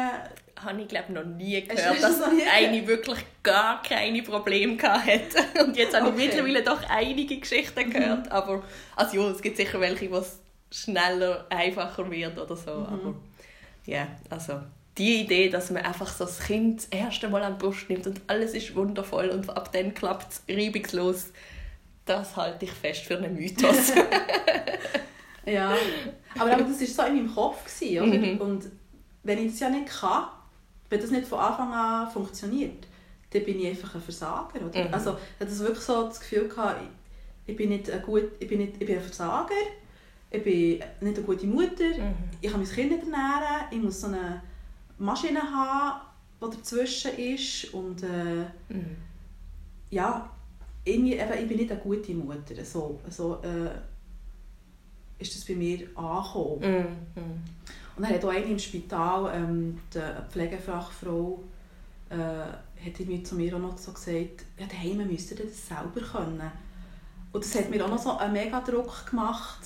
Habe 0.57 0.81
ich 0.83 0.89
glaube 0.89 1.12
noch 1.12 1.25
nie 1.25 1.62
gehört, 1.62 2.01
das 2.01 2.01
dass 2.01 2.21
noch 2.21 2.33
nie 2.33 2.45
eine 2.45 2.87
wirklich 2.87 3.19
gar 3.43 3.83
keine 3.83 4.23
Probleme 4.23 4.77
gehabt 4.77 5.07
hat. 5.07 5.65
Und 5.67 5.77
jetzt 5.77 5.95
habe 5.95 6.09
ich 6.09 6.14
Okay. 6.14 6.24
mittlerweile 6.27 6.62
doch 6.62 6.83
einige 6.89 7.39
Geschichten 7.39 7.91
gehört. 7.91 8.31
Aber, 8.31 8.62
also 8.95 9.16
ja, 9.16 9.31
es 9.31 9.43
gibt 9.43 9.57
sicher 9.57 9.81
welche, 9.81 10.11
wo 10.11 10.16
es 10.18 10.39
schneller, 10.70 11.47
einfacher 11.51 12.11
wird 12.11 12.39
oder 12.39 12.57
so. 12.57 12.70
Mhm. 12.70 12.87
Aber 12.87 13.14
ja, 13.85 14.07
also 14.31 14.61
die 14.99 15.22
Idee, 15.22 15.51
dass 15.51 15.70
man 15.70 15.85
einfach 15.85 16.09
so 16.09 16.24
das 16.24 16.41
Kind 16.41 16.79
das 16.79 16.87
erste 16.87 17.29
Mal 17.29 17.43
an 17.43 17.59
die 17.59 17.64
Brust 17.64 17.89
nimmt 17.91 18.07
und 18.07 18.20
alles 18.29 18.55
ist 18.55 18.74
wundervoll 18.74 19.29
und 19.29 19.49
ab 19.51 19.70
dann 19.72 19.93
klappt 19.95 20.33
es 20.33 20.43
reibungslos, 20.49 21.33
das 22.07 22.35
halte 22.37 22.65
ich 22.65 22.71
fest 22.73 23.03
für 23.03 23.19
einen 23.19 23.35
Mythos. 23.35 23.93
ja, 25.45 25.75
aber, 26.39 26.53
aber 26.53 26.63
das 26.63 26.81
war 26.81 26.87
so 27.07 27.13
in 27.13 27.17
meinem 27.25 27.35
Kopf, 27.35 27.65
gewesen, 27.65 28.09
oder? 28.09 28.19
Mhm. 28.19 28.41
Und 28.41 28.65
wenn 29.23 29.39
ich 29.45 29.51
das 29.53 29.61
ja 29.61 29.69
nicht 29.69 29.87
kann, 29.89 30.29
wenn 30.89 31.01
das 31.01 31.11
nicht 31.11 31.27
von 31.27 31.39
Anfang 31.41 31.73
an 31.73 32.11
funktioniert, 32.11 32.87
dann 33.31 33.45
bin 33.45 33.59
ich 33.61 33.67
einfach 33.69 33.95
ein 33.97 34.01
Versager. 34.01 34.61
Oder? 34.65 34.85
Mhm. 34.89 34.95
Also 34.95 35.17
ich 35.39 35.47
hatte 35.47 35.59
wirklich 35.59 35.85
so 35.85 36.05
das 36.05 36.21
Gefühl, 36.21 36.49
gehabt, 36.49 36.81
ich, 37.45 37.51
ich 37.53 37.57
bin 37.57 37.69
nicht 37.71 37.91
ein 37.91 38.03
gut, 38.03 38.31
ich 38.39 38.49
bin, 38.49 38.59
nicht, 38.61 38.75
ich 38.79 38.87
bin 38.87 38.97
ein 38.97 39.03
Versager 39.03 39.55
ich 40.29 40.43
bin 40.43 40.79
nicht 41.01 41.17
eine 41.19 41.23
gute 41.25 41.47
Mutter, 41.47 41.85
Mhm. 41.85 42.15
ich 42.41 42.51
kann 42.51 42.61
mein 42.61 42.69
Kind 42.71 42.91
nicht 42.91 43.03
ernähren, 43.05 43.67
ich 43.71 43.79
muss 43.81 44.01
so 44.01 44.09
eine 44.09 44.43
Maschine 44.99 45.41
haben, 45.41 46.01
die 46.43 46.57
dazwischen 46.57 47.17
ist 47.17 47.73
und 47.73 48.03
äh, 48.03 48.45
Mhm. 48.69 48.97
ja, 49.91 50.29
irgendwie, 50.87 51.14
eben, 51.14 51.32
ich 51.43 51.49
bin 51.49 51.57
nicht 51.59 51.70
eine 51.70 51.80
gute 51.80 52.14
Mutter. 52.14 52.64
So, 52.64 53.01
so 53.11 53.43
äh, 53.43 53.70
ist 55.18 55.34
das 55.34 55.45
bei 55.45 55.55
mir 55.55 55.87
angekommen. 55.97 56.61
Mhm. 56.61 57.22
Mhm. 57.22 57.43
Und 57.97 58.03
dann 58.03 58.14
hat 58.14 58.24
auch 58.24 58.30
eine 58.30 58.45
im 58.45 58.59
Spital, 58.59 59.32
ähm, 59.34 59.78
die 59.93 60.01
Pflegefachfrau, 60.30 61.43
äh, 62.11 62.16
hat 62.16 63.01
irgendwie 63.01 63.22
zu 63.22 63.34
mir 63.34 63.55
auch 63.57 63.61
noch 63.61 63.78
so 63.78 63.93
gesagt, 63.93 64.45
ja, 64.59 64.66
daheim 64.66 65.07
müsst 65.07 65.30
ihr 65.32 65.39
das 65.45 65.66
selber 65.66 66.01
können. 66.01 66.51
Und 67.32 67.45
das 67.45 67.55
hat 67.55 67.68
mir 67.70 67.84
auch 67.84 67.89
noch 67.91 67.99
so 67.99 68.16
einen 68.16 68.32
mega 68.32 68.61
Druck 68.61 69.11
gemacht. 69.11 69.61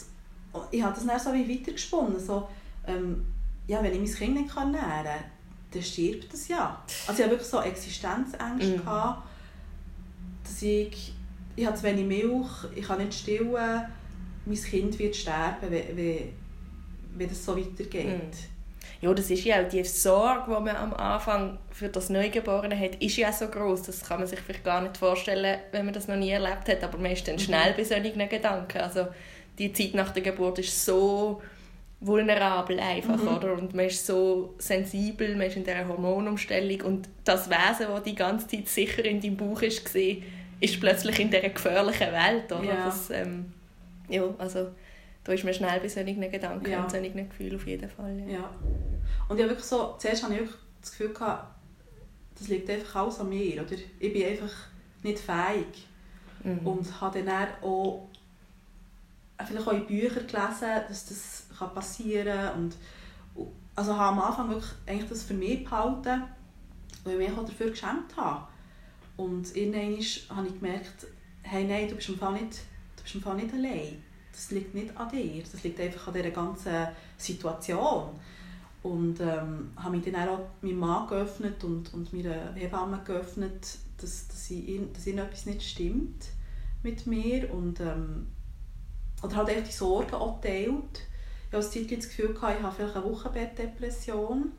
Und 0.53 0.65
ich 0.71 0.83
habe 0.83 0.95
das 0.95 1.07
dann 1.07 1.21
so 1.21 1.33
wie 1.35 1.59
weitergesponnen. 1.61 2.19
So, 2.19 2.49
ähm, 2.87 3.27
ja, 3.67 3.83
wenn 3.83 3.93
ich 3.93 3.99
mein 3.99 4.19
Kind 4.19 4.35
nicht 4.41 4.57
ernähren 4.57 5.05
kann, 5.05 5.25
dann 5.73 5.83
stirbt 5.83 6.33
es 6.33 6.49
ja. 6.49 6.83
Also 7.07 7.13
ich 7.13 7.27
hatte 7.27 7.31
wirklich 7.31 7.49
so 7.49 7.61
Existenzängste, 7.61 8.79
Mhm. 8.79 8.85
gehabt, 8.85 9.29
dass 10.51 10.63
ich, 10.63 11.13
ich 11.57 11.67
habe 11.67 11.77
zu 11.77 11.83
wenig 11.85 12.05
Milch, 12.07 12.49
ich 12.75 12.87
kann 12.87 12.99
nicht 12.99 13.15
stillen, 13.15 13.83
mein 14.47 14.57
Kind 14.63 14.99
wird 14.99 15.15
sterben, 15.17 15.71
wenn, 15.71 15.97
wenn, 15.97 16.19
wenn 17.17 17.29
das 17.29 17.45
so 17.45 17.57
weitergeht. 17.57 18.07
Mhm. 18.07 18.21
Ja, 19.03 19.15
das 19.15 19.31
ist 19.31 19.45
ja 19.45 19.63
auch 19.63 19.69
die 19.69 19.83
Sorge, 19.85 20.45
die 20.47 20.63
man 20.63 20.77
am 20.77 20.93
Anfang 20.95 21.59
für 21.71 21.89
das 21.89 22.11
Neugeborene 22.11 22.79
hat, 22.79 22.97
ist 22.97 23.17
ja 23.17 23.33
so 23.33 23.49
groß. 23.49 23.83
Das 23.83 24.05
kann 24.05 24.19
man 24.21 24.29
sich 24.29 24.39
vielleicht 24.41 24.65
gar 24.65 24.83
nicht 24.83 24.97
vorstellen, 24.99 25.59
wenn 25.73 25.87
man 25.87 25.95
das 25.95 26.07
noch 26.07 26.17
nie 26.17 26.31
erlebt 26.31 26.69
hat. 26.69 26.85
Aber 26.85 26.99
man 26.99 27.13
ist 27.13 27.27
dann 27.27 27.39
schnell 27.39 27.73
bei 27.75 27.85
solchen 27.85 28.29
Gedanken. 28.29 28.79
Also 28.79 29.07
die 29.59 29.73
Zeit 29.73 29.95
nach 29.95 30.11
der 30.11 30.23
Geburt 30.23 30.59
ist 30.59 30.85
so 30.85 31.41
vulnerabel 32.01 32.79
einfach, 32.79 33.17
Mhm. 33.23 33.29
oder? 33.29 33.53
Und 33.55 33.75
man 33.75 33.87
ist 33.87 34.07
so 34.07 34.55
sensibel, 34.59 35.35
man 35.37 35.47
ist 35.47 35.57
in 35.57 35.65
dieser 35.65 35.87
Hormonumstellung 35.87 36.81
und 36.83 37.09
das 37.25 37.49
Wesen, 37.49 37.87
das 37.89 38.03
die 38.03 38.15
ganze 38.15 38.49
Zeit 38.49 38.69
sicher 38.69 39.05
in 39.05 39.21
deinem 39.21 39.37
Bauch 39.37 39.61
ist, 39.63 39.95
war, 39.95 40.17
ist 40.61 40.81
plötzlich 40.81 41.19
in 41.19 41.31
dieser 41.31 41.49
gefährlichen 41.49 42.13
Welt, 42.13 42.53
oder? 42.53 42.65
Ja. 42.65 42.85
Das, 42.87 43.11
ähm, 43.11 43.53
ja, 44.09 44.23
also 44.39 44.69
da 45.25 45.33
ist 45.33 45.45
man 45.45 45.55
schnell 45.55 45.81
bei 45.81 45.89
solchen 45.89 46.21
Gedanken 46.31 46.71
Ja. 46.71 46.83
und 46.83 46.91
solchen 46.91 47.29
Gefühlen 47.29 47.57
auf 47.57 47.67
jeden 47.67 47.89
Fall. 47.89 48.19
Ja. 48.21 48.27
Ja. 48.39 48.51
Und 49.29 49.37
ich 49.37 49.43
habe 49.43 49.51
wirklich 49.53 49.65
so, 49.67 49.95
zuerst 49.99 50.23
hatte 50.23 50.35
ich 50.35 50.41
wirklich 50.41 50.59
das 50.81 50.91
Gefühl, 50.91 51.13
gehabt, 51.13 51.55
das 52.39 52.49
liegt 52.49 52.71
einfach 52.71 53.03
alles 53.03 53.21
an 53.21 53.29
mir. 53.29 53.63
Oder? 53.63 53.77
Ich 53.99 54.13
bin 54.13 54.25
einfach 54.27 54.55
nicht 55.03 55.19
fähig. 55.19 55.87
Mhm. 56.43 56.67
Und 56.67 57.01
habe 57.01 57.23
dann 57.23 57.49
auch 57.63 58.09
vielleicht 59.47 59.67
auch 59.69 59.73
in 59.73 59.87
Büchern 59.87 60.27
gelesen, 60.27 60.83
dass 60.89 61.07
das 61.07 61.45
kann 61.59 61.75
passieren 61.75 62.27
kann. 62.39 62.55
Und, 62.63 62.75
also 63.77 63.97
habe 63.97 64.17
am 64.17 64.21
Anfang 64.21 64.49
wirklich 64.49 64.71
eigentlich 64.87 65.09
das 65.09 65.23
für 65.23 65.35
mich 65.35 65.65
behalten, 65.65 66.23
weil 67.05 67.21
ich 67.21 67.29
mich 67.29 67.39
auch 67.39 67.45
dafür 67.45 67.71
geschämt 67.71 68.17
habe. 68.17 68.47
Und 69.21 69.55
irgendwann 69.55 70.37
habe 70.37 70.47
ich 70.47 70.55
gemerkt, 70.59 71.07
hey, 71.43 71.65
nein, 71.65 71.89
du 71.89 71.95
bist 71.95 72.09
im 72.09 72.17
Fall 72.17 72.33
nicht, 72.33 72.63
du 72.97 73.03
bist 73.03 73.15
im 73.15 73.21
Fall 73.21 73.37
nicht 73.37 73.53
allein. 73.53 74.03
Das 74.33 74.51
liegt 74.51 74.75
nicht 74.75 74.97
an 74.97 75.11
dir, 75.11 75.43
das 75.43 75.63
liegt 75.63 75.79
einfach 75.79 76.09
an 76.09 76.15
dieser 76.15 76.31
ganzen 76.31 76.89
Situation. 77.19 78.09
Und 78.83 79.21
ähm, 79.21 79.73
habe 79.77 79.97
mich 79.99 80.11
dann 80.11 80.27
auch 80.27 80.49
meinem 80.63 80.79
Mann 80.79 81.07
geöffnet 81.07 81.63
und, 81.65 81.93
und 81.93 82.15
meiner 82.15 82.55
Hebamme 82.55 83.03
geöffnet, 83.05 83.77
dass, 83.99 84.27
dass, 84.29 84.51
ich, 84.51 84.81
dass 84.95 85.07
ihnen 85.07 85.19
etwas 85.19 85.45
nicht 85.45 85.65
stimmt 85.65 86.25
mit 86.83 87.07
mir. 87.07 87.53
Und, 87.53 87.79
ähm, 87.81 88.27
oder 89.23 89.37
halt 89.37 89.51
echt 89.51 89.69
die 89.69 89.73
Sorgen 89.73 90.15
auch 90.15 90.41
geteilt. 90.41 91.03
Ich 91.53 91.61
Zeitchen 91.69 91.97
das 91.97 92.09
Gefühl, 92.09 92.35
ich 92.35 92.41
habe 92.41 92.75
vielleicht 92.75 92.97
eine 92.97 93.05
Wochenbettdepression. 93.05 94.53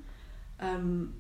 Ähm, 0.60 1.16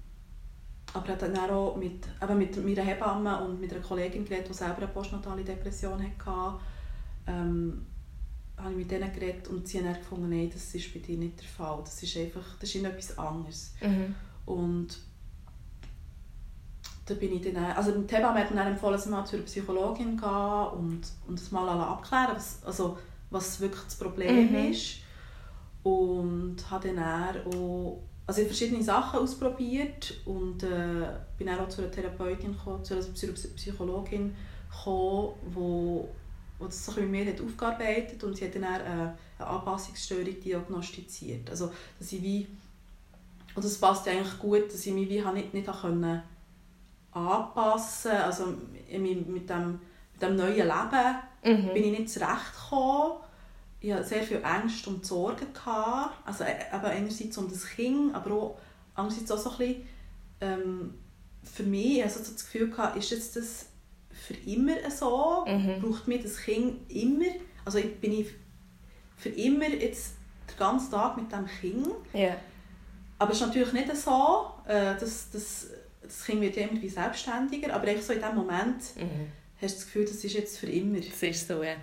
aber 0.93 1.07
habe 1.07 1.31
dann 1.31 1.49
auch 1.49 1.75
mit, 1.77 2.07
eben 2.21 2.37
mit 2.37 2.63
meiner 2.65 2.81
Hebamme 2.81 3.43
und 3.43 3.59
mit 3.61 3.71
einer 3.73 3.81
Kollegin 3.81 4.25
geredet, 4.25 4.49
die 4.49 4.53
selber 4.53 4.77
eine 4.77 4.87
postnatale 4.87 5.43
Depression 5.43 6.01
hatte. 6.01 6.59
Ähm, 7.27 7.85
habe 8.57 8.71
ich 8.71 8.77
mit 8.77 8.91
denen 8.91 9.11
geredet 9.11 9.47
und 9.47 9.67
sie 9.67 9.79
haben 9.79 9.85
dann 9.85 9.95
gefunden, 9.95 10.29
nein, 10.29 10.49
das 10.53 10.73
ist 10.75 10.93
bei 10.93 10.99
dir 10.99 11.17
nicht 11.17 11.39
der 11.39 11.47
Fall. 11.47 11.79
Das 11.83 12.01
ist 12.03 12.15
einfach, 12.17 12.57
das 12.59 12.75
ist 12.75 12.83
etwas 12.83 13.17
anderes. 13.17 13.73
Mhm. 13.81 14.15
Und 14.45 14.99
da 17.05 17.13
bin 17.15 17.33
ich 17.33 17.53
dann, 17.53 17.65
also 17.65 17.91
die 17.91 18.15
Hebamme 18.15 18.39
hat 18.39 18.51
mir 18.51 18.57
dann 18.57 18.67
empfohlen, 18.73 18.93
dass 18.93 19.05
mal 19.07 19.25
zu 19.25 19.35
einer 19.37 19.45
Psychologin 19.45 20.17
gehen 20.17 20.65
und, 20.77 21.01
und 21.27 21.39
das 21.39 21.51
mal 21.51 21.67
abklären 21.69 22.35
was, 22.35 22.63
also, 22.63 22.97
was 23.29 23.59
wirklich 23.59 23.83
das 23.83 23.95
Problem 23.95 24.51
Mhm. 24.51 24.71
ist. 24.71 24.97
Und 25.83 26.57
habe 26.69 26.93
dann 26.93 26.99
auch 27.45 28.03
also 28.27 28.41
ich 28.41 28.47
habe 28.47 28.55
verschiedene 28.55 28.83
Sachen 28.83 29.19
ausprobiert 29.19 30.13
und 30.25 30.63
äh, 30.63 31.07
bin 31.37 31.49
auch 31.49 31.67
zu 31.67 31.81
einer 31.81 31.91
Therapeutin 31.91 32.53
gekommen, 32.53 32.83
zu 32.83 32.93
einer 32.93 33.03
Psy- 33.03 33.53
Psychologin 33.55 34.35
gekommen, 34.69 35.33
wo, 35.53 36.07
wo 36.59 36.65
das 36.65 36.85
so 36.85 36.93
mit 37.01 37.09
mir 37.09 37.25
hat 37.25 37.41
aufgearbeitet 37.41 38.23
und 38.23 38.37
sie 38.37 38.45
hat 38.45 38.55
dann 38.55 38.63
auch 38.63 38.69
eine, 38.79 39.17
eine 39.37 39.47
Anpassungsstörung 39.47 40.39
diagnostiziert. 40.39 41.49
Also 41.49 41.71
dass 41.99 42.11
ich 42.13 42.21
wie, 42.21 42.47
und 43.55 43.65
das 43.65 43.77
passt 43.77 44.05
ja 44.05 44.13
eigentlich 44.13 44.39
gut, 44.39 44.67
dass 44.73 44.85
ich 44.85 44.93
mich 44.93 45.09
wie 45.09 45.21
nicht, 45.33 45.53
nicht 45.53 45.81
können 45.81 46.21
anpassen 47.11 48.11
also 48.11 48.45
mit 48.45 49.49
dem, 49.49 49.79
mit 50.13 50.21
dem 50.21 50.35
neuen 50.35 50.55
Leben 50.55 51.15
Mhm. 51.43 51.73
bin 51.73 51.83
ich 51.85 51.99
nicht 51.99 52.09
zurechtgekommen. 52.11 53.13
Ich 53.81 53.91
hatte 53.91 54.03
sehr 54.03 54.23
viel 54.23 54.41
Ängste 54.43 54.89
und 54.91 55.05
Sorgen. 55.05 55.47
Gehabt. 55.53 56.15
Also 56.25 56.43
äh, 56.43 56.53
eben 56.73 56.85
einerseits 56.85 57.37
um 57.37 57.49
das 57.49 57.65
Kind, 57.67 58.13
aber 58.15 58.31
auch 58.33 58.57
andererseits 58.95 59.31
auch 59.31 59.37
so 59.39 59.49
ein 59.51 59.57
bisschen, 59.57 59.87
ähm, 60.41 60.93
für 61.43 61.63
mich, 61.63 62.03
also 62.03 62.23
so 62.23 62.31
das 62.33 62.45
Gefühl 62.45 62.69
gehabt, 62.69 62.95
ist 62.97 63.09
jetzt 63.09 63.35
das 63.35 63.65
für 64.11 64.35
immer 64.47 64.75
so? 64.91 65.45
Mhm. 65.47 65.81
Braucht 65.81 66.07
mir 66.07 66.21
das 66.21 66.37
Kind 66.37 66.89
immer? 66.91 67.25
Also 67.65 67.79
ich- 67.79 67.99
bin 67.99 68.11
ich 68.19 68.27
für 69.17 69.29
immer 69.29 69.67
jetzt 69.69 70.13
den 70.49 70.57
ganzen 70.57 70.91
Tag 70.91 71.17
mit 71.17 71.31
dem 71.31 71.47
Kind? 71.47 71.87
Ja. 72.13 72.35
Aber 73.17 73.31
es 73.31 73.41
ist 73.41 73.47
natürlich 73.47 73.73
nicht 73.73 73.95
so. 73.97 74.45
Äh, 74.67 74.95
das, 74.99 75.29
das, 75.31 75.67
das 76.03 76.23
Kind 76.25 76.41
wird 76.41 76.55
ja 76.55 76.63
irgendwie 76.63 76.89
selbstständiger, 76.89 77.73
aber 77.73 77.87
einfach 77.87 78.03
so 78.03 78.13
in 78.13 78.21
dem 78.21 78.35
Moment 78.35 78.77
Mhm. 78.95 79.27
hast 79.61 79.73
du 79.75 79.77
das 79.77 79.85
Gefühl, 79.85 80.05
das 80.05 80.23
ist 80.23 80.33
jetzt 80.33 80.57
für 80.59 80.67
immer. 80.67 80.99
Das 80.99 81.21
ist 81.23 81.47
so, 81.47 81.63
ja. 81.63 81.75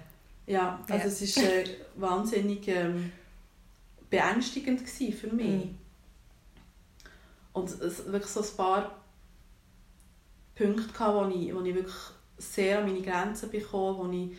Ja, 0.48 0.80
also 0.88 0.94
Ja. 0.94 1.04
es 1.04 1.22
ist 1.22 1.36
äh, 1.38 1.64
wahnsinnig 1.96 2.66
ähm, 2.68 3.12
beängstigend 4.08 4.80
für 4.88 5.28
mich. 5.28 5.66
Mhm. 5.66 5.78
Und 7.52 7.70
es 7.80 8.06
wirklich 8.06 8.32
so 8.32 8.40
ein 8.40 8.56
paar 8.56 8.98
Punkte 10.54 10.92
gehabt, 10.92 11.14
wo 11.14 11.38
ich, 11.38 11.54
wo 11.54 11.60
ich 11.60 11.74
wirklich 11.74 11.94
sehr 12.38 12.78
an 12.78 12.86
meine 12.86 13.02
Grenzen 13.02 13.50
bekommen, 13.50 13.98
wo 13.98 14.12
ich, 14.12 14.38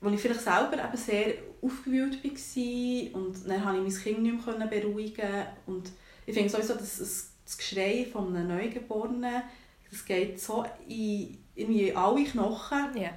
wo 0.00 0.10
ich 0.10 0.20
vielleicht 0.20 0.42
selber 0.42 0.84
eben 0.84 0.96
sehr 0.96 1.34
aufgewühlt 1.62 2.22
war 2.22 3.20
und 3.20 3.48
dann 3.48 3.62
konnte 3.62 3.78
ich 3.78 3.94
mein 3.94 4.02
Kind 4.02 4.22
nicht 4.22 4.58
mehr 4.58 4.66
beruhigen 4.66 5.46
und 5.66 5.90
ich 6.26 6.34
finde 6.34 6.48
sowieso, 6.48 6.74
dass 6.74 6.98
das, 6.98 7.32
das 7.44 7.58
Geschrei 7.58 8.06
von 8.10 8.34
einem 8.34 8.48
Neugeborenen, 8.48 9.42
das 9.90 10.04
geht 10.04 10.40
so 10.40 10.64
in, 10.88 11.38
in 11.54 11.96
alle 11.96 12.24
Knochen 12.24 12.96
ja. 12.96 13.10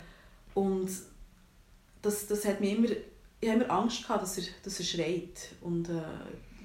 und 0.54 0.90
das, 2.04 2.28
das 2.28 2.46
hat 2.46 2.62
mir 2.62 2.76
immer, 2.78 2.90
ich 3.42 3.50
habe 3.50 3.64
immer 3.64 3.72
Angst 3.74 4.04
gehabt, 4.04 4.22
dass 4.22 4.38
er, 4.38 4.44
dass 4.64 4.80
er 4.80 4.86
schreit. 4.86 5.50
Und 5.62 5.90
äh, 5.90 5.94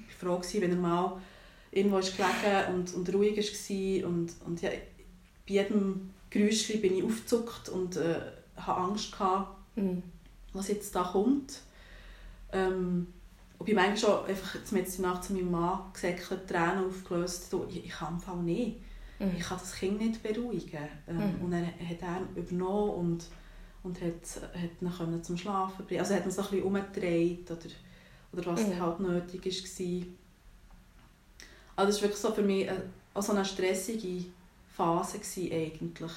ich 0.07 0.23
war 0.23 0.35
froh, 0.35 0.39
gewesen, 0.39 0.61
wenn 0.61 0.71
er 0.71 0.77
mal 0.77 1.19
irgendwo 1.71 1.97
ist 1.97 2.15
gelegen 2.15 2.75
und, 2.75 2.93
und 2.93 3.13
ruhig 3.13 3.37
war. 3.37 4.09
Und, 4.09 4.31
und 4.45 4.61
ja, 4.61 4.69
bei 4.69 5.53
jedem 5.53 6.11
Geräusch 6.29 6.67
bin 6.81 6.95
ich 6.97 7.03
aufgezuckt 7.03 7.69
und 7.69 7.97
äh, 7.97 8.15
hatte 8.55 8.77
Angst 8.77 9.11
gehabt, 9.11 9.55
Mhm. 9.75 10.03
was 10.53 10.67
jetzt 10.67 10.93
da 10.95 11.03
kommt. 11.03 11.61
Ähm, 12.51 13.07
und 13.57 13.65
bin 13.65 13.75
manchmal 13.75 13.97
schon 13.97 14.25
einfach 14.25 14.55
jetzt 14.55 14.71
mit 14.71 14.91
der 14.97 15.01
Nacht 15.05 15.23
zu 15.23 15.33
meinem 15.33 15.51
Mann 15.51 15.81
gesäckelt, 15.93 16.47
Tränen 16.47 16.85
aufgelöst. 16.87 17.51
Du, 17.53 17.65
ich, 17.69 17.85
ich 17.85 17.91
kann 17.91 18.15
im 18.15 18.19
Fall 18.19 18.37
nicht. 18.37 18.77
Mhm. 19.19 19.31
Ich 19.37 19.43
kann 19.43 19.59
das 19.59 19.75
Kind 19.75 19.99
nicht 20.01 20.23
beruhigen. 20.23 20.87
Ähm, 21.07 21.17
Mhm. 21.17 21.41
Und 21.45 21.51
dann 21.51 21.65
hat 21.65 22.01
er 22.01 22.21
übernommen 22.35 22.89
und, 22.91 23.25
und 23.83 24.01
hat, 24.01 24.41
hat 24.53 24.81
ihn 24.81 24.91
können 24.91 25.23
zum 25.23 25.37
Schlafen 25.37 25.85
bringen. 25.85 26.01
Also 26.01 26.13
hat 26.15 26.25
ihn 26.25 26.31
so 26.31 26.41
ein 26.41 26.49
bisschen 26.49 26.63
umgedreht 26.65 27.49
oder, 27.49 27.59
oder 28.33 28.45
was 28.51 28.67
Mhm. 28.67 28.79
halt 28.79 28.99
nötig 28.99 29.45
war. 29.45 30.07
Also 31.75 31.91
das 31.91 31.95
war 31.97 32.01
wirklich 32.03 32.21
so 32.21 32.31
für 32.33 32.41
mich 32.41 32.69
eine, 32.69 32.81
auch 33.13 33.21
so 33.21 33.31
eine 33.31 33.45
stressige 33.45 34.25
Phase 34.75 35.19
gewesen, 35.19 35.51
eigentlich. 35.53 36.11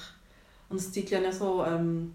Und 0.69 0.77
es 0.77 0.87
hat 0.95 1.09
ja 1.09 1.31
so 1.31 1.63
ähm, 1.65 2.13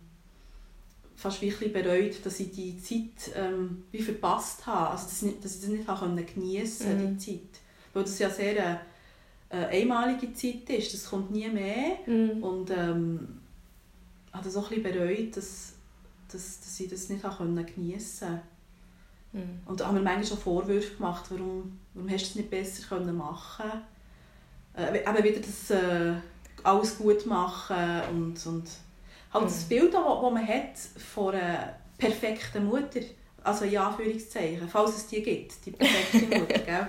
fast 1.17 1.41
wie 1.43 1.51
ein 1.51 1.57
bisschen 1.59 1.73
bereut, 1.73 2.15
dass 2.25 2.41
ich 2.41 2.51
die 2.53 2.81
Zeit 2.81 3.35
ähm, 3.35 3.85
wie 3.91 4.03
verpasst 4.03 4.67
habe. 4.67 4.91
Also 4.91 5.05
dass 5.07 5.23
ich, 5.23 5.29
nicht, 5.29 5.45
dass 5.45 5.55
ich 5.57 5.61
das 5.63 5.71
nicht 5.71 5.89
habe 5.89 6.23
geniessen 6.23 6.87
konnte, 6.89 7.05
Mhm. 7.05 7.19
die 7.19 7.25
Zeit. 7.33 7.61
Weil 7.95 8.03
das 8.05 8.19
ja 8.19 8.29
sehr 8.31 8.51
eine, 8.51 8.81
eine 9.51 9.69
einmalige 9.69 10.33
Zeit 10.35 10.69
ist, 10.71 10.93
das 10.93 11.09
kommt 11.09 11.31
nie 11.31 11.49
mehr. 11.49 11.99
Mhm. 12.07 12.43
Und 12.43 12.71
ähm, 12.71 13.38
habe 14.33 14.45
das 14.45 14.57
auch 14.57 14.71
ein 14.71 14.83
bisschen 14.83 14.99
bereut, 14.99 15.37
dass, 15.37 15.75
dass, 16.31 16.61
dass 16.61 16.81
ich 16.81 16.89
das 16.89 17.09
nicht 17.09 17.23
geniessen 17.23 18.29
konnte. 18.29 18.43
Mhm. 19.33 19.61
Und 19.67 19.81
da 19.81 19.87
haben 19.87 19.97
wir 19.97 20.03
manchmal 20.03 20.27
schon 20.27 20.39
Vorwürfe 20.39 20.97
gemacht, 20.97 21.27
warum, 21.31 21.79
warum 21.95 22.11
hast 22.11 22.25
du 22.25 22.29
es 22.29 22.35
nicht 22.37 22.51
besser 22.51 22.87
können 22.89 23.17
machen 23.17 23.71
äh, 24.79 24.99
eben 24.99 25.25
wieder 25.25 25.41
das 25.41 25.71
äh, 25.71 26.15
alles 26.63 26.99
gut 26.99 27.27
machen 27.27 28.01
und, 28.11 28.47
und 28.47 28.69
halt 29.33 29.45
mhm. 29.45 29.49
das 29.49 29.65
Bild, 29.65 29.93
das 29.93 30.33
man 30.33 30.47
hat 30.47 30.79
von 31.15 31.35
einer 31.35 31.75
perfekten 31.97 32.67
Mutter, 32.67 33.01
also 33.43 33.65
in 33.65 33.77
Anführungszeichen, 33.77 34.69
falls 34.69 34.97
es 34.97 35.07
die 35.09 35.23
gibt, 35.23 35.65
die 35.67 35.73
perfekte 35.73 36.39
Mutter, 36.39 36.59
gell? 36.59 36.89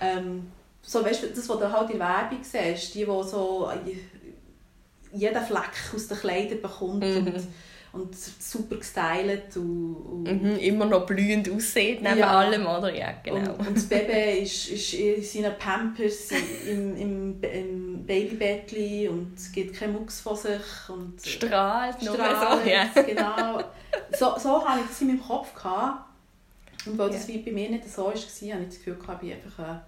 Ähm, 0.00 0.50
so, 0.82 1.02
weißt 1.02 1.22
du, 1.22 1.28
das, 1.28 1.48
was 1.48 1.58
du 1.58 1.72
halt 1.72 1.90
in 1.90 1.98
der 1.98 2.08
Werbung 2.08 2.42
siehst, 2.42 2.94
die, 2.94 2.98
die 2.98 3.04
so 3.04 3.70
jeden 5.14 5.44
Fleck 5.44 5.72
aus 5.94 6.08
den 6.08 6.18
Kleidern 6.18 6.62
bekommt 6.62 7.04
mhm. 7.04 7.26
und 7.26 7.46
und 7.94 8.16
super 8.16 8.76
gestylt 8.76 9.56
und, 9.56 9.94
und 9.94 10.42
mhm, 10.42 10.56
immer 10.56 10.84
noch 10.84 11.06
blühend 11.06 11.48
aussieht 11.48 12.02
neben 12.02 12.18
ja. 12.18 12.38
allem, 12.38 12.66
oder? 12.66 12.92
Ja, 12.92 13.14
genau. 13.22 13.52
Und, 13.52 13.68
und 13.68 13.76
das 13.76 13.86
Baby 13.86 14.42
ist, 14.42 14.68
ist 14.68 14.94
in 14.94 15.22
seinen 15.22 15.56
Pampers 15.56 16.32
im, 16.68 16.96
im, 16.96 17.40
im 17.40 18.04
Babybettchen 18.04 19.08
und 19.10 19.38
es 19.38 19.52
gibt 19.52 19.76
keinen 19.76 19.92
Mucks 19.92 20.20
von 20.20 20.36
sich 20.36 20.88
und 20.88 21.24
strahlt, 21.24 22.02
strahlt 22.02 22.64
so, 22.64 22.68
ja. 22.68 23.02
genau. 23.02 23.60
So, 24.18 24.38
so 24.38 24.64
hatte 24.66 24.80
ich 24.80 24.88
das 24.88 25.00
in 25.00 25.06
meinem 25.08 25.22
Kopf. 25.22 25.54
Gehabt. 25.54 26.10
Und 26.86 26.98
weil 26.98 27.10
das 27.10 27.26
bei 27.26 27.52
mir 27.52 27.70
nicht 27.70 27.88
so 27.88 28.02
war, 28.02 28.10
hatte 28.12 28.18
ich 28.18 28.26
das 28.26 28.78
Gefühl, 28.78 28.98
ich 29.00 29.18
bin 29.18 29.32
einfach 29.32 29.58
eine, 29.64 29.82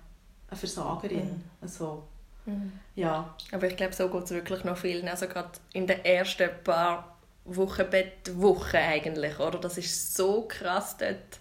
eine 0.49 0.57
Versagerin. 0.57 1.24
Mhm. 1.24 1.45
Also, 1.61 2.05
mhm. 2.47 2.72
ja. 2.94 3.34
Aber 3.53 3.66
ich 3.66 3.76
glaube, 3.76 3.92
so 3.92 4.09
geht 4.09 4.24
es 4.24 4.30
wirklich 4.30 4.64
noch 4.64 4.78
vielen. 4.78 5.09
Also 5.09 5.28
gerade 5.28 5.51
in 5.72 5.86
den 5.86 6.05
ersten 6.05 6.49
paar 6.64 7.16
Wochenbettwoche 7.44 8.78
eigentlich, 8.78 9.38
oder? 9.38 9.59
Das 9.59 9.78
ist 9.78 10.16
so 10.16 10.42
krass 10.49 10.97
dort, 10.97 11.38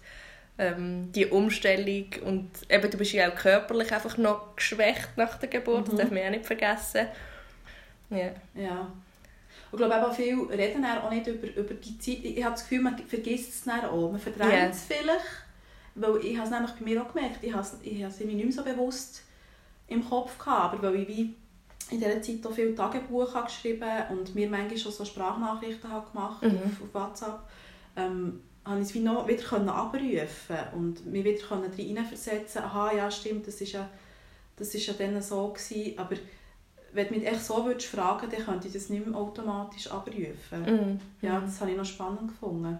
ähm, 0.58 1.12
die 1.12 1.26
Umstellung 1.26 2.06
und 2.24 2.50
eben, 2.68 2.90
du 2.90 2.96
bist 2.96 3.12
ja 3.12 3.30
auch 3.30 3.34
körperlich 3.34 3.92
einfach 3.92 4.16
noch 4.16 4.56
geschwächt 4.56 5.10
nach 5.16 5.36
der 5.38 5.48
Geburt, 5.48 5.86
mhm. 5.86 5.90
das 5.90 6.00
darf 6.00 6.10
man 6.10 6.22
ja 6.22 6.30
nicht 6.30 6.46
vergessen. 6.46 7.06
Ja. 8.10 8.30
ja. 8.54 8.92
Ich 9.72 9.76
glaube 9.76 10.06
auch 10.06 10.14
viele 10.14 10.48
reden 10.48 10.84
auch 10.84 11.10
nicht 11.10 11.26
über, 11.26 11.48
über 11.54 11.74
die 11.74 11.98
Zeit. 11.98 12.24
Ich 12.24 12.42
habe 12.42 12.54
das 12.54 12.62
Gefühl, 12.62 12.82
man 12.82 12.96
vergisst 12.98 13.50
es 13.50 13.64
dann 13.64 13.84
auch. 13.84 14.10
Man 14.10 14.20
verdrängt 14.20 14.52
yeah. 14.52 14.68
es 14.68 14.84
vielleicht, 14.84 15.44
weil 15.96 16.24
ich 16.24 16.36
habe 16.36 16.46
es 16.46 16.50
nämlich 16.50 16.70
bei 16.72 16.84
mir 16.84 17.02
auch 17.02 17.12
gemerkt, 17.12 17.42
ich 17.42 17.52
habe 17.52 17.62
es, 17.62 17.76
ich 17.82 18.02
habe 18.02 18.12
es 18.12 18.20
mir 18.20 18.26
nicht 18.26 18.44
mehr 18.44 18.52
so 18.52 18.62
bewusst 18.62 19.22
im 19.88 20.08
Kopf 20.08 20.38
gehabt, 20.38 20.74
aber 20.74 20.92
weil 20.92 21.02
ich 21.02 21.08
wie 21.08 21.34
in 21.90 22.00
dieser 22.00 22.20
Zeit 22.20 22.44
auch 22.44 22.52
viel 22.52 22.74
Tagebuch 22.74 23.34
habe 23.34 23.46
geschrieben 23.46 24.02
und 24.10 24.34
mir 24.34 24.48
manchmal 24.48 24.78
schon 24.78 24.92
so 24.92 25.04
Sprachnachrichten 25.04 25.90
habe 25.90 26.10
gemacht 26.10 26.42
mhm. 26.42 26.58
auf, 26.64 26.82
auf 26.82 26.94
WhatsApp, 26.94 27.40
ähm, 27.96 28.40
habe 28.64 28.80
ich 28.80 28.88
es 28.88 28.94
wie 28.94 29.00
noch 29.00 29.28
wieder 29.28 29.42
können 29.42 29.68
abrufen 29.68 30.56
und 30.74 31.06
mich 31.06 31.24
wieder 31.24 31.46
können 31.46 31.72
hineinversetzen 31.72 32.62
aha, 32.62 32.92
ja 32.92 33.10
stimmt, 33.10 33.46
das 33.46 33.60
ist 33.60 33.72
ja, 33.72 33.88
das 34.56 34.74
ist 34.74 34.86
ja 34.86 34.94
dann 34.94 35.22
so 35.22 35.48
gewesen, 35.48 35.98
aber 35.98 36.16
wenn 36.92 37.08
du 37.08 37.14
mich 37.14 37.26
echt 37.26 37.44
so 37.44 37.64
würdest 37.64 37.86
fragen, 37.86 38.28
dann 38.30 38.44
könnte 38.44 38.66
ich 38.66 38.72
das 38.72 38.88
nicht 38.88 39.06
mehr 39.06 39.16
automatisch 39.16 39.88
abrufen. 39.88 40.62
Mhm. 40.64 41.00
Ja, 41.20 41.40
das 41.40 41.60
habe 41.60 41.70
ich 41.70 41.76
noch 41.76 41.84
spannend 41.84 42.28
gefunden. 42.28 42.78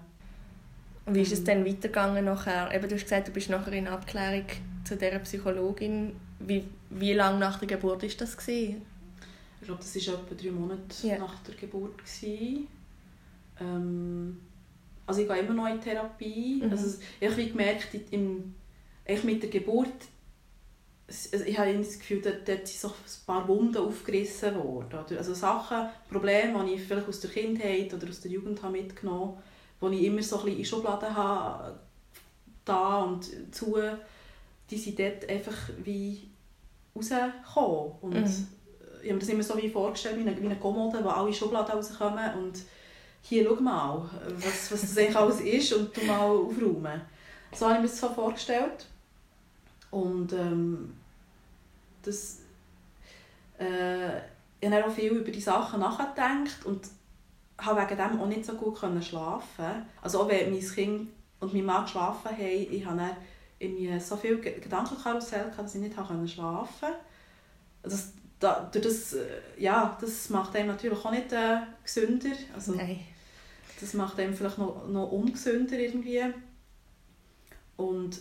Und 1.05 1.15
wie 1.15 1.21
ist 1.21 1.33
es 1.33 1.45
dann 1.45 1.65
weitergegangen 1.65 2.25
nachher? 2.25 2.75
Eben, 2.75 2.89
du 2.89 2.97
hast 2.97 3.05
gesagt, 3.05 3.29
du 3.29 3.33
bist 3.33 3.51
nachher 3.51 3.73
in 3.73 3.87
Abklärung 3.87 4.47
zu 4.85 4.97
dieser 4.97 5.21
Psychologin. 5.21 6.17
Wie, 6.39 6.64
wie 6.91 7.12
lange 7.12 7.39
nach 7.39 7.59
der 7.59 7.68
Geburt 7.68 8.03
war 8.03 8.11
das? 8.18 8.37
Gewesen? 8.37 8.82
Ich 9.61 9.66
glaube, 9.66 9.82
das 9.82 10.07
war 10.07 10.14
etwa 10.14 10.34
drei 10.34 10.51
Monate 10.51 11.07
yeah. 11.07 11.18
nach 11.18 11.39
der 11.41 11.55
Geburt. 11.55 11.95
Ähm, 13.59 14.41
also 15.07 15.20
ich 15.20 15.28
gehe 15.28 15.39
immer 15.39 15.55
noch 15.55 15.68
in 15.68 15.80
Therapie. 15.80 16.62
Mhm. 16.62 16.70
Also 16.70 16.99
ich 17.20 17.30
habe 17.30 17.45
gemerkt, 17.45 17.89
im, 18.11 18.55
ich 19.05 19.24
mit 19.24 19.43
der 19.43 19.51
Geburt, 19.51 19.89
also 21.09 21.45
ich 21.45 21.59
habe 21.59 21.78
das 21.78 21.99
Gefühl, 21.99 22.20
dort, 22.20 22.49
dort 22.49 22.66
sind 22.66 22.80
so 22.80 22.89
ein 22.89 23.26
paar 23.26 23.47
Wunden 23.49 23.76
aufgerissen 23.76 24.57
worden. 24.57 25.16
Also 25.16 25.34
Sachen, 25.34 25.89
Probleme, 26.11 26.64
die 26.66 26.74
ich 26.74 26.82
vielleicht 26.82 27.09
aus 27.09 27.20
der 27.20 27.30
Kindheit 27.30 27.95
oder 27.95 28.09
aus 28.09 28.20
der 28.20 28.32
Jugend 28.32 28.62
habe 28.62 28.72
mitgenommen 28.72 29.39
habe, 29.80 29.93
die 29.93 30.01
ich 30.01 30.07
immer 30.07 30.22
so 30.22 30.39
ein 30.39 30.45
bisschen 30.45 30.59
in 30.59 30.64
Schubladen 30.64 31.14
habe, 31.14 31.78
da 32.64 33.03
und 33.03 33.55
zu, 33.55 33.76
die 34.71 34.79
sind 34.79 34.99
dort 34.99 35.29
einfach 35.29 35.57
wie 35.83 36.29
rausgekommen. 36.95 37.93
Und 38.01 38.14
mhm 38.14 38.49
ich 39.07 39.12
habe 39.12 39.14
mir 39.14 39.21
das 39.21 39.29
immer 39.29 39.43
so 39.43 39.57
wie 39.57 39.69
vorgestellt, 39.69 40.17
wie 40.17 40.23
eine, 40.23 40.41
wie 40.41 40.47
eine 40.47 40.57
Kommode, 40.57 41.03
wo 41.05 41.09
alle 41.09 41.33
Schubladen 41.33 41.77
rauskommen 41.77 42.35
und 42.35 42.59
hier, 43.23 43.45
schau 43.45 43.62
mal, 43.62 44.11
was, 44.37 44.73
was 44.73 44.81
das 44.81 44.99
eigentlich 44.99 45.17
alles 45.17 45.41
ist 45.41 45.73
und 45.73 45.97
du 45.97 46.05
mal 46.05 46.23
aufräumen. 46.23 47.01
So 47.53 47.67
habe 47.67 47.77
ich 47.77 47.83
mir 47.83 47.89
das 47.89 48.01
so 48.01 48.09
vorgestellt. 48.09 48.87
Und 49.91 50.33
ähm, 50.33 50.95
das, 52.03 52.41
äh, 53.59 54.19
ich 54.61 54.71
habe 54.71 54.87
auch 54.87 54.91
viel 54.91 55.12
über 55.12 55.31
die 55.31 55.41
Sachen 55.41 55.81
nachgedacht 55.81 56.64
und 56.64 56.87
habe 57.59 57.81
wegen 57.81 57.97
dem 57.97 58.21
auch 58.21 58.27
nicht 58.27 58.45
so 58.45 58.55
gut 58.55 58.81
können 58.81 59.03
schlafen. 59.03 59.87
Also 60.03 60.23
auch 60.23 60.29
wenn 60.29 60.51
mein 60.51 60.61
Kind 60.61 61.11
und 61.39 61.55
mein 61.55 61.64
Mann 61.64 61.85
geschlafen 61.85 62.31
haben, 62.31 62.67
ich 62.71 62.85
habe 62.85 63.17
dann 63.61 64.01
so 64.01 64.17
viel 64.17 64.39
Gedankenkarussell 64.41 65.51
gehabt, 65.51 65.59
dass 65.59 65.75
ich 65.75 65.81
nicht 65.81 65.95
schlafen 65.95 66.35
konnte. 66.81 66.97
Das, 67.83 68.13
da, 68.39 68.71
das, 68.73 69.15
äh, 69.15 69.27
ja, 69.59 69.97
das 70.01 70.29
macht 70.31 70.55
einem 70.57 70.69
natürlich 70.69 71.05
auch 71.05 71.11
nicht 71.11 71.33
äh, 71.33 71.59
gesünder. 71.83 72.37
Also, 72.55 72.73
Nein. 72.73 73.01
Das 73.81 73.95
macht 73.95 74.19
einem 74.19 74.35
vielleicht 74.35 74.59
noch, 74.59 74.89
noch 74.89 75.11
ungesünder 75.13 75.79
irgendwie. 75.79 76.23
Und 77.77 78.19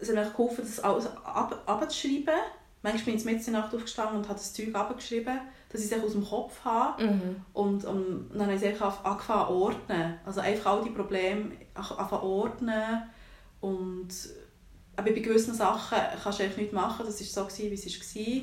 es 0.00 0.08
hat 0.08 0.14
mir 0.14 0.30
geholfen, 0.30 0.64
das 0.64 0.80
alles 0.80 1.06
ab, 1.06 1.62
abzuschreiben. 1.66 2.34
Manchmal 2.82 3.04
bin 3.04 3.16
ich 3.16 3.24
mitten 3.24 3.46
in 3.46 3.52
der 3.52 3.62
Nacht 3.62 3.74
aufgestanden 3.74 4.16
und 4.18 4.28
habe 4.28 4.38
das 4.38 4.52
Zeug 4.52 4.74
abgeschrieben, 4.74 5.38
dass 5.68 5.84
ich 5.84 5.92
es 5.92 6.02
aus 6.02 6.12
dem 6.12 6.24
Kopf 6.24 6.64
habe. 6.64 7.04
Mhm. 7.04 7.36
Und 7.52 7.84
um, 7.84 8.28
dann 8.32 8.42
habe 8.42 8.54
ich 8.54 8.62
es 8.62 8.82
angefangen 8.82 9.46
zu 9.46 9.54
ordnen. 9.54 10.18
Also 10.24 10.40
einfach 10.40 10.72
all 10.72 10.84
die 10.84 10.90
Probleme 10.90 11.52
anfangen 11.74 12.08
zu 12.08 12.22
ordnen. 12.22 13.02
Und 13.60 14.08
aber 14.96 15.12
bei 15.12 15.20
gewissen 15.20 15.54
Sachen 15.54 15.98
kannst 16.22 16.38
du 16.38 16.44
einfach 16.44 16.58
nicht 16.58 16.72
machen. 16.72 17.06
Das 17.06 17.36
war 17.36 17.48
so, 17.48 17.58
wie 17.58 17.72
es 17.72 17.86
war. 17.86 18.42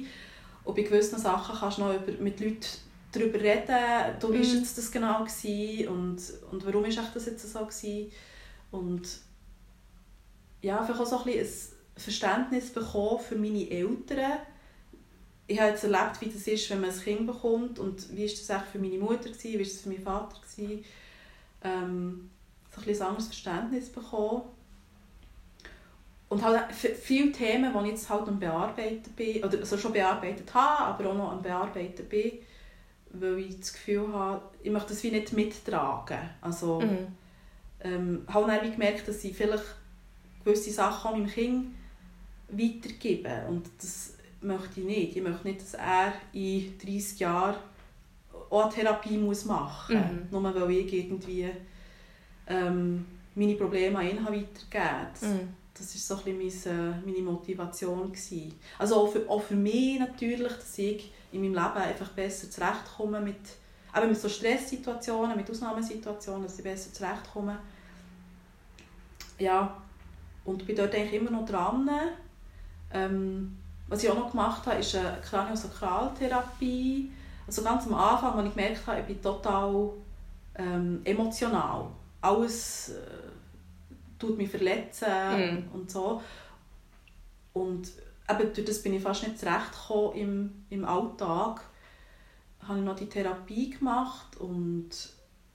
Und 0.64 0.76
bei 0.76 0.82
gewissen 0.82 1.20
Sachen 1.20 1.56
kannst 1.58 1.78
du 1.78 1.82
noch 1.82 1.94
über, 1.94 2.12
mit 2.22 2.40
Leuten 2.40 2.66
darüber 3.12 3.40
reden, 3.40 4.20
du, 4.20 4.34
wie 4.34 4.38
mhm. 4.38 4.62
das 4.76 4.92
genau 4.92 5.24
gewesen 5.24 5.88
und, 5.88 6.22
und 6.52 6.66
warum 6.66 6.86
ist 6.86 7.00
das 7.14 7.26
jetzt 7.26 7.52
so 7.52 7.60
gewesen. 7.60 8.12
Und 8.72 9.08
ja, 10.62 10.82
einfach 10.82 11.00
auch 11.00 11.06
so 11.06 11.24
ein, 11.24 11.30
ein 11.30 11.48
Verständnis 11.96 12.72
bekommen 12.72 13.20
für 13.20 13.36
meine 13.36 13.70
Eltern. 13.70 14.40
Ich 15.48 15.60
habe 15.60 15.72
jetzt 15.72 15.84
erlebt, 15.84 16.22
wie 16.22 16.30
das 16.30 16.46
ist, 16.48 16.70
wenn 16.70 16.82
man 16.82 16.92
ein 16.92 17.00
Kind 17.00 17.26
bekommt 17.26 17.80
und 17.80 18.16
wie 18.16 18.26
ist 18.26 18.40
das 18.40 18.56
eigentlich 18.56 18.72
für 18.72 18.80
meine 18.80 19.00
Mutter 19.00 19.30
gewesen, 19.30 19.58
wie 19.58 19.64
ist 19.64 19.76
das 19.76 19.82
für 19.82 19.90
meinen 19.90 20.04
Vater 20.04 20.40
gewesen. 20.40 20.86
Ähm, 21.64 22.30
so 22.76 22.82
ein, 22.82 22.96
ein 22.96 23.02
anderes 23.02 23.26
Verständnis 23.26 23.90
bekommen. 23.90 24.44
Und 26.30 26.44
halt 26.44 26.72
viele 26.74 27.32
Themen, 27.32 27.74
die 27.74 27.86
ich 27.86 27.92
jetzt 27.92 28.10
halt 28.10 28.28
am 28.28 28.40
Bearbeiten 28.40 29.12
bin, 29.16 29.44
oder 29.44 29.58
also 29.58 29.78
schon 29.78 29.94
bearbeitet 29.94 30.54
habe, 30.54 30.84
aber 30.84 31.10
auch 31.10 31.16
noch 31.16 31.32
am 31.32 31.42
Bearbeiten 31.42 32.06
bin, 32.08 32.34
weil 33.10 33.40
ich 33.40 33.60
das 33.60 33.74
Gefühl 33.74 34.14
habe, 34.14 34.42
ich 34.62 34.72
möchte 34.72 34.90
das 34.90 35.02
wie 35.02 35.10
nicht 35.10 35.34
mittragen. 35.34 36.20
Also, 36.42 36.82
mhm. 36.82 37.08
ähm, 37.82 38.22
habe 38.28 38.46
dann 38.46 38.72
gemerkt, 38.72 39.08
dass 39.08 39.24
ich 39.24 39.36
vielleicht 39.36 39.64
gewisse 40.46 40.70
Sachen 40.70 41.14
meinem 41.14 41.28
Kind 41.28 41.76
weitergebe 42.50 43.46
und 43.48 43.68
das 43.80 44.14
möchte 44.42 44.82
ich 44.82 44.86
nicht. 44.86 45.16
Ich 45.16 45.24
möchte 45.24 45.48
nicht, 45.48 45.62
dass 45.62 45.74
er 45.74 46.14
in 46.32 46.78
30 46.78 47.20
Jahren 47.20 47.56
auch 48.52 48.66
eine 48.66 48.74
Therapie 48.74 49.18
muss 49.18 49.46
machen 49.46 49.98
muss, 49.98 50.06
mhm. 50.06 50.28
nur 50.44 50.56
weil 50.56 50.72
ich 50.72 50.94
irgendwie 50.94 51.50
ähm, 52.48 53.06
meine 53.34 53.56
Probleme 53.56 53.98
an 53.98 54.10
ihn 54.10 54.26
weitergeben 54.26 55.08
mhm 55.22 55.59
das 55.80 56.10
war 56.10 56.18
so 56.18 56.30
ein 56.30 56.38
bisschen 56.38 57.04
meine 57.06 57.22
Motivation. 57.22 58.12
Gewesen. 58.12 58.54
Also 58.78 58.96
auch 58.96 59.12
für, 59.12 59.28
auch 59.30 59.42
für 59.42 59.56
mich 59.56 60.00
natürlich, 60.00 60.52
dass 60.52 60.78
ich 60.78 61.12
in 61.32 61.42
meinem 61.42 61.54
Leben 61.54 61.78
einfach 61.78 62.10
besser 62.10 62.52
zurechtkomme 62.52 63.22
mit, 63.22 63.40
eben 63.96 64.10
mit 64.10 64.20
so 64.20 64.28
Stresssituationen, 64.28 65.38
mit 65.38 65.50
Ausnahmesituationen, 65.50 66.44
dass 66.44 66.58
ich 66.58 66.64
besser 66.64 66.94
zurechtkomme. 66.94 67.58
Ja, 69.38 69.82
und 70.44 70.66
bin 70.66 70.76
dort 70.76 70.94
eigentlich 70.94 71.22
immer 71.22 71.32
noch 71.32 71.46
dran. 71.46 71.90
Ähm, 72.92 73.58
was 73.88 74.04
ich 74.04 74.10
auch 74.10 74.16
noch 74.16 74.32
gemacht 74.32 74.66
habe, 74.68 74.80
ist 74.80 74.96
eine 74.96 75.18
Kraniosakraltherapie. 75.22 77.12
Also 77.48 77.64
ganz 77.64 77.88
am 77.88 77.94
Anfang, 77.96 78.38
als 78.38 78.48
ich 78.50 78.56
gemerkt 78.56 78.86
habe, 78.86 79.00
ich 79.00 79.06
bin 79.06 79.22
total 79.22 79.92
ähm, 80.56 81.02
emotional. 81.06 81.88
Alles... 82.22 82.90
Äh, 82.90 83.30
tut 84.20 84.38
mich 84.38 84.50
verletzen 84.50 85.08
mm. 85.08 85.76
und 85.76 85.90
so. 85.90 86.22
Und 87.54 87.90
eben 88.30 88.54
durch 88.54 88.66
das 88.66 88.84
bin 88.84 88.94
ich 88.94 89.02
fast 89.02 89.24
nicht 89.24 89.40
zurechtgekommen 89.40 90.16
im, 90.16 90.66
im 90.70 90.86
Alltag. 90.86 91.62
Habe 92.62 92.80
ich 92.80 92.86
noch 92.86 92.96
die 92.96 93.10
Therapie 93.10 93.72
gemacht 93.72 94.38
und 94.38 94.90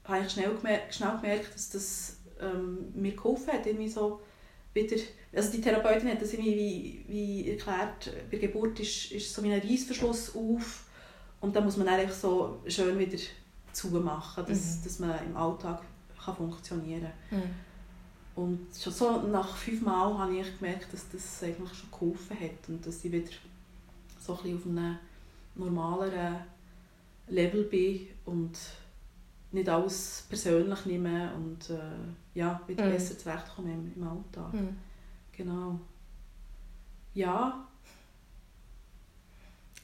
habe 0.05 0.29
schnell 0.29 0.55
gemerkt, 0.55 0.95
schnell 0.95 1.17
gemerkt 1.21 1.55
dass 1.55 1.71
das 1.71 2.17
ähm, 2.41 2.93
mir 2.95 3.15
geholfen 3.15 3.53
hat, 3.53 3.67
irgendwie 3.67 3.89
so 3.89 4.21
wieder, 4.73 4.97
also 5.33 5.53
die 5.53 5.61
Therapeutin 5.61 6.11
hat 6.11 6.21
das 6.21 6.33
irgendwie 6.33 6.57
wie, 6.57 7.05
wie 7.07 7.51
erklärt, 7.51 8.13
bei 8.31 8.39
der 8.39 8.49
Geburt 8.49 8.81
ist, 8.81 9.13
ist 9.13 9.33
so 9.33 9.43
wie 9.43 9.53
ein 9.53 9.61
Reissverschluss 9.61 10.35
auf 10.35 10.87
und 11.41 11.55
dann 11.55 11.65
muss 11.65 11.77
man 11.77 11.87
dann 11.87 12.11
so 12.11 12.61
schön 12.67 12.99
wieder 12.99 13.19
zumachen, 13.73 14.45
dass, 14.47 14.79
mhm. 14.79 14.85
dass 14.85 14.99
man 14.99 15.27
im 15.27 15.37
Alltag 15.37 15.83
kann 16.23 16.37
funktionieren 16.37 17.13
kann. 17.31 17.39
Mhm. 17.39 17.51
Und 18.35 18.67
schon 18.77 18.93
so 18.93 19.23
nach 19.23 19.57
fünf 19.57 19.83
Mal 19.83 20.19
habe 20.19 20.37
ich 20.37 20.59
gemerkt, 20.59 20.93
dass 20.93 21.09
das 21.11 21.43
eigentlich 21.43 21.73
schon 21.73 21.91
geholfen 21.91 22.39
hat 22.41 22.69
und 22.69 22.85
dass 22.85 23.05
ich 23.05 23.13
wieder 23.13 23.31
so 24.21 24.33
ein 24.33 24.57
auf 24.57 24.67
einem 24.67 24.99
normaleren 25.55 26.37
Level 27.29 27.65
bin 27.65 28.09
und 28.25 28.59
nicht 29.53 29.69
alles 29.69 30.27
persönlich 30.29 30.85
nehme 30.85 31.33
und 31.35 31.71
äh, 31.71 31.79
ja, 32.35 32.61
wieder 32.67 32.87
mhm. 32.87 32.91
besser 32.91 33.17
zurechtkomme 33.17 33.73
im, 33.73 33.93
im 33.95 34.09
Alltag. 34.09 34.53
Mhm. 34.53 34.77
Genau. 35.37 35.81
Ja. 37.15 37.67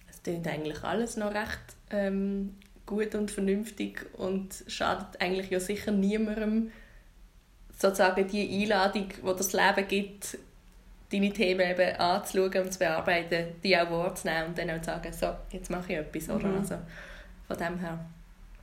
Es 0.09 0.23
klingt 0.23 0.47
eigentlich 0.49 0.83
alles 0.83 1.17
noch 1.17 1.33
recht 1.33 1.77
ähm, 1.91 2.57
gut 2.85 3.15
und 3.15 3.31
vernünftig 3.31 4.07
und 4.15 4.65
schadet 4.67 5.21
eigentlich 5.21 5.51
ja 5.51 5.61
sicher 5.61 5.93
niemandem, 5.93 6.73
sozusagen 7.81 8.29
die 8.29 8.63
Einladung, 8.63 9.09
die 9.09 9.37
das 9.37 9.53
Leben 9.53 9.89
gibt, 9.89 10.39
deine 11.11 11.33
Themen 11.33 11.71
eben 11.71 11.97
anzuschauen 11.97 12.65
und 12.65 12.73
zu 12.73 12.79
bearbeiten, 12.79 13.55
die 13.65 13.77
auch 13.77 13.91
wahrzunehmen 13.91 14.49
und 14.49 14.59
dann 14.59 14.71
auch 14.71 14.81
zu 14.81 14.87
sagen, 14.87 15.13
so, 15.13 15.27
jetzt 15.51 15.71
mache 15.71 15.93
ich 15.93 15.99
etwas. 15.99 16.29
Oder? 16.29 16.49
Mhm. 16.49 16.59
Also, 16.59 16.77
von 17.49 17.57
dem 17.57 17.79
her 17.79 17.99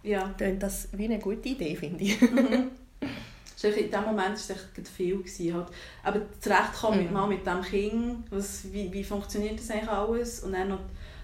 ja. 0.04 0.34
klingt 0.38 0.62
das 0.64 0.90
wie 0.94 1.06
eine 1.06 1.20
gute 1.20 1.50
Idee, 1.50 1.76
finde 1.76 2.04
ich. 2.04 2.22
Mhm. 2.22 2.70
in 3.64 3.92
dem 3.92 4.04
Moment 4.04 4.18
war 4.18 4.34
es 4.34 4.50
echt 4.52 4.88
viel. 4.88 5.18
Gewesen, 5.18 5.56
halt. 5.56 5.68
Aber 6.04 6.22
zurechtkommen 6.40 7.08
mhm. 7.08 7.14
mal 7.14 7.28
mit 7.28 7.46
dem 7.46 7.62
Kind, 7.64 8.26
was, 8.30 8.72
wie, 8.72 8.94
wie 8.94 9.04
funktioniert 9.04 9.60
das 9.60 9.72
eigentlich 9.72 9.90
alles 9.90 10.42
und 10.42 10.54
dann 10.54 10.70
noch, 10.70 10.80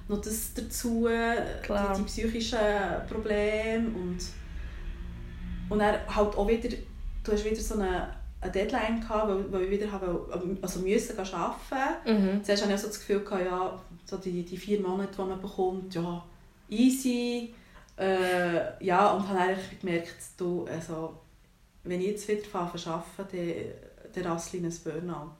noch 0.07 0.19
das 0.19 0.53
dazu, 0.55 1.07
die, 1.07 1.97
die, 1.97 2.03
psychischen 2.03 2.57
Probleme 3.07 3.87
und, 3.87 4.17
und 5.69 5.79
dann 5.79 5.95
halt 6.07 6.35
auch 6.35 6.47
wieder, 6.47 6.75
du 7.24 7.32
hast 7.32 7.45
wieder 7.45 7.55
so 7.61 7.76
eine, 7.76 8.09
eine 8.41 8.51
Deadline 8.51 8.99
gehabt, 8.99 9.28
weil, 9.28 9.51
weil 9.51 9.61
ich 9.63 9.71
wieder 9.71 9.91
habe, 9.91 10.57
also 10.61 10.80
müssen 10.82 11.17
arbeiten. 11.17 12.36
Mhm. 12.36 12.43
Zuerst 12.43 12.63
hatte 12.63 12.74
ich 12.74 12.82
so 12.82 12.88
das 12.88 12.99
Gefühl, 12.99 13.21
gehabt, 13.21 13.45
ja, 13.45 13.82
so 14.05 14.17
die, 14.17 14.43
die 14.43 14.57
vier 14.57 14.82
Monate, 14.82 15.13
die 15.17 15.21
man 15.21 15.41
bekommt, 15.41 15.93
ja, 15.95 16.24
easy. 16.69 17.53
Äh, 17.97 18.84
ja, 18.84 19.11
und 19.11 19.28
habe 19.28 19.39
eigentlich 19.39 19.80
gemerkt, 19.80 20.15
du, 20.38 20.65
also, 20.65 21.13
wenn 21.84 22.01
ich 22.01 22.07
jetzt 22.07 22.28
wieder 22.28 22.41
zu 22.41 22.57
arbeiten, 22.57 23.03
dann, 23.17 24.24
dann 24.24 24.32
rassle 24.32 24.59
ich 24.59 24.65
ein 24.65 24.80
Burnout. 24.84 25.36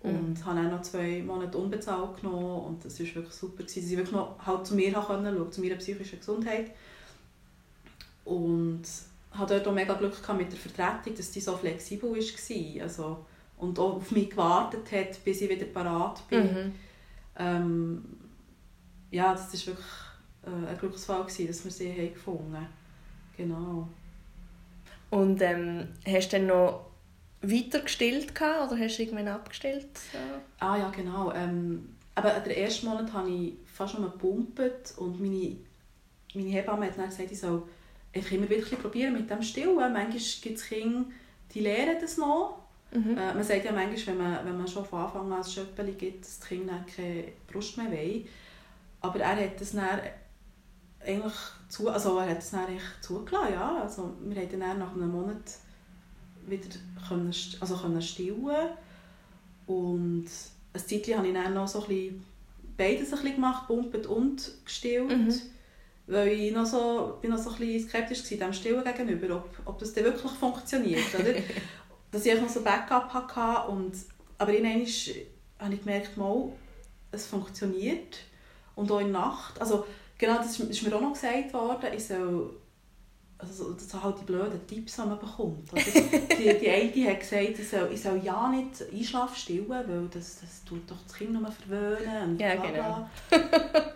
Und 0.00 0.38
mhm. 0.38 0.44
habe 0.44 0.60
auch 0.60 0.70
noch 0.70 0.82
zwei 0.82 1.22
Monate 1.22 1.56
unbezahlt 1.56 2.20
genommen 2.20 2.66
und 2.66 2.84
das 2.84 3.00
war 3.00 3.06
wirklich 3.06 3.34
super, 3.34 3.62
dass 3.62 3.74
ich 3.74 3.88
wirklich 3.90 4.12
noch 4.12 4.36
halt 4.44 4.66
zu 4.66 4.74
mir 4.74 4.92
schauen 4.92 5.24
konnte, 5.24 5.50
zu 5.50 5.62
meiner 5.62 5.76
psychischen 5.76 6.18
Gesundheit. 6.18 6.72
Und 8.26 8.82
hatte 9.34 9.54
dort 9.54 9.68
auch 9.68 9.74
mega 9.74 9.94
Glück 9.94 10.20
gehabt 10.20 10.38
mit 10.38 10.52
der 10.52 10.58
Vertretung, 10.58 11.16
dass 11.16 11.30
die 11.30 11.40
so 11.40 11.56
flexibel 11.56 12.10
war. 12.10 12.82
Also, 12.82 13.24
und 13.58 13.78
auch 13.78 13.96
auf 13.96 14.10
mich 14.10 14.30
gewartet 14.30 14.90
hat, 14.92 15.24
bis 15.24 15.40
ich 15.40 15.50
wieder 15.50 15.66
parat 15.66 16.26
bin. 16.28 16.42
Mhm. 16.42 16.72
Ähm, 17.38 18.04
ja, 19.10 19.32
das 19.32 19.52
war 19.52 19.74
wirklich 19.74 19.86
äh, 20.44 20.70
ein 20.70 20.78
Glücksfall, 20.78 21.22
gewesen, 21.22 21.46
dass 21.46 21.64
wir 21.64 21.70
sie 21.70 21.92
haben 21.92 22.14
gefunden 22.14 22.54
haben. 22.54 22.66
Genau. 23.36 23.88
Und 25.10 25.40
ähm, 25.42 25.88
hast 26.06 26.32
du 26.32 26.38
dann 26.38 26.46
noch 26.46 26.86
weiter 27.42 27.80
gestillt 27.80 28.32
oder 28.32 28.78
hast 28.78 28.98
du 28.98 29.02
irgendwann 29.02 29.28
abgestellt? 29.28 29.88
Ja. 30.12 30.40
Ah 30.58 30.76
ja, 30.76 30.90
genau. 30.90 31.32
Ähm, 31.32 31.94
aber 32.14 32.30
den 32.40 32.56
ersten 32.56 32.86
Monat 32.86 33.12
habe 33.12 33.28
ich 33.28 33.54
fast 33.66 33.94
schon 33.94 34.04
gepumpt 34.04 34.94
und 34.96 35.20
meine, 35.20 35.56
meine 36.34 36.48
Hebamme 36.48 36.86
hat 36.86 36.98
dann 36.98 37.08
gesagt, 37.08 37.30
ich 37.30 37.38
soll 37.40 37.62
einfach 38.14 38.32
immer 38.32 38.48
wieder 38.48 38.76
probieren 38.76 39.14
mit 39.14 39.30
dem 39.30 39.42
Stillen. 39.42 39.76
Manchmal 39.76 40.06
gibt 40.10 40.58
es 40.58 40.66
Kinder, 40.66 41.04
die 41.52 41.60
lernen 41.60 41.96
das 42.00 42.16
noch. 42.16 42.58
Mhm. 42.92 43.18
Äh, 43.18 43.34
man 43.34 43.42
sagt 43.42 43.64
ja 43.64 43.72
manchmal, 43.72 44.06
wenn 44.06 44.18
man, 44.18 44.46
wenn 44.46 44.58
man 44.58 44.68
schon 44.68 44.84
von 44.84 45.00
Anfang 45.00 45.32
an 45.32 45.38
ein 45.38 45.44
Schöppeli 45.44 45.92
gibt, 45.92 46.24
dass 46.24 46.40
die 46.40 46.46
Kinder 46.46 46.84
keine 46.94 47.24
Brust 47.50 47.76
mehr 47.76 47.90
wollen. 47.90 48.26
Aber 49.00 49.20
er 49.20 49.36
hat 49.36 49.60
das 49.60 49.72
dann 49.72 50.00
eigentlich 51.04 51.34
zu, 51.68 51.88
also 51.88 52.18
er 52.18 52.30
hat 52.30 52.38
es 52.38 52.50
dann 52.50 52.66
eigentlich 52.66 52.82
zugelassen, 53.00 53.52
ja. 53.52 53.82
Also 53.82 54.14
wir 54.20 54.40
haben 54.40 54.60
dann 54.60 54.78
nach 54.78 54.94
einem 54.94 55.10
Monat 55.10 55.58
wieder 56.46 56.68
können, 57.08 57.34
also 57.60 57.76
können 57.76 58.02
stillen 58.02 58.68
und 59.66 60.26
ein 60.72 60.80
Zeitchen 60.80 61.16
habe 61.16 61.28
ich 61.28 61.34
dann 61.34 61.54
noch 61.54 61.68
so 61.68 61.82
ein 61.82 61.88
bisschen, 61.88 62.24
beides 62.76 63.12
ein 63.12 63.18
bisschen 63.18 63.34
gemacht, 63.34 63.66
pumpet 63.66 64.06
und 64.06 64.52
gestillt. 64.64 65.08
Mhm. 65.08 65.32
Weil 66.06 66.28
ich 66.28 66.52
noch 66.52 66.66
so, 66.66 67.18
bin 67.20 67.30
noch 67.30 67.38
so 67.38 67.50
ein 67.50 67.56
bisschen 67.56 67.88
skeptisch 67.88 68.30
war 68.30 68.38
dem 68.38 68.52
Stillen 68.52 68.84
gegenüber, 68.84 69.36
ob, 69.36 69.50
ob 69.64 69.78
das 69.78 69.92
dann 69.94 70.04
wirklich 70.04 70.32
funktioniert. 70.32 71.14
Oder? 71.14 71.34
Dass 72.10 72.26
ich 72.26 72.40
noch 72.40 72.48
so 72.48 72.62
Backup 72.62 73.12
hatte. 73.12 73.70
Und, 73.70 73.92
aber 74.38 74.52
irgendwann 74.52 74.86
habe 75.58 75.74
ich 75.74 75.80
gemerkt, 75.80 76.16
mal, 76.16 76.52
es 77.10 77.26
funktioniert. 77.26 78.18
Und 78.74 78.90
auch 78.90 79.00
in 79.00 79.12
der 79.12 79.20
Nacht. 79.20 79.60
Also, 79.60 79.84
Genau, 80.18 80.36
das 80.36 80.58
ist, 80.58 80.82
mir 80.82 80.94
auch 80.94 81.00
noch 81.00 81.12
gesagt 81.12 81.52
worden, 81.52 81.92
ich 81.94 82.06
soll 82.06 82.50
also 83.36 83.72
das 83.72 83.90
sind 83.90 84.02
halt 84.02 84.20
die 84.20 84.24
blöden 84.24 84.66
Tipps, 84.66 84.94
die 84.94 85.00
man 85.02 85.18
bekommt. 85.18 85.68
Also 85.74 86.00
die, 86.38 86.58
die 86.58 86.70
eine 86.70 87.10
hat 87.10 87.20
gesagt, 87.20 87.58
ich 87.58 87.68
soll, 87.68 87.90
ich 87.92 88.00
soll 88.00 88.20
ja 88.24 88.48
nicht 88.48 88.82
Einschlaf 88.90 89.36
stillen, 89.36 89.68
weil 89.68 90.08
das, 90.10 90.40
das 90.40 90.64
tut 90.64 90.88
doch 90.90 90.96
das 91.06 91.14
Kind 91.14 91.32
nur 91.32 91.50
verwöhnen. 91.50 92.30
Und 92.30 92.40
ja, 92.40 92.54
genau. 92.54 93.08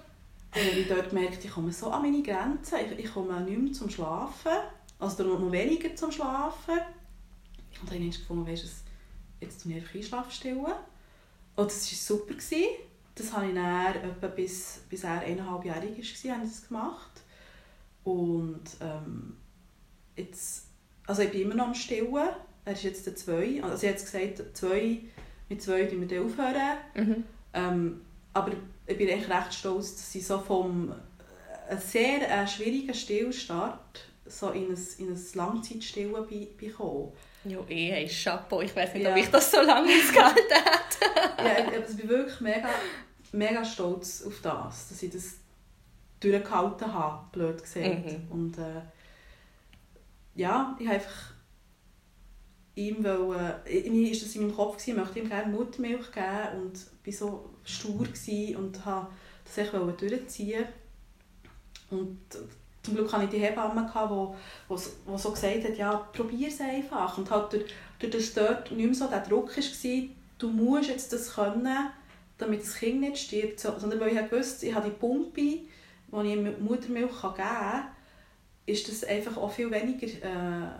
Also 0.79 0.91
ich 0.93 0.97
dort 0.97 1.11
gemerkt, 1.11 1.45
ich 1.45 1.51
komme 1.51 1.72
so 1.72 1.91
an 1.91 2.03
meine 2.03 2.22
Grenzen, 2.22 2.79
ich, 2.87 3.05
ich 3.05 3.12
komme 3.12 3.41
nicht 3.41 3.59
mehr 3.59 3.72
zum 3.72 3.91
Schlafen, 3.91 4.53
also 5.01 5.24
noch 5.24 5.51
weniger 5.51 5.95
zum 5.97 6.12
Schlafen. 6.12 6.79
Dann 7.85 7.95
habe 7.95 7.97
ich 7.97 8.18
gefunden, 8.18 8.47
weißt 8.47 8.62
du, 8.62 8.68
jetzt 9.41 9.62
tue 9.62 9.72
ich 9.72 9.79
einfach 9.79 9.95
Einschlaf 9.97 10.33
stillen. 10.33 10.66
Und 11.57 11.66
das 11.66 11.91
war 11.91 12.16
super. 12.16 12.35
Gewesen. 12.35 12.66
Das 13.16 13.33
habe 13.33 13.49
ich 13.49 13.55
dann 13.55 13.95
etwa 13.97 14.26
bis, 14.29 14.83
bis 14.89 15.03
er 15.03 15.20
eineinhalbjährig 15.20 16.24
war, 16.24 16.35
habe 16.37 16.45
ich 16.45 16.51
das 16.53 16.68
gemacht. 16.68 17.22
Und 18.05 18.62
ähm, 18.81 19.37
jetzt, 20.16 20.66
also 21.09 21.22
ich 21.22 21.33
bin 21.33 21.43
immer 21.43 21.57
noch 21.57 21.66
am 21.68 21.74
Stillen. 21.74 22.29
Er 22.64 22.72
ist 22.72 22.85
jetzt 22.85 23.05
der 23.05 23.16
zwei. 23.16 23.61
Also 23.64 23.85
ich 23.85 23.93
habe 23.93 24.01
gesagt, 24.01 24.57
zwei, 24.57 25.01
mit 25.49 25.61
zwei 25.61 25.87
tun 25.87 26.09
wir 26.09 26.22
aufhören. 26.22 26.79
Mhm. 26.95 27.24
Ähm, 27.53 28.01
aber 28.33 28.53
ich 28.89 28.99
bin 28.99 29.09
echt 29.09 29.28
recht 29.28 29.55
stolz, 29.55 29.95
dass 29.97 30.14
ich 30.14 30.26
so 30.26 30.39
vom 30.39 30.91
äh, 30.91 31.72
ein 31.72 31.78
sehr 31.78 32.28
äh, 32.28 32.47
schwierigen 32.47 32.95
Stillstart 32.95 34.05
so 34.26 34.51
in 34.51 34.70
ein, 34.70 34.78
in 34.99 35.12
ein 35.12 35.20
Langzeitstillen 35.34 36.26
bekommen. 36.57 37.12
Ja, 37.45 37.61
eh, 37.68 37.93
hey, 37.93 38.09
Chapeau. 38.09 38.61
Ich 38.61 38.74
weiß 38.74 38.95
nicht, 38.95 39.05
ja. 39.05 39.12
ob 39.12 39.16
ich 39.16 39.28
das 39.28 39.51
so 39.51 39.61
lange 39.61 39.91
ausgehalten 39.91 40.43
hätte. 40.51 41.39
ja, 41.39 41.78
ich, 41.78 41.91
ich 41.91 41.97
bin 41.97 42.09
wirklich 42.09 42.41
mega 42.41 42.68
mega 43.32 43.64
stolz 43.64 44.22
auf 44.26 44.41
das, 44.43 44.89
dass 44.89 45.03
ich 45.03 45.11
das 45.11 45.39
durchgehalten 46.20 46.93
habe, 46.93 47.26
blöd 47.32 47.62
gesagt. 47.62 48.07
Mhm. 48.07 48.26
Und 48.30 48.59
äh, 48.59 48.82
ja, 50.34 50.76
ich 50.78 50.86
habe 50.86 50.97
einfach 50.97 51.32
ihm 52.79 53.05
wollen, 53.05 53.53
äh, 53.66 53.91
mir 53.91 54.11
ist 54.11 54.24
das 54.24 54.35
in 54.35 54.43
meinem 54.43 54.57
Kopf 54.57 54.76
gewesen, 54.76 54.91
ich 54.91 54.97
möchte 54.97 55.18
ihm 55.18 55.29
gerne 55.29 55.53
Muttermilch 55.53 56.12
geben 56.12 56.62
und 56.62 56.79
war 57.05 57.12
so 57.12 57.51
stur 57.64 58.07
und 58.57 58.85
habe 58.85 59.09
das 59.45 59.59
echt 59.59 59.72
durchziehen 59.72 60.64
und 61.91 62.18
zum 62.83 62.95
Glück 62.95 63.12
hatte 63.12 63.24
ich 63.24 63.31
die 63.31 63.39
Hebamme, 63.39 63.83
die, 63.83 64.74
die, 64.74 64.81
die 65.12 65.18
so 65.18 65.31
gesagt 65.31 65.64
hat, 65.64 65.76
ja, 65.76 65.97
probier 66.12 66.49
es 66.49 66.61
einfach. 66.61 67.18
Und 67.18 67.31
halt 67.31 67.53
durch, 67.53 67.64
durch 67.99 68.12
das 68.12 68.33
dort 68.33 68.70
nicht 68.72 68.87
mehr 68.87 68.95
so 68.95 69.07
der 69.09 69.20
Druck 69.20 69.57
war, 69.57 70.03
du 70.39 70.49
musst 70.49 70.89
jetzt 70.89 71.12
das 71.12 71.35
können, 71.35 71.91
damit 72.39 72.62
das 72.62 72.76
Kind 72.76 73.01
nicht 73.01 73.18
stirbt, 73.18 73.61
sondern 73.61 74.01
weil 74.01 74.16
ich 74.16 74.33
wusste, 74.33 74.66
ich 74.66 74.74
habe 74.74 74.89
die 74.89 74.97
Pumpe, 74.97 75.41
die 75.41 75.66
ich 76.11 76.61
Muttermilch 76.61 77.20
geben 77.20 77.35
kann, 77.37 77.89
ist 78.64 78.89
das 78.89 79.05
einfach 79.05 79.37
auch 79.37 79.51
viel 79.51 79.70
weniger 79.70 80.07
äh, 80.07 80.70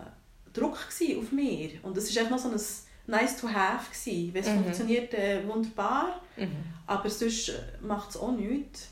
Druck 0.53 0.79
auf 0.79 1.33
mir. 1.33 1.71
Und 1.83 1.97
es 1.97 2.15
war 2.17 2.31
noch 2.31 2.39
so 2.39 2.49
ein 2.49 2.61
nice 3.09 3.37
to 3.41 3.49
have 3.49 3.91
gewesen. 3.91 4.35
Wenn 4.35 4.43
es 4.43 4.49
mhm. 4.49 4.63
funktioniert, 4.63 5.15
äh, 5.15 5.47
wunderbar, 5.47 6.21
mhm. 6.37 6.51
aber 6.87 7.11
sonst 7.11 7.53
macht 7.81 8.11
es 8.11 8.17
auch 8.17 8.33
nichts. 8.33 8.89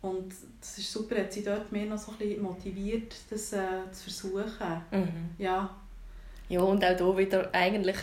Und 0.00 0.34
das 0.60 0.78
ist 0.78 0.92
super, 0.92 1.16
hat 1.16 1.32
sie 1.32 1.44
dort 1.44 1.70
mir 1.70 1.86
noch 1.86 1.98
so 1.98 2.10
ein 2.12 2.18
bisschen 2.18 2.42
motiviert, 2.42 3.14
das 3.30 3.52
äh, 3.52 3.58
zu 3.92 4.04
versuchen. 4.04 4.82
Mhm. 4.90 5.30
Ja. 5.38 5.76
Ja, 6.48 6.60
und 6.60 6.84
auch 6.84 6.96
hier 6.96 7.16
wieder 7.16 7.54
eigentlich 7.54 7.96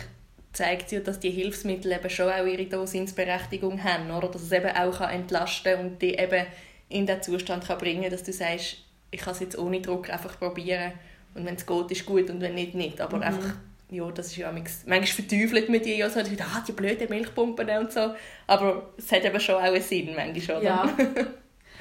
zeigt 0.52 0.90
ja, 0.92 1.00
dass 1.00 1.20
die 1.20 1.30
Hilfsmittel 1.30 1.92
eben 1.92 2.10
schon 2.10 2.30
auch 2.30 2.46
ihre 2.46 2.66
Daseinsberechtigung 2.66 3.84
haben, 3.84 4.10
oder? 4.10 4.28
dass 4.28 4.42
es 4.42 4.52
eben 4.52 4.74
auch 4.74 5.00
entlasten 5.02 5.74
kann 5.76 5.86
und 5.86 6.02
die 6.02 6.14
eben 6.14 6.46
in 6.88 7.06
den 7.06 7.22
Zustand 7.22 7.66
kann 7.66 7.78
bringen 7.78 8.02
kann, 8.02 8.10
dass 8.10 8.24
du 8.24 8.32
sagst, 8.32 8.78
ich 9.10 9.20
kann 9.20 9.34
es 9.34 9.40
jetzt 9.40 9.58
ohne 9.58 9.80
Druck 9.80 10.10
einfach 10.10 10.38
probieren 10.38 10.92
und 11.34 11.44
wenn 11.44 11.54
es 11.54 11.66
geht, 11.66 11.90
ist 11.90 12.06
gut 12.06 12.30
und 12.30 12.40
wenn 12.40 12.54
nicht, 12.54 12.74
nicht. 12.74 13.00
Aber 13.00 13.18
mhm. 13.18 13.22
einfach 13.22 13.54
ja, 13.90 14.10
das 14.10 14.28
ist 14.28 14.36
ja 14.36 14.52
manchmal 14.52 15.06
verteufelt 15.06 15.68
mit 15.68 15.84
ihr, 15.86 16.08
so, 16.08 16.20
ah, 16.20 16.64
die 16.66 16.72
blöden 16.72 17.08
Milchpumpen 17.08 17.68
und 17.78 17.92
so, 17.92 18.14
aber 18.46 18.90
es 18.96 19.10
hat 19.10 19.24
eben 19.24 19.40
schon 19.40 19.56
auch 19.56 19.60
einen 19.60 19.82
Sinn, 19.82 20.14
manchmal, 20.14 20.58
oder? 20.58 20.64
Ja. 20.64 20.96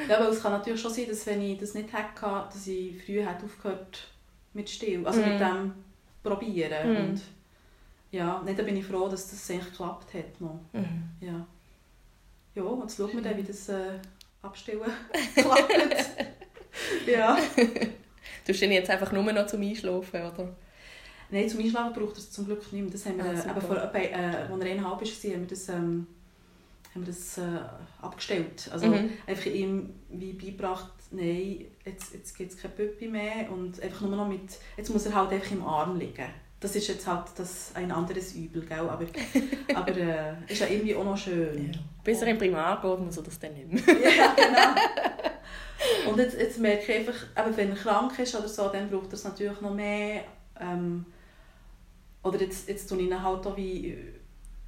ja, 0.10 0.20
weil 0.20 0.30
es 0.30 0.42
kann 0.42 0.54
natürlich 0.54 0.82
schon 0.82 0.94
sein, 0.94 1.06
dass 1.08 1.26
wenn 1.28 1.42
ich 1.42 1.60
das 1.60 1.76
nicht 1.76 1.94
hätte, 1.94 2.22
dass 2.22 2.68
ich 2.68 3.04
früher 3.04 3.30
hätte 3.30 3.46
aufgehört 3.46 4.08
mit 4.54 4.70
Still, 4.70 5.06
also 5.06 5.22
mm. 5.22 5.30
mit 5.30 5.40
dem 5.40 5.74
Probieren. 6.24 6.94
Mm. 6.94 6.98
Und 6.98 7.22
ja, 8.12 8.42
nicht, 8.44 8.58
da 8.58 8.64
bin 8.64 8.78
ich 8.78 8.86
froh, 8.86 9.08
dass 9.08 9.30
das 9.30 9.50
eigentlich 9.52 9.70
geklappt 9.70 10.14
hat. 10.16 10.42
Noch. 10.42 10.60
Mm. 10.74 11.24
Ja. 11.24 11.46
ja, 12.56 12.80
jetzt 12.82 12.98
schauen 12.98 13.14
wir 13.14 13.22
dann, 13.22 13.38
wie 13.38 13.44
das 13.44 13.70
äh, 13.70 14.00
Abstellen 14.42 14.82
klappt. 15.36 16.10
ja. 17.06 17.38
Du 18.50 18.54
hast 18.56 18.64
ihn 18.64 18.72
jetzt 18.72 18.90
einfach 18.90 19.12
nur 19.12 19.22
noch 19.32 19.46
zum 19.46 19.62
Einschlafen, 19.62 20.22
oder? 20.22 20.56
Nein, 21.30 21.48
zum 21.48 21.60
Einschlafen 21.60 21.94
braucht 21.94 22.16
er 22.16 22.18
es 22.18 22.32
zum 22.32 22.46
Glück 22.48 22.74
nicht 22.74 22.82
mehr. 22.82 22.92
Das 22.92 23.06
haben 23.06 23.18
wir, 23.18 23.26
ah, 23.26 23.48
aber 23.48 23.62
vor, 23.62 23.76
bei, 23.94 24.06
äh, 24.06 24.16
als 24.16 24.50
er 24.50 24.54
eineinhalb 24.56 25.00
war, 25.00 25.06
haben 25.06 25.42
wir 25.42 25.48
das, 25.48 25.70
ähm, 25.70 26.08
haben 26.96 27.06
wir 27.06 27.06
das 27.06 27.38
äh, 27.38 27.42
abgestellt. 28.02 28.68
Also 28.74 28.88
mhm. 28.88 29.12
einfach 29.28 29.46
ihm 29.46 29.92
wie 30.10 30.34
beigebracht, 30.34 30.92
nein, 31.12 31.66
jetzt, 31.86 32.16
jetzt 32.16 32.36
gibt 32.36 32.54
es 32.54 32.58
kein 32.60 32.72
Püppi 32.72 33.08
mehr 33.08 33.52
und 33.52 33.80
einfach 33.84 34.02
nur 34.02 34.16
noch 34.16 34.28
mit, 34.28 34.58
jetzt 34.78 34.90
muss 34.90 35.06
er 35.06 35.14
halt 35.14 35.32
einfach 35.32 35.52
im 35.52 35.64
Arm 35.64 36.00
liegen. 36.00 36.26
Das 36.60 36.76
ist 36.76 36.88
jetzt 36.88 37.06
halt 37.06 37.28
das 37.36 37.74
ein 37.76 37.92
anderes 37.92 38.34
Übel, 38.34 38.64
gell? 38.66 38.80
aber, 38.80 39.06
aber 39.76 39.96
äh, 39.96 40.34
ist 40.48 40.60
ja 40.60 40.66
irgendwie 40.66 40.96
auch 40.96 41.06
noch 41.06 41.18
schön. 41.18 41.72
Ja. 41.72 41.80
Bis 42.04 42.20
er 42.24 42.30
im 42.30 42.40
Primar 42.40 42.82
geht, 42.82 43.00
muss 43.00 43.16
er 43.16 43.22
das 43.22 43.38
dann 43.38 43.54
nicht 43.54 43.72
mehr. 43.72 43.96
ja, 43.96 44.34
genau. 44.36 45.30
Und 46.08 46.18
jetzt, 46.18 46.38
jetzt 46.38 46.60
merke 46.60 46.92
ich 46.92 47.00
einfach, 47.00 47.28
aber 47.36 47.56
wenn 47.56 47.70
er 47.70 47.76
krank 47.76 48.18
ist 48.20 48.36
oder 48.36 48.48
so, 48.48 48.68
dann 48.70 48.90
braucht 48.90 49.08
er 49.08 49.14
es 49.14 49.24
natürlich 49.24 49.62
noch 49.62 49.74
mehr. 49.74 50.24
Ähm, 50.60 51.06
oder 52.24 52.40
jetzt, 52.42 52.68
jetzt 52.68 52.88
tue 52.88 53.00
ich 53.00 53.08
ihn 53.08 53.24
halt 53.24 53.46
auch 53.46 53.56
wie 53.56 53.98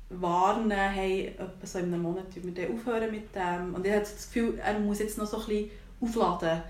warnen, 0.09 0.72
hey, 0.72 1.36
so 1.64 1.80
in 1.80 1.86
einem 1.86 2.01
Monat 2.01 2.26
wir 2.34 2.53
dann 2.53 2.76
aufhören 2.76 3.12
mit 3.12 3.36
dem. 3.36 3.76
Und 3.76 3.86
ich 3.86 3.91
habe 3.91 4.01
das 4.01 4.28
Gefühl, 4.28 4.59
er 4.59 4.80
muss 4.80 4.99
jetzt 4.99 5.18
noch 5.18 5.26
so 5.26 5.38
ein 5.38 5.45
bisschen 5.45 5.72
aufladen. 6.01 6.62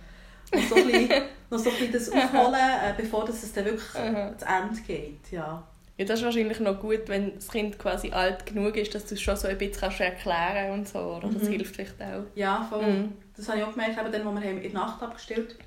Und 0.53 0.69
so 0.69 0.75
ein 0.75 0.85
bisschen, 0.87 1.09
noch 1.49 1.59
so 1.59 1.69
ein 1.69 1.75
bisschen 1.75 1.93
das 1.93 2.09
aufholen, 2.11 2.55
äh, 2.55 2.93
bevor 2.97 3.27
es 3.29 3.53
dann 3.53 3.65
wirklich 3.65 3.95
Aha. 3.95 4.37
zu 4.37 4.45
Ende 4.45 4.81
geht. 4.81 5.31
Ja. 5.31 5.63
Ja, 5.97 6.05
das 6.05 6.19
ist 6.19 6.25
wahrscheinlich 6.25 6.59
noch 6.59 6.79
gut, 6.79 7.01
wenn 7.07 7.35
das 7.35 7.47
Kind 7.47 7.77
quasi 7.77 8.11
alt 8.11 8.45
genug 8.45 8.75
ist, 8.75 8.95
dass 8.95 9.05
du 9.05 9.13
es 9.13 9.21
schon 9.21 9.35
so 9.35 9.47
ein 9.47 9.57
bisschen 9.57 9.91
erklären 9.99 10.69
kannst 10.69 10.95
und 10.95 11.01
so, 11.01 11.15
oder? 11.15 11.29
Das 11.29 11.43
mhm. 11.43 11.51
hilft 11.51 11.75
vielleicht 11.75 12.01
auch. 12.01 12.23
Ja, 12.33 12.65
voll. 12.67 12.87
Mhm. 12.87 13.13
Das 13.35 13.47
habe 13.47 13.59
ich 13.59 13.63
auch 13.63 13.71
gemerkt, 13.71 13.99
eben 13.99 14.11
dann, 14.11 14.27
als 14.27 14.43
wir 14.43 14.51
in 14.51 14.61
der 14.61 14.73
Nacht 14.73 15.01
abgestellt 15.01 15.57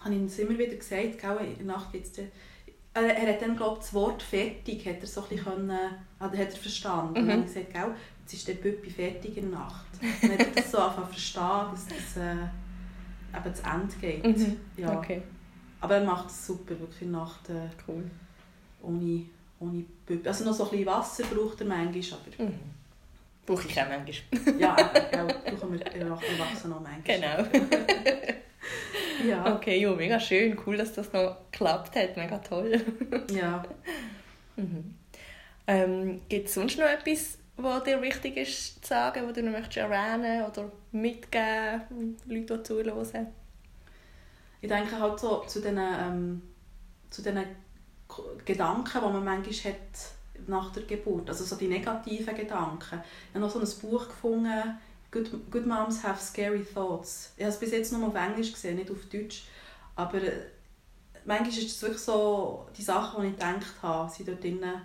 haben, 0.00 0.14
habe 0.14 0.26
ich 0.26 0.38
ihm 0.38 0.48
immer 0.48 0.58
wieder 0.58 0.76
gesagt, 0.76 1.22
in 1.22 1.66
der 1.66 1.66
Nacht 1.66 1.94
es 1.94 2.12
er, 2.94 3.16
er 3.16 3.32
hat 3.32 3.42
dann, 3.42 3.56
glaube 3.56 3.78
das 3.78 3.94
Wort 3.94 4.22
«fertig» 4.22 4.86
hat 4.86 5.00
er 5.00 5.06
so 5.06 5.22
ein 5.22 5.28
bisschen 5.28 5.44
können, 5.44 5.78
hat 6.20 6.34
er 6.34 6.46
verstanden. 6.50 7.12
Mhm. 7.12 7.16
Und 7.16 7.26
dann 7.26 7.30
habe 7.30 7.48
ich 7.48 7.54
gesagt, 7.54 7.72
Gell, 7.72 7.94
jetzt 8.20 8.34
ist 8.34 8.48
der 8.48 8.54
Püppi 8.54 8.90
fertig 8.90 9.36
in 9.36 9.50
der 9.50 9.60
Nacht. 9.60 9.86
Und 10.00 10.30
dann 10.30 10.38
hat 10.38 10.46
er 10.48 10.62
das 10.62 10.70
so 10.70 10.78
einfach 10.86 11.08
verstanden, 11.08 11.72
dass 11.72 11.86
das 11.86 12.16
äh, 12.16 13.38
eben 13.38 13.54
zu 13.54 13.62
Ende 13.62 13.96
geht. 14.00 14.24
Mhm. 14.24 14.56
Ja. 14.76 14.98
Okay. 14.98 15.22
Aber 15.80 15.96
er 15.96 16.04
macht 16.04 16.28
es 16.28 16.46
super, 16.46 16.78
wirklich 16.78 17.02
in 17.02 17.12
der 17.12 17.20
Nacht. 17.22 17.48
Äh, 17.48 17.68
cool. 17.88 18.04
Ohne, 18.82 19.24
ohne 19.58 19.84
Püppi. 20.06 20.28
Also 20.28 20.44
noch 20.44 20.52
so 20.52 20.64
ein 20.64 20.70
bisschen 20.70 20.86
Wasser 20.86 21.24
braucht 21.24 21.60
er 21.60 21.66
manchmal, 21.66 22.20
aber... 22.20 22.44
Mhm. 22.44 22.58
Brauche 23.44 23.66
ich 23.66 23.80
auch 23.80 23.88
manchmal. 23.88 24.60
ja, 24.60 24.76
ja, 25.12 25.24
brauchen 25.24 25.72
wir 25.72 25.86
Erwachsene 25.86 26.76
auch 26.76 26.80
manchmal. 26.80 27.46
Genau. 27.48 27.66
Ja. 29.26 29.54
Okay, 29.54 29.80
jo, 29.80 29.94
mega 29.94 30.18
schön. 30.18 30.58
Cool, 30.66 30.76
dass 30.76 30.94
das 30.94 31.12
noch 31.12 31.36
geklappt 31.50 31.96
hat. 31.96 32.16
Mega 32.16 32.38
toll. 32.38 32.80
ja. 33.30 33.64
Mhm. 34.56 34.94
Ähm, 35.66 36.20
Gibt 36.28 36.48
es 36.48 36.54
sonst 36.54 36.78
noch 36.78 36.86
etwas, 36.86 37.38
was 37.56 37.84
dir 37.84 38.02
wichtig 38.02 38.36
ist 38.36 38.84
zu 38.84 38.88
sagen, 38.88 39.26
was 39.26 39.34
du 39.34 39.42
noch 39.42 39.52
möchtest 39.52 39.76
erwähnen 39.78 40.44
oder 40.44 40.70
mitgeben, 40.90 42.16
Leute, 42.26 42.58
die 42.58 42.62
zuhören? 42.62 43.28
Ich 44.60 44.68
denke 44.68 44.98
halt 44.98 45.18
so 45.18 45.44
zu 45.46 45.60
diesen, 45.60 45.78
ähm, 45.78 46.42
zu 47.10 47.22
Gedanken, 48.44 48.90
die 48.92 49.12
man 49.12 49.24
manchmal 49.24 49.72
hat 49.72 49.98
nach 50.48 50.72
der 50.72 50.84
Geburt, 50.84 51.28
also 51.28 51.44
so 51.44 51.56
die 51.56 51.68
negativen 51.68 52.34
Gedanken. 52.34 53.00
Ich 53.28 53.34
habe 53.34 53.40
noch 53.40 53.50
so 53.50 53.58
ein 53.58 53.80
Buch 53.80 54.08
gefunden, 54.08 54.78
Good, 55.12 55.30
good 55.50 55.66
Moms 55.66 56.02
Have 56.02 56.18
Scary 56.18 56.64
Thoughts. 56.64 57.34
Ich 57.36 57.44
habe 57.44 57.52
es 57.52 57.60
bis 57.60 57.70
jetzt 57.72 57.92
nur 57.92 58.08
auf 58.08 58.14
Englisch 58.14 58.50
gesehen, 58.50 58.76
nicht 58.76 58.90
auf 58.90 59.04
Deutsch. 59.12 59.44
Aber 59.94 60.16
äh, 60.16 60.46
manchmal 61.26 61.50
ist 61.50 61.76
es 61.76 61.82
wirklich 61.82 62.00
so, 62.00 62.66
die 62.74 62.82
Sachen, 62.82 63.20
die 63.20 63.28
ich 63.28 63.34
gedacht 63.34 63.74
habe, 63.82 64.10
sind 64.10 64.28
dort 64.28 64.42
drinnen 64.42 64.80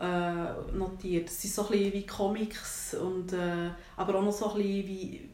äh, 0.00 0.76
notiert. 0.76 1.28
Es 1.28 1.40
sind 1.40 1.54
so 1.54 1.66
ein 1.66 1.70
bisschen 1.70 1.92
wie 1.92 2.06
Comics, 2.06 2.94
und, 2.94 3.32
äh, 3.32 3.70
aber 3.96 4.16
auch 4.16 4.24
noch 4.24 4.32
so 4.32 4.50
ein 4.50 4.56
bisschen 4.56 4.88
wie 4.88 5.30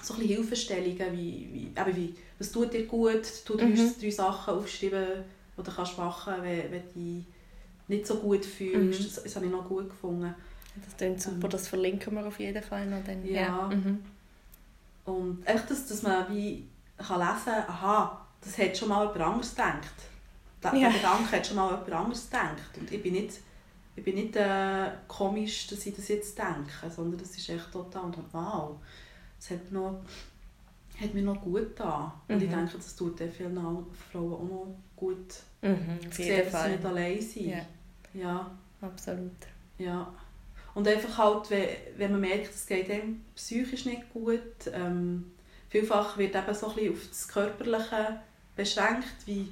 so 0.00 0.14
ein 0.14 0.20
bisschen 0.20 0.36
Hilfestellungen, 0.36 1.12
wie, 1.12 1.48
wie, 1.52 1.80
eben 1.80 1.96
wie, 1.96 2.14
was 2.38 2.52
tut 2.52 2.72
dir 2.72 2.86
gut, 2.86 3.22
du 3.46 3.56
drei, 3.56 3.66
mhm. 3.66 3.94
drei 4.00 4.10
Sachen 4.10 4.54
aufschreiben, 4.54 5.24
die 5.56 5.62
du 5.62 5.70
kannst 5.72 5.98
machen 5.98 6.34
kannst, 6.34 6.44
wenn, 6.44 6.70
wenn 6.70 6.82
du 6.82 7.00
dich 7.00 7.24
nicht 7.88 8.06
so 8.06 8.16
gut 8.16 8.44
fühlst. 8.44 9.00
Mhm. 9.00 9.04
Das, 9.04 9.22
das 9.22 9.36
habe 9.36 9.46
ich 9.46 9.52
noch 9.52 9.66
gut 9.66 9.88
gefunden. 9.88 10.34
Das 10.84 10.96
klingt 10.96 11.20
super, 11.20 11.44
ähm, 11.44 11.50
das 11.50 11.68
verlinken 11.68 12.14
wir 12.14 12.26
auf 12.26 12.38
jeden 12.38 12.62
Fall 12.62 12.86
noch. 12.86 13.02
Dann. 13.04 13.24
Ja. 13.26 13.40
ja. 13.40 13.68
Mhm. 13.68 14.04
Und 15.04 15.46
echt, 15.46 15.70
dass, 15.70 15.86
dass 15.86 16.02
man 16.02 16.28
wie 16.34 16.68
kann 16.96 17.20
lesen 17.20 17.44
kann, 17.44 17.64
aha, 17.68 18.26
das 18.40 18.58
hat 18.58 18.76
schon 18.76 18.88
mal 18.88 19.06
jemand 19.06 19.20
anderes 19.20 19.50
gedacht. 19.50 19.94
Der, 20.62 20.74
ja. 20.74 20.88
der 20.88 20.98
Gedanke 20.98 21.36
hat 21.36 21.46
schon 21.46 21.56
mal 21.56 21.70
jemand 21.70 21.92
anderes 21.92 22.24
gedacht. 22.28 22.78
Und 22.78 22.92
ich 22.92 23.02
bin 23.02 23.14
nicht, 23.14 23.38
ich 23.96 24.04
bin 24.04 24.14
nicht 24.16 24.36
äh, 24.36 24.90
komisch, 25.06 25.68
dass 25.68 25.86
ich 25.86 25.94
das 25.94 26.08
jetzt 26.08 26.36
denke, 26.38 26.90
sondern 26.94 27.18
das 27.18 27.30
ist 27.30 27.48
echt 27.48 27.72
total 27.72 28.04
und 28.04 28.16
wow, 28.32 28.76
das 29.38 29.50
hat, 29.50 29.72
noch, 29.72 30.00
hat 31.00 31.14
mir 31.14 31.22
noch 31.22 31.40
gut 31.40 31.76
getan. 31.76 32.12
Und 32.28 32.36
mhm. 32.36 32.42
ich 32.42 32.50
denke, 32.50 32.76
das 32.76 32.96
tut 32.96 33.18
vielen 33.18 33.54
Frauen 33.54 34.32
auch 34.32 34.42
noch 34.42 34.76
gut. 34.96 35.34
Mhm, 35.62 35.98
auf 36.08 36.18
jeden 36.18 36.50
Fall. 36.50 36.52
dass 36.52 36.64
sie 36.64 36.70
nicht 36.70 36.84
allein 36.84 37.20
sind. 37.20 37.46
Ja. 37.46 37.66
Ja. 38.14 38.50
Absolut. 38.80 39.32
Ja. 39.78 40.12
Und 40.74 40.86
einfach 40.86 41.18
halt, 41.18 41.50
wenn, 41.96 42.12
man 42.12 42.20
merkt, 42.20 42.54
es 42.54 42.66
geht 42.66 42.90
einem 42.90 43.24
psychisch 43.34 43.84
nicht 43.84 44.12
gut, 44.12 44.42
ähm, 44.72 45.32
vielfach 45.68 46.16
wird 46.18 46.36
eben 46.36 46.54
so 46.54 46.68
ein 46.68 46.74
bisschen 46.74 46.92
auf 46.92 47.08
das 47.08 47.28
Körperliche 47.28 48.20
beschränkt, 48.54 49.26
wie 49.26 49.48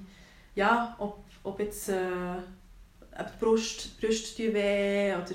ja, 0.55 0.95
ob, 0.99 1.25
ob 1.43 1.59
jetzt 1.61 1.89
äh, 1.89 2.37
die 3.19 3.45
Brust, 3.45 3.91
die 4.01 4.07
Brust 4.07 4.39
weh 4.39 5.15
oder, 5.15 5.35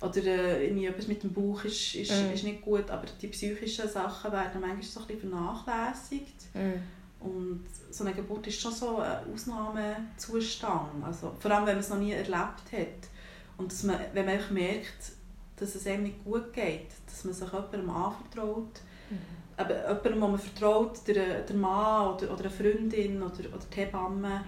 oder 0.00 0.24
äh, 0.24 0.66
irgendwie 0.66 0.86
etwas 0.86 1.06
mit 1.08 1.22
dem 1.22 1.32
Bauch 1.32 1.64
ist, 1.64 1.94
ist, 1.94 2.10
mm. 2.10 2.34
ist 2.34 2.44
nicht 2.44 2.60
gut, 2.60 2.90
aber 2.90 3.06
die 3.20 3.28
psychischen 3.28 3.88
Sachen 3.88 4.32
werden 4.32 4.60
manchmal 4.60 4.82
so 4.82 5.00
ein 5.00 5.06
bisschen 5.06 5.30
vernachlässigt. 5.30 6.54
Mm. 6.54 6.97
Und 7.20 7.64
so 7.90 8.04
eine 8.04 8.14
Geburt 8.14 8.46
ist 8.46 8.60
schon 8.60 8.72
so 8.72 8.98
ein 8.98 9.32
Ausnahmezustand, 9.32 11.04
also, 11.04 11.34
vor 11.38 11.50
allem 11.50 11.66
wenn 11.66 11.74
man 11.74 11.84
es 11.84 11.88
noch 11.88 11.98
nie 11.98 12.12
erlebt 12.12 12.72
hat. 12.72 13.08
Und 13.56 13.72
dass 13.72 13.82
man, 13.82 13.98
wenn 14.12 14.26
man 14.26 14.38
merkt, 14.50 15.12
dass 15.56 15.74
es 15.74 15.86
einem 15.86 16.04
nicht 16.04 16.24
gut 16.24 16.52
geht, 16.52 16.90
dass 17.06 17.24
man 17.24 17.34
sich 17.34 17.52
jemandem 17.52 17.90
anvertraut. 17.90 18.80
Mhm. 19.10 19.18
Aber 19.56 19.74
jemandem, 19.74 20.12
dem 20.12 20.20
man 20.20 20.38
vertraut, 20.38 21.00
der, 21.08 21.42
der 21.42 21.56
Mann 21.56 22.14
oder, 22.14 22.32
oder 22.32 22.40
eine 22.40 22.50
Freundin 22.50 23.20
oder, 23.20 23.40
oder 23.48 23.66
die 23.72 23.76
Hebamme. 23.80 24.44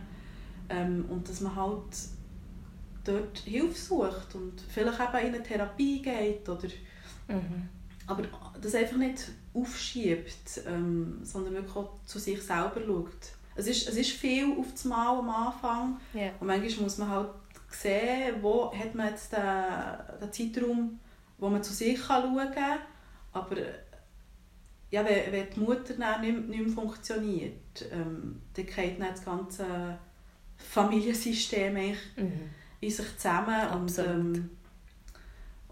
Ähm, 0.69 1.05
und 1.09 1.29
dass 1.29 1.41
man 1.41 1.57
halt 1.57 1.97
dort 3.03 3.39
Hilfe 3.39 3.77
sucht 3.77 4.35
und 4.35 4.61
vielleicht 4.61 5.01
eben 5.01 5.27
in 5.27 5.35
eine 5.35 5.43
Therapie 5.43 6.01
geht. 6.01 6.49
Oder, 6.49 6.69
mhm. 7.27 7.69
Aber 8.07 8.23
das 8.61 8.75
einfach 8.77 8.97
nicht 8.97 9.33
aufschiebt, 9.55 10.63
ähm, 10.67 11.21
sondern 11.23 11.55
wirklich 11.55 11.77
auch 11.77 11.99
zu 12.05 12.19
sich 12.19 12.43
selber 12.43 12.81
schaut. 12.87 13.33
Es 13.57 13.67
ist, 13.67 13.89
es 13.89 13.97
ist 13.97 14.11
viel 14.11 14.53
auf 14.59 14.71
das 14.71 14.85
Mal 14.85 15.19
am 15.19 15.29
Anfang 15.29 16.01
yeah. 16.15 16.33
und 16.41 16.47
manchmal 16.47 16.85
muss 16.85 16.99
man 16.99 17.09
halt 17.09 17.31
sehen, 17.69 18.37
wo 18.41 18.73
hat 18.73 18.95
man 18.95 19.09
jetzt 19.09 19.33
den, 19.33 20.21
den 20.21 20.33
Zeitraum, 20.33 21.01
wo 21.39 21.49
man 21.49 21.63
zu 21.63 21.73
sich 21.73 22.01
schauen 22.01 22.37
kann. 22.37 22.79
Aber 23.33 23.57
ja, 24.91 25.05
wenn, 25.05 25.33
wenn 25.33 25.51
die 25.51 25.61
Mutter 25.61 25.95
dann 25.95 26.21
nicht, 26.21 26.49
nicht 26.49 26.67
mehr 26.67 26.75
funktioniert, 26.75 27.87
ähm, 27.93 28.43
dann 28.55 28.67
geht 28.67 29.01
dann 29.01 29.09
das 29.11 29.25
ganze 29.25 29.99
Familiensystem 30.57 31.75
mhm. 31.75 32.51
in 32.81 32.91
sich 32.91 33.17
zusammen. 33.17 33.69
Und, 33.71 33.99
ähm, 33.99 34.51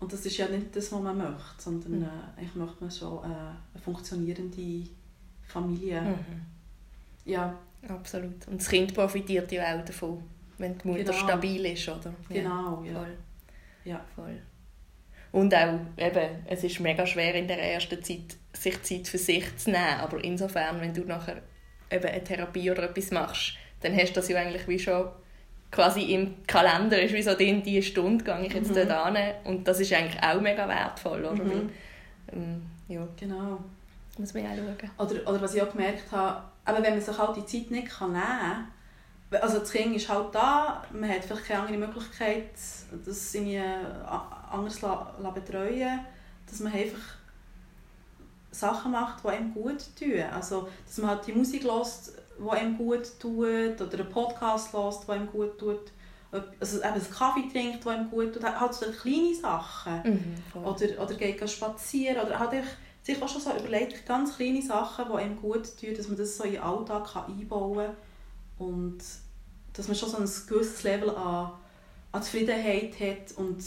und 0.01 0.13
das 0.13 0.25
ist 0.27 0.37
ja 0.37 0.49
nicht 0.49 0.75
das, 0.75 0.93
was 0.93 1.01
man 1.01 1.17
möchte, 1.17 1.43
sondern 1.59 1.99
mhm. 1.99 2.05
äh, 2.05 2.41
eigentlich 2.41 2.55
möchte 2.55 2.77
man 2.81 2.91
schon 2.91 3.19
äh, 3.25 3.27
eine 3.27 3.83
funktionierende 3.83 4.89
Familie. 5.47 6.01
Mhm. 6.01 6.43
Ja. 7.25 7.55
Absolut. 7.89 8.47
Und 8.49 8.61
das 8.61 8.69
Kind 8.69 8.93
profitiert 8.95 9.53
ja 9.53 9.79
auch 9.79 9.85
davon 9.85 10.23
wenn 10.59 10.77
die 10.77 10.89
Mutter 10.89 11.05
genau. 11.05 11.17
stabil 11.17 11.67
ist, 11.67 11.89
oder? 11.89 12.13
Genau, 12.29 12.83
ja. 12.85 12.95
Voll. 12.95 13.17
Ja. 13.85 14.05
Voll. 14.15 14.39
Und 15.31 15.55
auch, 15.55 15.79
eben, 15.97 16.45
es 16.47 16.65
ist 16.65 16.81
mega 16.81 17.07
schwer 17.07 17.35
in 17.35 17.49
der 17.49 17.59
ersten 17.59 18.03
Zeit, 18.03 18.37
sich 18.53 18.83
Zeit 18.83 19.09
für 19.09 19.19
sich 19.19 19.57
zu 19.57 19.71
nehmen, 19.71 20.01
aber 20.01 20.23
insofern, 20.23 20.81
wenn 20.81 20.95
du 20.95 21.03
nachher 21.03 21.43
eben 21.91 22.05
eine 22.05 22.25
Therapie 22.25 22.71
oder 22.71 22.85
etwas 22.85 23.11
machst, 23.11 23.55
dann 23.81 23.95
hast 23.95 24.11
du 24.11 24.15
das 24.15 24.29
ja 24.29 24.39
eigentlich 24.39 24.67
wie 24.69 24.79
schon 24.79 25.09
quasi 25.71 26.03
im 26.15 26.47
Kalender 26.47 27.01
ist, 27.03 27.13
wie 27.15 27.23
so 27.23 27.31
in 27.33 27.63
diese 27.63 27.83
Stunde 27.83 28.25
gehe 28.25 28.47
ich 28.47 28.53
jetzt 28.55 28.71
Mhm. 28.71 28.89
dort 28.89 29.17
hin. 29.17 29.35
Und 29.45 29.69
das 29.69 29.81
ist 29.81 29.93
eigentlich 29.93 30.23
auch 30.23 30.41
mega 30.41 30.67
wertvoll, 30.69 31.25
oder? 31.25 31.45
Mhm. 31.45 31.51
Weil, 31.51 31.69
ähm, 32.33 32.63
ja, 32.89 33.07
Genau. 33.19 33.59
muss 34.19 34.35
man 34.35 34.47
auch 34.47 34.57
schauen. 34.57 34.91
Oder, 34.99 35.31
oder 35.31 35.43
was 35.43 35.55
ich 35.55 35.63
auch 35.63 35.71
gemerkt 35.71 36.11
habe, 36.11 36.43
aber 36.65 36.83
wenn 36.83 36.93
man 36.95 37.01
sich 37.01 37.17
halt 37.19 37.37
die 37.37 37.45
Zeit 37.47 37.71
nicht 37.71 37.89
kann 37.89 38.13
nehmen 38.13 38.25
kann, 39.31 39.41
also 39.43 39.59
das 39.59 39.71
Kind 39.71 39.95
ist 39.95 40.09
halt 40.09 40.35
da, 40.35 40.83
man 40.93 41.11
hat 41.11 41.23
vielleicht 41.23 41.45
keine 41.47 41.61
andere 41.61 41.77
Möglichkeit, 41.79 42.47
das 43.05 43.35
irgendwie 43.35 43.59
a- 43.59 44.49
anders 44.51 44.81
la, 44.81 45.15
la 45.21 45.31
betreuen, 45.31 46.01
dass 46.49 46.61
man 46.61 46.73
einfach 46.73 47.17
Sachen 48.51 48.93
macht, 48.93 49.23
die 49.23 49.29
einem 49.29 49.53
gut 49.53 49.77
tun. 49.99 50.23
Also, 50.35 50.69
dass 50.87 50.97
man 50.99 51.11
halt 51.11 51.27
die 51.27 51.33
Musik 51.33 51.65
hört, 51.65 51.87
die 52.39 52.51
einem 52.51 52.77
gut 52.77 53.19
tut, 53.19 53.81
oder 53.81 53.99
einen 53.99 54.09
Podcast 54.09 54.73
hört, 54.73 55.07
der 55.07 55.15
einem 55.15 55.31
gut 55.31 55.59
tut. 55.59 55.93
Also 56.61 56.79
eben 56.79 56.87
einen 56.87 57.11
Kaffee 57.11 57.49
trinkt, 57.51 57.85
der 57.85 57.93
einem 57.93 58.11
gut 58.11 58.35
tut. 58.35 58.45
Halt 58.45 58.75
so 58.75 58.87
kleine 58.91 59.35
Sachen. 59.35 60.03
Mhm. 60.05 60.65
Oder, 60.65 61.03
oder 61.03 61.15
geht 61.15 61.51
spazieren. 61.51 62.27
Oder 62.27 62.39
hat 62.39 62.53
sich, 63.03 63.23
auch 63.23 63.29
schon 63.29 63.41
so 63.41 63.51
überlegt, 63.51 64.07
ganz 64.07 64.37
kleine 64.37 64.63
Sachen, 64.63 65.07
die 65.11 65.17
einem 65.17 65.41
gut 65.41 65.79
tun, 65.79 65.95
dass 65.97 66.09
man 66.09 66.19
das 66.19 66.37
so 66.37 66.45
in 66.45 66.53
den 66.53 66.63
Alltag 66.63 67.13
kann 67.13 67.27
einbauen 67.27 67.87
kann. 67.87 68.67
Und 68.67 68.99
dass 69.73 69.89
man 69.89 69.97
schon 69.97 70.11
so 70.11 70.17
ein 70.19 70.49
gewisses 70.49 70.83
Level 70.83 71.11
an, 71.11 71.53
an 72.13 72.23
Zufriedenheit 72.23 72.99
hat 73.01 73.37
und 73.37 73.65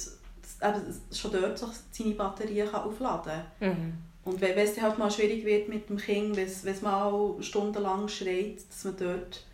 eben 0.62 1.02
schon 1.12 1.32
dort 1.32 1.58
so 1.58 1.70
seine 1.92 2.14
Batterien 2.14 2.70
kann 2.70 2.84
aufladen 2.84 3.42
kann. 3.60 3.70
Mhm. 3.70 3.94
Und 4.24 4.40
wenn 4.40 4.58
es 4.58 4.80
halt 4.80 4.98
mal 4.98 5.10
schwierig 5.10 5.46
wird 5.46 5.68
mit 5.68 5.90
dem 5.90 5.98
Kind, 5.98 6.36
wenn 6.36 6.46
es, 6.46 6.82
mal 6.82 7.36
stundenlang 7.42 8.08
schreit, 8.08 8.58
dass 8.70 8.84
man 8.84 8.98
dort 8.98 9.46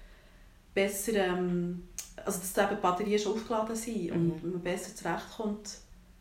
besser, 0.74 1.14
ähm, 1.14 1.88
also 2.26 2.40
dass 2.40 2.58
eben 2.58 2.76
die 2.76 2.82
Batterien 2.82 3.20
schon 3.20 3.34
aufgeladen 3.34 3.76
sind 3.76 4.12
und 4.12 4.44
man 4.44 4.62
besser 4.62 4.94
zurechtkommt 4.96 5.78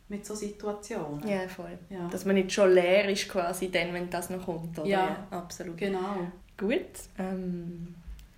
mit 0.09 0.25
solchen 0.25 0.47
Situationen. 0.47 1.27
Ja, 1.27 1.47
voll. 1.49 1.77
Ja. 1.89 2.07
Dass 2.07 2.23
man 2.25 2.35
nicht 2.35 2.51
schon 2.53 2.73
leer 2.73 3.09
ist 3.09 3.27
quasi 3.27 3.69
dann, 3.69 3.93
wenn 3.93 4.09
das 4.09 4.29
noch 4.29 4.45
kommt, 4.45 4.79
oder? 4.79 4.87
Ja. 4.87 5.27
absolut. 5.31 5.77
Genau. 5.77 6.31
Gut. 6.57 6.79
Ähm, 7.19 7.95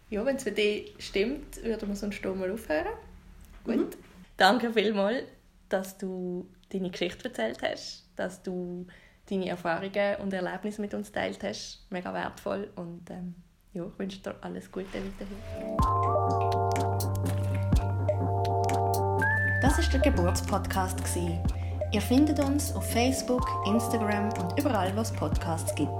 ja, 0.09 0.25
wenn 0.25 0.35
es 0.37 0.43
für 0.43 0.51
dich 0.51 0.93
stimmt, 0.97 1.63
würden 1.63 1.89
wir 1.89 1.95
sonst 1.95 2.17
hier 2.17 2.33
mal 2.33 2.51
aufhören. 2.51 2.93
Gut. 3.63 3.77
Mhm. 3.77 4.03
Danke 4.37 4.73
vielmals, 4.73 5.23
dass 5.69 5.97
du 5.97 6.47
deine 6.69 6.89
Geschichte 6.89 7.25
erzählt 7.25 7.59
hast, 7.61 8.09
dass 8.15 8.41
du 8.41 8.87
deine 9.29 9.49
Erfahrungen 9.49 10.15
und 10.21 10.33
Erlebnisse 10.33 10.81
mit 10.81 10.93
uns 10.93 11.11
teilt 11.11 11.43
hast. 11.43 11.85
Mega 11.89 12.13
wertvoll 12.13 12.69
und 12.75 13.09
ähm, 13.09 13.35
ja, 13.73 13.83
ich 13.85 13.99
wünsche 13.99 14.19
dir 14.19 14.35
alles 14.41 14.71
Gute 14.71 14.87
weiterhin. 14.87 15.37
Das 19.61 19.77
ist 19.77 19.91
der 19.93 19.99
Geburtspodcast. 19.99 20.97
Ihr 21.91 22.01
findet 22.01 22.39
uns 22.39 22.73
auf 22.73 22.91
Facebook, 22.91 23.47
Instagram 23.67 24.29
und 24.39 24.59
überall, 24.59 24.95
wo 24.95 25.01
es 25.01 25.11
Podcasts 25.11 25.75
gibt. 25.75 25.91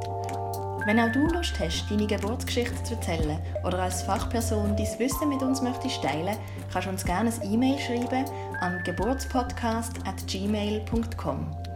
Wenn 0.85 0.97
auch 0.99 1.11
du 1.11 1.27
Lust 1.27 1.59
hast, 1.59 1.91
deine 1.91 2.07
Geburtsgeschichte 2.07 2.81
zu 2.83 2.95
erzählen 2.95 3.39
oder 3.63 3.77
als 3.79 4.01
Fachperson 4.03 4.75
dein 4.75 4.99
Wissen 4.99 5.29
mit 5.29 5.43
uns 5.43 5.61
möchtest 5.61 6.01
teilen, 6.01 6.35
kannst 6.71 6.87
du 6.87 6.91
uns 6.91 7.05
gerne 7.05 7.29
ein 7.29 7.53
E-Mail 7.53 7.77
schreiben 7.79 8.25
an 8.61 8.81
geburtspodcast@gmail.com. 8.83 11.68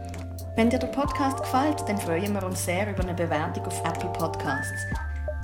Wenn 0.56 0.70
dir 0.70 0.78
der 0.78 0.86
Podcast 0.86 1.38
gefällt, 1.38 1.80
dann 1.88 1.98
freuen 1.98 2.32
wir 2.32 2.44
uns 2.44 2.64
sehr 2.64 2.88
über 2.88 3.02
eine 3.02 3.14
Bewertung 3.14 3.66
auf 3.66 3.80
Apple 3.84 4.08
Podcasts. 4.10 4.86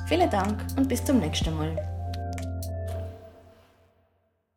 Vielen 0.07 0.31
Dank 0.31 0.65
und 0.77 0.89
bis 0.89 1.05
zum 1.05 1.19
nächsten 1.19 1.57
Mal. 1.57 1.90